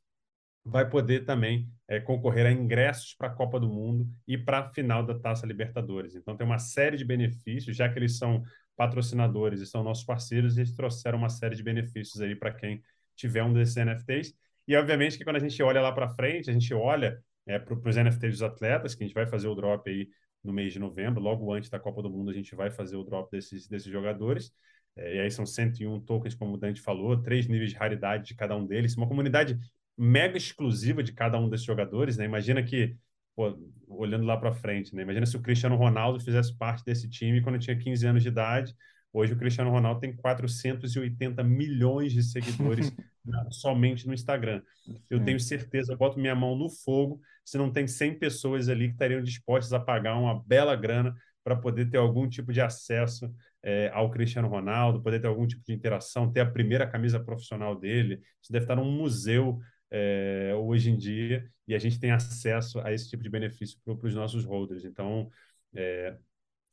vai 0.64 0.88
poder 0.88 1.24
também 1.24 1.70
é, 1.86 2.00
concorrer 2.00 2.46
a 2.46 2.52
ingressos 2.52 3.14
para 3.14 3.28
a 3.28 3.34
Copa 3.34 3.60
do 3.60 3.68
Mundo 3.68 4.08
e 4.26 4.38
para 4.38 4.60
a 4.60 4.72
final 4.72 5.04
da 5.04 5.18
Taça 5.18 5.46
Libertadores. 5.46 6.14
Então, 6.14 6.36
tem 6.36 6.46
uma 6.46 6.58
série 6.58 6.96
de 6.96 7.04
benefícios, 7.04 7.76
já 7.76 7.88
que 7.88 7.98
eles 7.98 8.16
são 8.16 8.42
patrocinadores 8.76 9.60
e 9.60 9.66
são 9.66 9.84
nossos 9.84 10.04
parceiros, 10.04 10.56
eles 10.56 10.72
trouxeram 10.72 11.18
uma 11.18 11.28
série 11.28 11.54
de 11.54 11.62
benefícios 11.62 12.20
aí 12.20 12.34
para 12.34 12.52
quem 12.52 12.82
tiver 13.14 13.42
um 13.42 13.52
desses 13.52 13.76
NFTs. 13.76 14.34
E, 14.66 14.74
obviamente, 14.74 15.18
que 15.18 15.24
quando 15.24 15.36
a 15.36 15.40
gente 15.40 15.62
olha 15.62 15.82
lá 15.82 15.92
para 15.92 16.08
frente, 16.08 16.48
a 16.48 16.52
gente 16.52 16.72
olha 16.72 17.22
é, 17.46 17.58
para 17.58 17.74
os 17.74 17.96
NFTs 17.96 18.32
dos 18.32 18.42
atletas, 18.42 18.94
que 18.94 19.04
a 19.04 19.06
gente 19.06 19.14
vai 19.14 19.26
fazer 19.26 19.48
o 19.48 19.54
drop 19.54 19.88
aí 19.88 20.08
no 20.42 20.52
mês 20.52 20.72
de 20.72 20.78
novembro, 20.78 21.22
logo 21.22 21.52
antes 21.52 21.70
da 21.70 21.78
Copa 21.78 22.02
do 22.02 22.10
Mundo, 22.10 22.30
a 22.30 22.34
gente 22.34 22.54
vai 22.54 22.70
fazer 22.70 22.96
o 22.96 23.04
drop 23.04 23.30
desses, 23.30 23.66
desses 23.66 23.90
jogadores. 23.90 24.52
É, 24.96 25.16
e 25.16 25.20
aí 25.20 25.30
são 25.30 25.46
101 25.46 26.00
tokens, 26.00 26.34
como 26.34 26.54
o 26.54 26.56
Dante 26.58 26.80
falou, 26.80 27.20
três 27.20 27.46
níveis 27.46 27.70
de 27.70 27.76
raridade 27.76 28.26
de 28.26 28.34
cada 28.34 28.56
um 28.56 28.66
deles, 28.66 28.96
uma 28.96 29.08
comunidade 29.08 29.58
mega 29.96 30.36
exclusiva 30.36 31.02
de 31.02 31.12
cada 31.12 31.38
um 31.38 31.48
desses 31.48 31.66
jogadores. 31.66 32.16
Né? 32.16 32.24
Imagina 32.24 32.62
que 32.62 32.96
pô, 33.34 33.58
olhando 33.88 34.24
lá 34.24 34.36
para 34.36 34.52
frente, 34.52 34.94
né? 34.94 35.02
Imagina 35.02 35.26
se 35.26 35.36
o 35.36 35.42
Cristiano 35.42 35.76
Ronaldo 35.76 36.20
fizesse 36.20 36.56
parte 36.56 36.84
desse 36.84 37.08
time 37.08 37.42
quando 37.42 37.58
tinha 37.58 37.76
15 37.76 38.06
anos 38.06 38.22
de 38.22 38.28
idade. 38.28 38.74
Hoje 39.14 39.32
o 39.32 39.36
Cristiano 39.36 39.70
Ronaldo 39.70 40.00
tem 40.00 40.12
480 40.12 41.44
milhões 41.44 42.12
de 42.12 42.20
seguidores 42.20 42.92
somente 43.52 44.08
no 44.08 44.12
Instagram. 44.12 44.60
Eu 45.08 45.24
tenho 45.24 45.38
certeza, 45.38 45.92
eu 45.92 45.96
boto 45.96 46.18
minha 46.18 46.34
mão 46.34 46.56
no 46.56 46.68
fogo 46.68 47.20
se 47.44 47.56
não 47.56 47.70
tem 47.70 47.86
100 47.86 48.18
pessoas 48.18 48.68
ali 48.68 48.88
que 48.88 48.94
estariam 48.94 49.22
dispostas 49.22 49.72
a 49.72 49.78
pagar 49.78 50.18
uma 50.18 50.42
bela 50.42 50.74
grana 50.74 51.14
para 51.44 51.54
poder 51.54 51.88
ter 51.88 51.98
algum 51.98 52.28
tipo 52.28 52.52
de 52.52 52.60
acesso 52.60 53.32
é, 53.62 53.88
ao 53.94 54.10
Cristiano 54.10 54.48
Ronaldo, 54.48 55.00
poder 55.00 55.20
ter 55.20 55.28
algum 55.28 55.46
tipo 55.46 55.62
de 55.64 55.72
interação, 55.72 56.32
ter 56.32 56.40
a 56.40 56.50
primeira 56.50 56.84
camisa 56.84 57.20
profissional 57.20 57.78
dele. 57.78 58.20
Isso 58.42 58.50
deve 58.50 58.64
estar 58.64 58.74
num 58.74 58.90
museu 58.90 59.60
é, 59.92 60.52
hoje 60.56 60.90
em 60.90 60.96
dia 60.96 61.48
e 61.68 61.74
a 61.74 61.78
gente 61.78 62.00
tem 62.00 62.10
acesso 62.10 62.80
a 62.80 62.92
esse 62.92 63.08
tipo 63.08 63.22
de 63.22 63.30
benefício 63.30 63.78
para 63.84 64.08
os 64.08 64.14
nossos 64.14 64.44
holders. 64.44 64.84
Então, 64.84 65.30
é, 65.72 66.16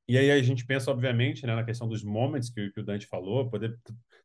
e 0.08 0.18
aí 0.18 0.32
a 0.32 0.42
gente 0.42 0.66
pensa, 0.66 0.92
obviamente, 0.92 1.46
né, 1.46 1.56
na 1.56 1.64
questão 1.64 1.88
dos 1.88 2.04
moments 2.04 2.50
que, 2.50 2.70
que 2.72 2.80
o 2.80 2.84
Dante 2.84 3.08
falou, 3.08 3.50
poder 3.50 3.78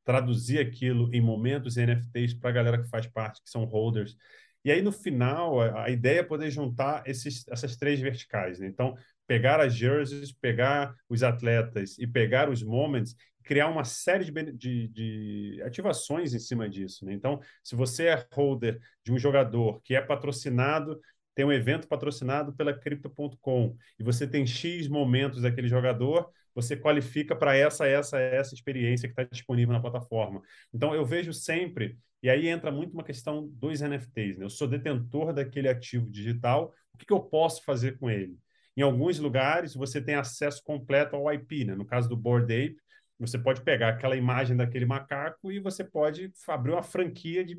traduzir 0.05 0.59
aquilo 0.59 1.13
em 1.15 1.21
momentos 1.21 1.77
e 1.77 1.87
NFTs 1.87 2.35
para 2.35 2.51
a 2.51 2.53
galera 2.53 2.83
que 2.83 2.89
faz 2.89 3.07
parte, 3.07 3.43
que 3.43 3.51
são 3.51 3.65
holders. 3.65 4.17
E 4.65 4.71
aí, 4.71 4.83
no 4.83 4.91
final, 4.91 5.61
a, 5.61 5.85
a 5.85 5.91
ideia 5.91 6.21
é 6.21 6.25
poder 6.25 6.51
juntar 6.51 7.03
esses, 7.07 7.47
essas 7.49 7.77
três 7.77 8.01
verticais. 8.01 8.59
Né? 8.59 8.67
Então, 8.67 8.97
pegar 9.27 9.61
as 9.61 9.75
jerseys, 9.75 10.33
pegar 10.33 10.95
os 11.09 11.23
atletas 11.23 11.99
e 11.99 12.07
pegar 12.07 12.51
os 12.51 12.63
moments 12.63 13.15
criar 13.47 13.69
uma 13.69 13.85
série 13.85 14.25
de, 14.25 14.53
de, 14.53 14.89
de, 14.89 15.63
ativações 15.65 16.35
em 16.35 16.39
cima 16.39 16.69
disso. 16.69 17.07
Né? 17.07 17.13
Então, 17.15 17.41
se 17.63 17.77
você 17.77 18.09
é 18.09 18.27
holder 18.33 18.81
de 19.05 19.13
um 19.13 19.19
jogador 19.19 19.81
que 19.83 19.95
é 19.95 20.01
patrocinado, 20.01 21.01
tem 21.37 21.45
um 21.45 21.53
evento 21.53 21.87
patrocinado 21.87 22.55
pela 22.55 22.73
Crypto.com 22.73 23.77
e 23.99 24.03
você 24.03 24.27
tem 24.27 24.47
X 24.47 24.89
momentos 24.89 25.43
daquele 25.43 25.69
jogador, 25.69 26.31
você 26.55 26.75
qualifica 26.75 27.37
para 27.37 27.55
essa, 27.55 27.87
essa, 27.87 28.19
essa 28.19 28.55
experiência 28.55 29.07
que 29.07 29.13
está 29.13 29.23
disponível 29.23 29.75
na 29.75 29.81
plataforma. 29.81 30.41
Então, 30.73 30.95
eu 30.95 31.05
vejo 31.05 31.35
sempre, 31.35 31.99
e 32.23 32.31
aí 32.31 32.49
entra 32.49 32.73
muito 32.73 32.95
uma 32.95 33.05
questão 33.05 33.47
dos 33.49 33.83
NFTs. 33.83 34.39
Né? 34.39 34.47
Eu 34.47 34.51
sou 34.51 34.67
detentor 34.67 35.35
daquele 35.35 35.69
ativo 35.69 36.11
digital, 36.11 36.73
o 36.95 36.97
que, 36.97 37.05
que 37.05 37.13
eu 37.13 37.21
posso 37.21 37.63
fazer 37.63 37.99
com 37.99 38.11
ele? 38.11 38.39
Em 38.75 38.81
alguns 38.81 39.19
lugares, 39.19 39.75
você 39.75 40.01
tem 40.01 40.15
acesso 40.15 40.63
completo 40.65 41.17
ao 41.17 41.31
IP, 41.33 41.67
né? 41.67 41.75
No 41.75 41.85
caso 41.85 42.09
do 42.09 42.17
Bored 42.17 42.51
Ape, 42.53 42.77
você 43.19 43.39
pode 43.39 43.63
pegar 43.63 43.89
aquela 43.89 44.17
imagem 44.17 44.57
daquele 44.57 44.85
macaco 44.85 45.51
e 45.51 45.59
você 45.59 45.83
pode 45.83 46.31
abrir 46.49 46.73
uma 46.73 46.83
franquia 46.83 47.45
de 47.45 47.55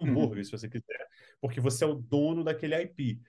hambúrguer, 0.00 0.38
uhum. 0.38 0.44
se 0.44 0.50
você 0.50 0.68
quiser, 0.68 1.06
porque 1.40 1.60
você 1.60 1.84
é 1.84 1.86
o 1.86 1.94
dono 1.94 2.44
daquele 2.44 2.74
IP. 2.76 3.20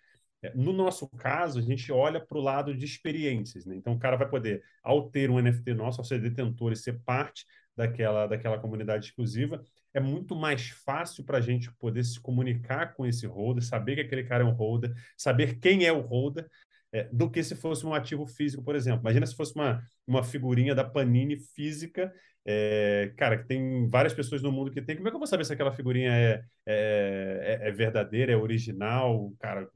É, 0.42 0.54
no 0.54 0.74
nosso 0.74 1.08
caso, 1.10 1.60
a 1.60 1.62
gente 1.62 1.92
olha 1.92 2.20
para 2.20 2.38
o 2.38 2.42
lado 2.42 2.76
de 2.76 2.86
experiências. 2.86 3.66
Né? 3.66 3.76
Então, 3.76 3.94
o 3.94 4.00
cara 4.00 4.18
vai 4.18 4.30
poder, 4.30 4.64
ao 4.84 5.10
ter 5.10 5.30
um 5.30 5.40
NFT 5.40 5.74
nosso, 5.74 6.02
ao 6.02 6.06
ser 6.06 6.22
detentor 6.22 6.72
e 6.72 6.76
ser 6.76 7.00
parte 7.04 7.46
daquela, 7.76 8.28
daquela 8.28 8.60
comunidade 8.60 9.08
exclusiva, 9.08 9.64
é 9.94 10.00
muito 10.00 10.36
mais 10.36 10.70
fácil 10.70 11.24
para 11.24 11.38
a 11.38 11.42
gente 11.42 11.72
poder 11.76 12.04
se 12.04 12.20
comunicar 12.20 12.94
com 12.94 13.06
esse 13.06 13.26
holder, 13.26 13.64
saber 13.64 13.96
que 13.96 14.02
aquele 14.02 14.24
cara 14.24 14.44
é 14.44 14.48
um 14.48 14.54
holder, 14.54 14.94
saber 15.18 15.58
quem 15.60 15.86
é 15.86 15.92
o 15.92 16.02
holder, 16.02 16.48
é, 16.92 17.10
do 17.12 17.30
que 17.30 17.44
se 17.44 17.56
fosse 17.56 17.86
um 17.86 17.94
ativo 17.94 18.26
físico, 18.26 18.64
por 18.64 18.76
exemplo. 18.76 19.02
Imagina 19.02 19.26
se 19.26 19.36
fosse 19.36 19.54
uma, 19.56 19.82
uma 20.08 20.24
figurinha 20.24 20.76
da 20.76 20.84
Panini 20.84 21.38
física, 21.38 22.14
é, 22.46 23.12
cara, 23.18 23.38
que 23.40 23.48
tem 23.48 23.90
várias 23.90 24.14
pessoas 24.14 24.42
no 24.42 24.52
mundo 24.52 24.72
que 24.72 24.82
tem. 24.82 24.96
Como 24.96 25.08
é 25.08 25.12
que 25.12 25.16
eu 25.16 25.20
vou 25.20 25.28
saber 25.28 25.46
se 25.46 25.54
aquela 25.54 25.72
figurinha 25.72 26.12
é, 26.12 26.44
é, 26.66 27.60
é, 27.64 27.70
é 27.70 27.72
verdadeira, 27.72 28.32
é 28.32 28.38
original? 28.38 29.34
Cara, 29.40 29.68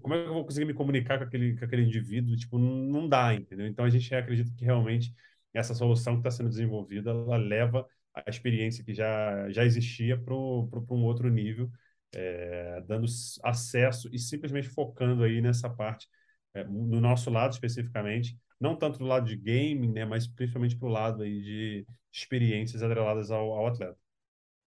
como 0.00 0.14
é 0.14 0.22
que 0.22 0.28
eu 0.28 0.34
vou 0.34 0.44
conseguir 0.44 0.64
me 0.66 0.74
comunicar 0.74 1.18
com 1.18 1.24
aquele, 1.24 1.56
com 1.58 1.64
aquele 1.64 1.82
indivíduo? 1.82 2.36
Tipo, 2.36 2.58
não, 2.58 3.08
dá, 3.08 3.34
entendeu? 3.34 3.66
Então 3.66 3.84
a 3.84 3.90
gente 3.90 4.14
acredita 4.14 4.50
que 4.56 4.64
realmente 4.64 5.14
essa 5.52 5.74
solução 5.74 6.14
que 6.14 6.20
está 6.20 6.30
sendo 6.30 6.48
desenvolvida, 6.48 7.10
ela 7.10 7.36
leva 7.36 7.86
a 8.14 8.28
experiência 8.28 8.84
que 8.84 8.94
já, 8.94 9.50
já 9.50 9.64
existia 9.64 10.18
para 10.18 10.34
um 10.34 11.04
outro 11.04 11.28
nível, 11.28 11.70
é, 12.14 12.80
dando 12.86 13.06
acesso 13.42 14.08
e 14.12 14.18
simplesmente 14.18 14.68
focando 14.68 15.22
aí 15.22 15.40
nessa 15.40 15.68
parte 15.68 16.08
é, 16.54 16.64
no 16.64 17.00
nosso 17.00 17.30
lado 17.30 17.52
especificamente, 17.52 18.36
não 18.60 18.76
tanto 18.76 18.98
do 18.98 19.06
lado 19.06 19.26
de 19.26 19.36
gaming, 19.36 19.90
né, 19.92 20.04
mas 20.04 20.26
principalmente 20.26 20.76
para 20.76 20.88
o 20.88 20.92
lado 20.92 21.22
aí 21.22 21.40
de 21.40 21.86
experiências 22.12 22.82
atreladas 22.82 23.30
ao, 23.30 23.52
ao 23.52 23.66
atleta. 23.66 23.98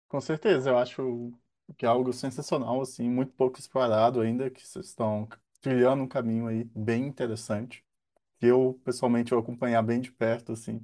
Com 0.08 0.20
certeza, 0.20 0.70
eu 0.70 0.78
acho 0.78 1.32
que 1.76 1.84
é 1.84 1.88
algo 1.88 2.12
sensacional, 2.12 2.80
assim, 2.80 3.08
muito 3.08 3.32
pouco 3.32 3.58
explorado 3.58 4.20
ainda, 4.20 4.50
que 4.50 4.66
vocês 4.66 4.86
estão 4.86 5.28
trilhando 5.60 6.02
um 6.02 6.08
caminho 6.08 6.46
aí 6.46 6.64
bem 6.74 7.06
interessante, 7.06 7.84
que 8.38 8.46
eu, 8.46 8.80
pessoalmente, 8.84 9.30
vou 9.30 9.40
acompanhar 9.40 9.82
bem 9.82 10.00
de 10.00 10.12
perto, 10.12 10.52
assim, 10.52 10.82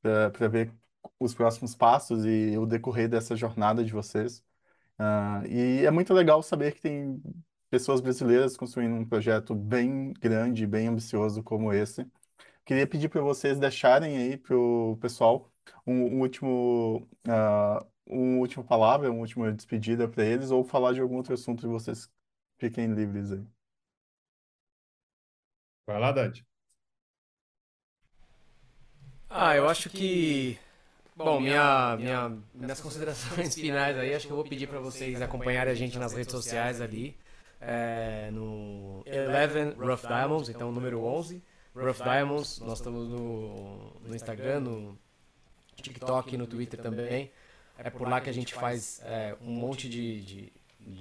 para 0.00 0.48
ver 0.48 0.72
os 1.18 1.34
próximos 1.34 1.74
passos 1.74 2.24
e 2.24 2.56
o 2.56 2.66
decorrer 2.66 3.08
dessa 3.08 3.36
jornada 3.36 3.84
de 3.84 3.92
vocês. 3.92 4.42
Uh, 4.98 5.46
e 5.48 5.84
é 5.84 5.90
muito 5.90 6.14
legal 6.14 6.42
saber 6.42 6.72
que 6.72 6.80
tem 6.80 7.20
pessoas 7.68 8.00
brasileiras 8.00 8.56
construindo 8.56 8.94
um 8.94 9.04
projeto 9.04 9.54
bem 9.54 10.12
grande, 10.14 10.66
bem 10.66 10.88
ambicioso 10.88 11.42
como 11.42 11.72
esse. 11.72 12.06
Queria 12.64 12.86
pedir 12.86 13.08
para 13.08 13.20
vocês 13.20 13.58
deixarem 13.58 14.16
aí 14.16 14.36
para 14.36 14.56
o 14.56 14.96
pessoal 15.00 15.50
um, 15.86 16.16
um 16.16 16.20
último, 16.20 17.08
uh, 17.26 17.86
uma 18.06 18.38
última 18.38 18.64
palavra, 18.64 19.10
uma 19.10 19.20
última 19.20 19.52
despedida 19.52 20.08
para 20.08 20.24
eles, 20.24 20.50
ou 20.50 20.64
falar 20.64 20.92
de 20.92 21.00
algum 21.00 21.16
outro 21.16 21.34
assunto 21.34 21.66
e 21.66 21.68
vocês 21.68 22.10
fiquem 22.58 22.92
livres 22.92 23.32
aí. 23.32 23.44
Vai 25.86 25.98
lá, 25.98 26.12
Dante. 26.12 26.46
Ah, 29.28 29.56
eu 29.56 29.68
acho 29.68 29.90
que. 29.90 30.58
Bom, 31.16 31.40
minha, 31.40 31.96
minha, 31.96 32.38
minhas 32.54 32.80
considerações 32.80 33.54
finais 33.58 33.98
aí, 33.98 34.14
acho 34.14 34.26
que 34.26 34.32
eu 34.32 34.36
vou 34.36 34.44
pedir 34.44 34.66
para 34.66 34.78
vocês 34.78 35.20
acompanharem 35.20 35.72
a 35.72 35.76
gente 35.76 35.98
nas 35.98 36.12
redes 36.12 36.32
sociais 36.32 36.80
ali 36.80 37.16
é, 37.62 38.28
no 38.32 39.02
Eleven 39.06 39.74
Rough 39.78 40.00
Diamonds, 40.06 40.48
então 40.48 40.72
número 40.72 41.02
11. 41.04 41.42
Rough 41.74 42.02
Diamonds, 42.02 42.60
nós 42.60 42.78
estamos 42.78 43.08
no, 43.08 43.92
no 44.06 44.14
Instagram, 44.14 44.60
no 44.60 44.98
TikTok, 45.76 46.36
no 46.36 46.46
Twitter 46.46 46.80
também. 46.80 47.30
É 47.78 47.88
por 47.88 48.08
lá 48.08 48.20
que 48.20 48.28
a 48.28 48.32
gente 48.32 48.54
faz 48.54 49.00
é, 49.04 49.34
um 49.40 49.50
monte 49.50 49.88
de, 49.88 50.20
de, 50.20 50.52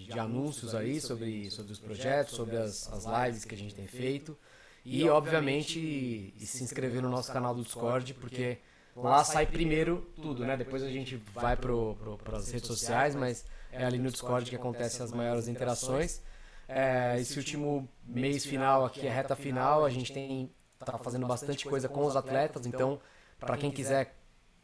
de, 0.08 0.20
anúncios 0.20 0.74
aí 0.74 1.02
sobre, 1.02 1.52
sobre 1.52 1.74
os 1.74 1.80
projetos, 1.80 2.36
sobre 2.36 2.56
as, 2.56 2.92
as 2.92 3.06
lives 3.06 3.44
que 3.44 3.54
a 3.54 3.58
gente 3.58 3.76
tem 3.76 3.86
feito. 3.86 4.38
E, 4.84 5.08
obviamente, 5.10 6.34
se 6.40 6.64
inscrever 6.64 7.02
no 7.02 7.10
nosso 7.10 7.32
canal 7.32 7.54
do 7.54 7.62
Discord, 7.62 8.14
porque 8.16 8.58
lá 8.96 9.24
sai 9.24 9.46
primeiro 9.46 10.10
tudo, 10.16 10.46
né? 10.46 10.58
Depois 10.58 10.82
a 10.82 10.90
gente 10.90 11.18
vai 11.36 11.56
para 11.56 12.38
as 12.38 12.50
redes 12.50 12.68
sociais, 12.68 13.14
mas 13.14 13.46
é 13.72 13.86
ali 13.86 14.00
no 14.00 14.10
Discord 14.10 14.50
que 14.50 14.56
acontecem 14.56 15.04
as 15.04 15.12
maiores 15.12 15.48
interações. 15.48 16.22
É, 16.68 17.20
esse 17.20 17.38
último 17.38 17.88
mês 18.06 18.46
final 18.46 18.86
aqui, 18.86 19.08
a 19.08 19.12
reta 19.12 19.36
final, 19.36 19.86
a 19.86 19.90
gente 19.90 20.12
tem 20.14 20.50
tá 20.86 20.98
fazendo 20.98 21.28
bastante 21.28 21.66
coisa 21.66 21.88
com 21.88 22.06
os 22.06 22.16
atletas, 22.16 22.66
então 22.66 23.00
para 23.40 23.58
quem 23.58 23.72
quiser 23.72 24.16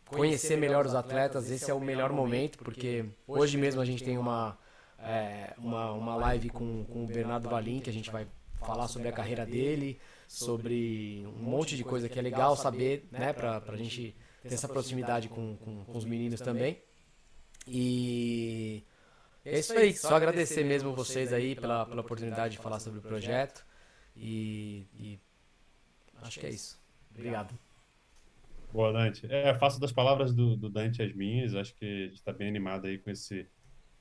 conhecer 0.06 0.58
melhor 0.58 0.86
os 0.86 0.96
atletas, 0.96 1.50
esse 1.52 1.70
é 1.70 1.74
o 1.74 1.80
melhor 1.80 2.12
momento, 2.12 2.58
porque 2.60 3.06
hoje 3.28 3.58
mesmo 3.58 3.82
a 3.82 3.86
gente 3.86 4.04
tem 4.04 4.18
uma 4.18 4.58
é, 5.00 5.54
uma, 5.58 5.92
uma 5.92 6.16
live 6.16 6.50
com, 6.50 6.84
com 6.86 7.04
o 7.04 7.08
Bernardo 7.08 7.50
Valim, 7.50 7.80
que 7.80 7.90
a 7.90 7.94
gente 7.94 8.10
vai 8.10 8.28
falar 8.60 8.88
sobre 8.88 9.08
a 9.08 9.12
carreira 9.12 9.46
dele, 9.46 10.00
sobre 10.28 11.24
um 11.28 11.44
monte 11.44 11.78
de 11.78 11.84
coisa 11.84 12.10
que 12.10 12.18
é 12.18 12.22
legal 12.22 12.56
saber, 12.56 13.08
né, 13.12 13.32
para 13.34 13.62
a 13.68 13.78
gente 13.78 14.16
ter 14.42 14.54
essa 14.54 14.68
proximidade 14.68 15.30
com, 15.30 15.56
com, 15.58 15.86
com 15.86 15.98
os 15.98 16.06
meninos 16.06 16.42
também. 16.42 16.82
E 17.68 18.84
é 19.46 19.60
isso 19.60 19.74
aí, 19.74 19.96
só 19.96 20.16
agradecer 20.16 20.64
mesmo 20.64 20.94
vocês 20.94 21.32
aí 21.32 21.56
pela, 21.56 21.86
pela 21.86 22.02
oportunidade 22.02 22.56
de 22.56 22.62
falar 22.62 22.80
sobre 22.80 23.00
o 23.00 23.02
projeto. 23.02 23.66
E, 24.16 24.88
e 24.96 25.20
acho 26.22 26.40
que 26.40 26.46
é 26.46 26.50
isso. 26.50 26.80
Obrigado. 27.14 27.54
Boa, 28.72 28.92
Dante. 28.92 29.26
É, 29.30 29.54
faço 29.56 29.80
das 29.80 29.92
palavras 29.92 30.34
do, 30.34 30.56
do 30.56 30.70
Dante 30.70 31.02
as 31.02 31.14
minhas. 31.14 31.56
Acho 31.56 31.74
que 31.76 31.86
a 31.86 32.06
gente 32.08 32.16
está 32.16 32.34
bem 32.34 32.48
animado 32.48 32.88
aí 32.88 32.98
com 32.98 33.10
esse, 33.10 33.48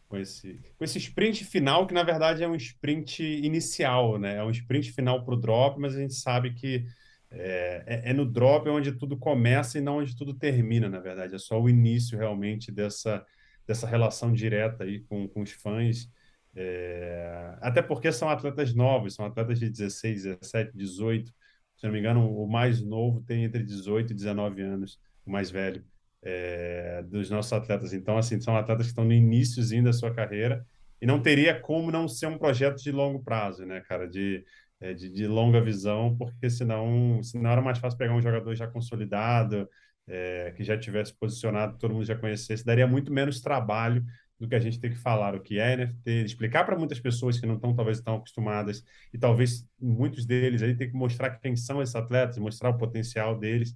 com, 0.09 0.17
esse, 0.19 0.61
com 0.77 0.85
esse 0.85 0.99
sprint 0.99 1.45
final, 1.45 1.87
que 1.87 1.95
na 1.95 2.03
verdade 2.03 2.43
é 2.43 2.49
um 2.49 2.55
sprint 2.55 3.23
inicial, 3.23 4.19
né? 4.19 4.37
É 4.37 4.45
um 4.45 4.51
sprint 4.51 4.93
final 4.93 5.25
para 5.25 5.35
o 5.35 5.41
drop, 5.41 5.81
mas 5.81 5.95
a 5.97 6.01
gente 6.01 6.15
sabe 6.15 6.53
que 6.53 6.85
é, 7.31 7.85
é, 7.87 8.11
é, 8.11 8.13
no 8.13 8.25
drop 8.25 8.69
onde 8.69 8.93
tudo 8.93 9.17
começa 9.17 9.79
e 9.79 9.81
não 9.81 9.99
onde 9.99 10.17
tudo 10.17 10.35
termina, 10.35 10.89
na 10.89 11.01
verdade. 11.01 11.35
É 11.35 11.39
só 11.39 11.61
o 11.61 11.69
início 11.69 12.19
realmente 12.19 12.71
dessa 12.71 13.25
dessa 13.67 13.87
relação 13.87 14.33
direta 14.33 14.85
aí 14.85 15.01
com, 15.01 15.27
com 15.29 15.43
os 15.43 15.51
fãs. 15.51 16.09
É, 16.55 17.57
até 17.61 17.83
porque 17.83 18.11
são 18.13 18.31
atletas 18.31 18.73
novos, 18.73 19.15
são 19.15 19.27
atletas 19.27 19.59
de 19.59 19.69
16, 19.69 20.23
17, 20.23 20.71
18. 20.75 21.35
Se 21.77 21.87
não 21.87 21.93
me 21.93 21.99
engano, 21.99 22.31
o 22.31 22.49
mais 22.49 22.83
novo 22.83 23.21
tem 23.23 23.45
entre 23.45 23.63
18 23.63 24.13
e 24.13 24.15
19 24.15 24.63
anos, 24.63 24.99
o 25.25 25.31
mais 25.31 25.51
velho, 25.51 25.85
é, 26.23 27.03
dos 27.03 27.31
nossos 27.31 27.53
atletas. 27.53 27.93
Então, 27.93 28.17
assim, 28.17 28.41
são 28.41 28.57
atletas 28.57 28.87
que 28.87 28.93
estão 28.93 29.05
no 29.05 29.13
iníciozinho 29.13 29.85
da 29.85 29.93
sua 29.93 30.13
carreira 30.15 30.67
e 31.01 31.07
não 31.07 31.21
teria 31.21 31.59
como 31.61 31.91
não 31.91 32.09
ser 32.09 32.27
um 32.27 32.39
projeto 32.39 32.83
de 32.83 32.91
longo 32.91 33.23
prazo, 33.23 33.67
né, 33.67 33.81
cara? 33.83 34.09
De, 34.09 34.45
é, 34.81 34.95
de, 34.95 35.11
de 35.11 35.27
longa 35.27 35.61
visão, 35.61 36.17
porque 36.17 36.49
senão, 36.51 37.23
senão 37.23 37.51
era 37.51 37.63
mais 37.63 37.79
fácil 37.79 37.99
pegar 37.99 38.15
um 38.15 38.23
jogador 38.23 38.55
já 38.55 38.67
consolidado, 38.67 39.69
é, 40.07 40.53
que 40.57 40.65
já 40.65 40.79
tivesse 40.79 41.15
posicionado, 41.15 41.79
todo 41.79 41.95
mundo 41.95 42.05
já 42.05 42.17
conhecesse, 42.17 42.65
daria 42.65 42.87
muito 42.87 43.13
menos 43.13 43.41
trabalho 43.41 44.05
do 44.39 44.47
que 44.47 44.55
a 44.55 44.59
gente 44.59 44.79
ter 44.79 44.91
que 44.91 44.99
falar 44.99 45.35
o 45.35 45.41
que 45.41 45.59
é 45.59 45.77
NFT, 45.77 46.11
explicar 46.25 46.65
para 46.65 46.77
muitas 46.77 47.01
pessoas 47.01 47.41
que 47.41 47.47
não 47.47 47.55
estão 47.55 47.75
talvez 47.75 48.01
tão 48.01 48.17
acostumadas 48.17 48.85
e 49.13 49.19
talvez 49.19 49.67
muitos 49.81 50.27
deles 50.27 50.63
aí 50.63 50.77
ter 50.77 50.89
que 50.89 50.95
mostrar 50.95 51.31
quem 51.39 51.57
são 51.57 51.81
esses 51.81 51.95
atletas, 51.95 52.37
mostrar 52.39 52.71
o 52.71 52.77
potencial 52.77 53.39
deles. 53.39 53.75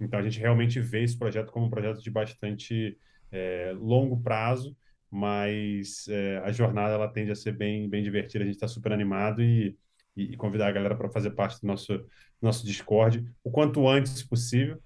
Então 0.00 0.18
a 0.18 0.22
gente 0.22 0.40
realmente 0.40 0.80
vê 0.80 1.04
esse 1.04 1.16
projeto 1.18 1.52
como 1.52 1.66
um 1.66 1.70
projeto 1.70 2.02
de 2.02 2.10
bastante 2.10 2.98
é, 3.30 3.72
longo 3.78 4.20
prazo, 4.20 4.76
mas 5.10 6.06
é, 6.08 6.38
a 6.38 6.50
jornada 6.50 6.94
ela 6.94 7.08
tende 7.08 7.30
a 7.30 7.36
ser 7.36 7.52
bem 7.52 7.88
bem 7.88 8.02
divertida. 8.02 8.42
A 8.42 8.46
gente 8.46 8.56
está 8.56 8.68
super 8.68 8.92
animado 8.92 9.42
e, 9.42 9.76
e, 10.16 10.36
convidar 10.36 10.68
a 10.68 10.72
galera 10.72 10.96
para 10.96 11.10
fazer 11.10 11.30
parte 11.30 11.60
do 11.60 11.66
nosso 11.66 12.04
nosso 12.40 12.66
Discord 12.66 13.24
o 13.44 13.50
quanto 13.50 13.86
antes 13.86 14.22
possível 14.22 14.80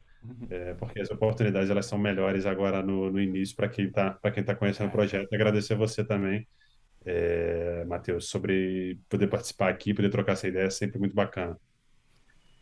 é, 0.51 0.75
porque 0.75 1.01
as 1.01 1.11
oportunidades 1.11 1.71
elas 1.71 1.87
são 1.87 1.99
melhores 1.99 2.47
agora 2.47 2.83
no, 2.83 3.11
no 3.11 3.21
início 3.21 3.55
para 3.57 3.69
quem 3.69 3.87
está 3.87 4.11
para 4.13 4.31
quem 4.31 4.45
tá 4.45 4.55
conhecendo 4.55 4.89
o 4.89 4.93
projeto. 4.93 5.33
Agradecer 5.33 5.75
você 5.75 6.05
também, 6.05 6.47
é, 7.05 7.85
Matheus, 7.87 8.29
sobre 8.29 9.01
poder 9.09 9.27
participar 9.29 9.69
aqui, 9.71 9.95
poder 9.95 10.11
trocar 10.11 10.33
essa 10.33 10.49
ideia, 10.49 10.67
é 10.67 10.71
sempre 10.71 10.99
muito 10.99 11.15
bacana. 11.15 11.59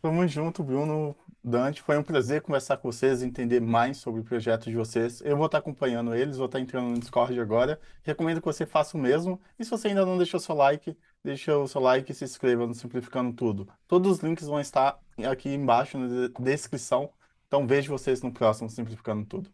Tamo 0.01 0.27
junto, 0.27 0.65
Bruno. 0.65 1.15
Dante, 1.45 1.83
foi 1.83 1.97
um 1.99 2.03
prazer 2.05 2.41
conversar 2.41 2.77
com 2.77 2.91
vocês, 2.91 3.23
entender 3.23 3.61
mais 3.61 3.97
sobre 3.99 4.21
o 4.21 4.25
projeto 4.25 4.71
de 4.71 4.77
vocês. 4.77 5.21
Eu 5.23 5.37
vou 5.37 5.47
estar 5.47 5.59
acompanhando 5.59 6.15
eles, 6.15 6.37
vou 6.37 6.47
estar 6.47 6.61
entrando 6.61 6.89
no 6.89 6.99
Discord 6.99 7.39
agora. 7.41 7.81
Recomendo 8.03 8.41
que 8.41 8.47
você 8.47 8.65
faça 8.65 8.97
o 8.97 9.01
mesmo. 9.01 9.41
E 9.59 9.65
se 9.65 9.71
você 9.71 9.89
ainda 9.89 10.07
não 10.07 10.17
deixou 10.17 10.39
seu 10.39 10.55
like, 10.55 10.97
deixa 11.23 11.57
o 11.57 11.67
seu 11.67 11.81
like 11.81 12.11
e 12.11 12.15
se 12.15 12.25
inscreva 12.25 12.67
no 12.67 12.75
Simplificando 12.75 13.33
Tudo. 13.33 13.69
Todos 13.89 14.11
os 14.11 14.19
links 14.19 14.47
vão 14.47 14.61
estar 14.61 14.99
aqui 15.25 15.49
embaixo 15.53 15.99
na 15.99 16.29
descrição 16.39 17.11
então 17.53 17.67
vejo 17.67 17.93
vocês 17.93 18.23
no 18.23 18.33
próximo 18.33 18.71
Simplificando 18.71 19.27
Tudo. 19.27 19.51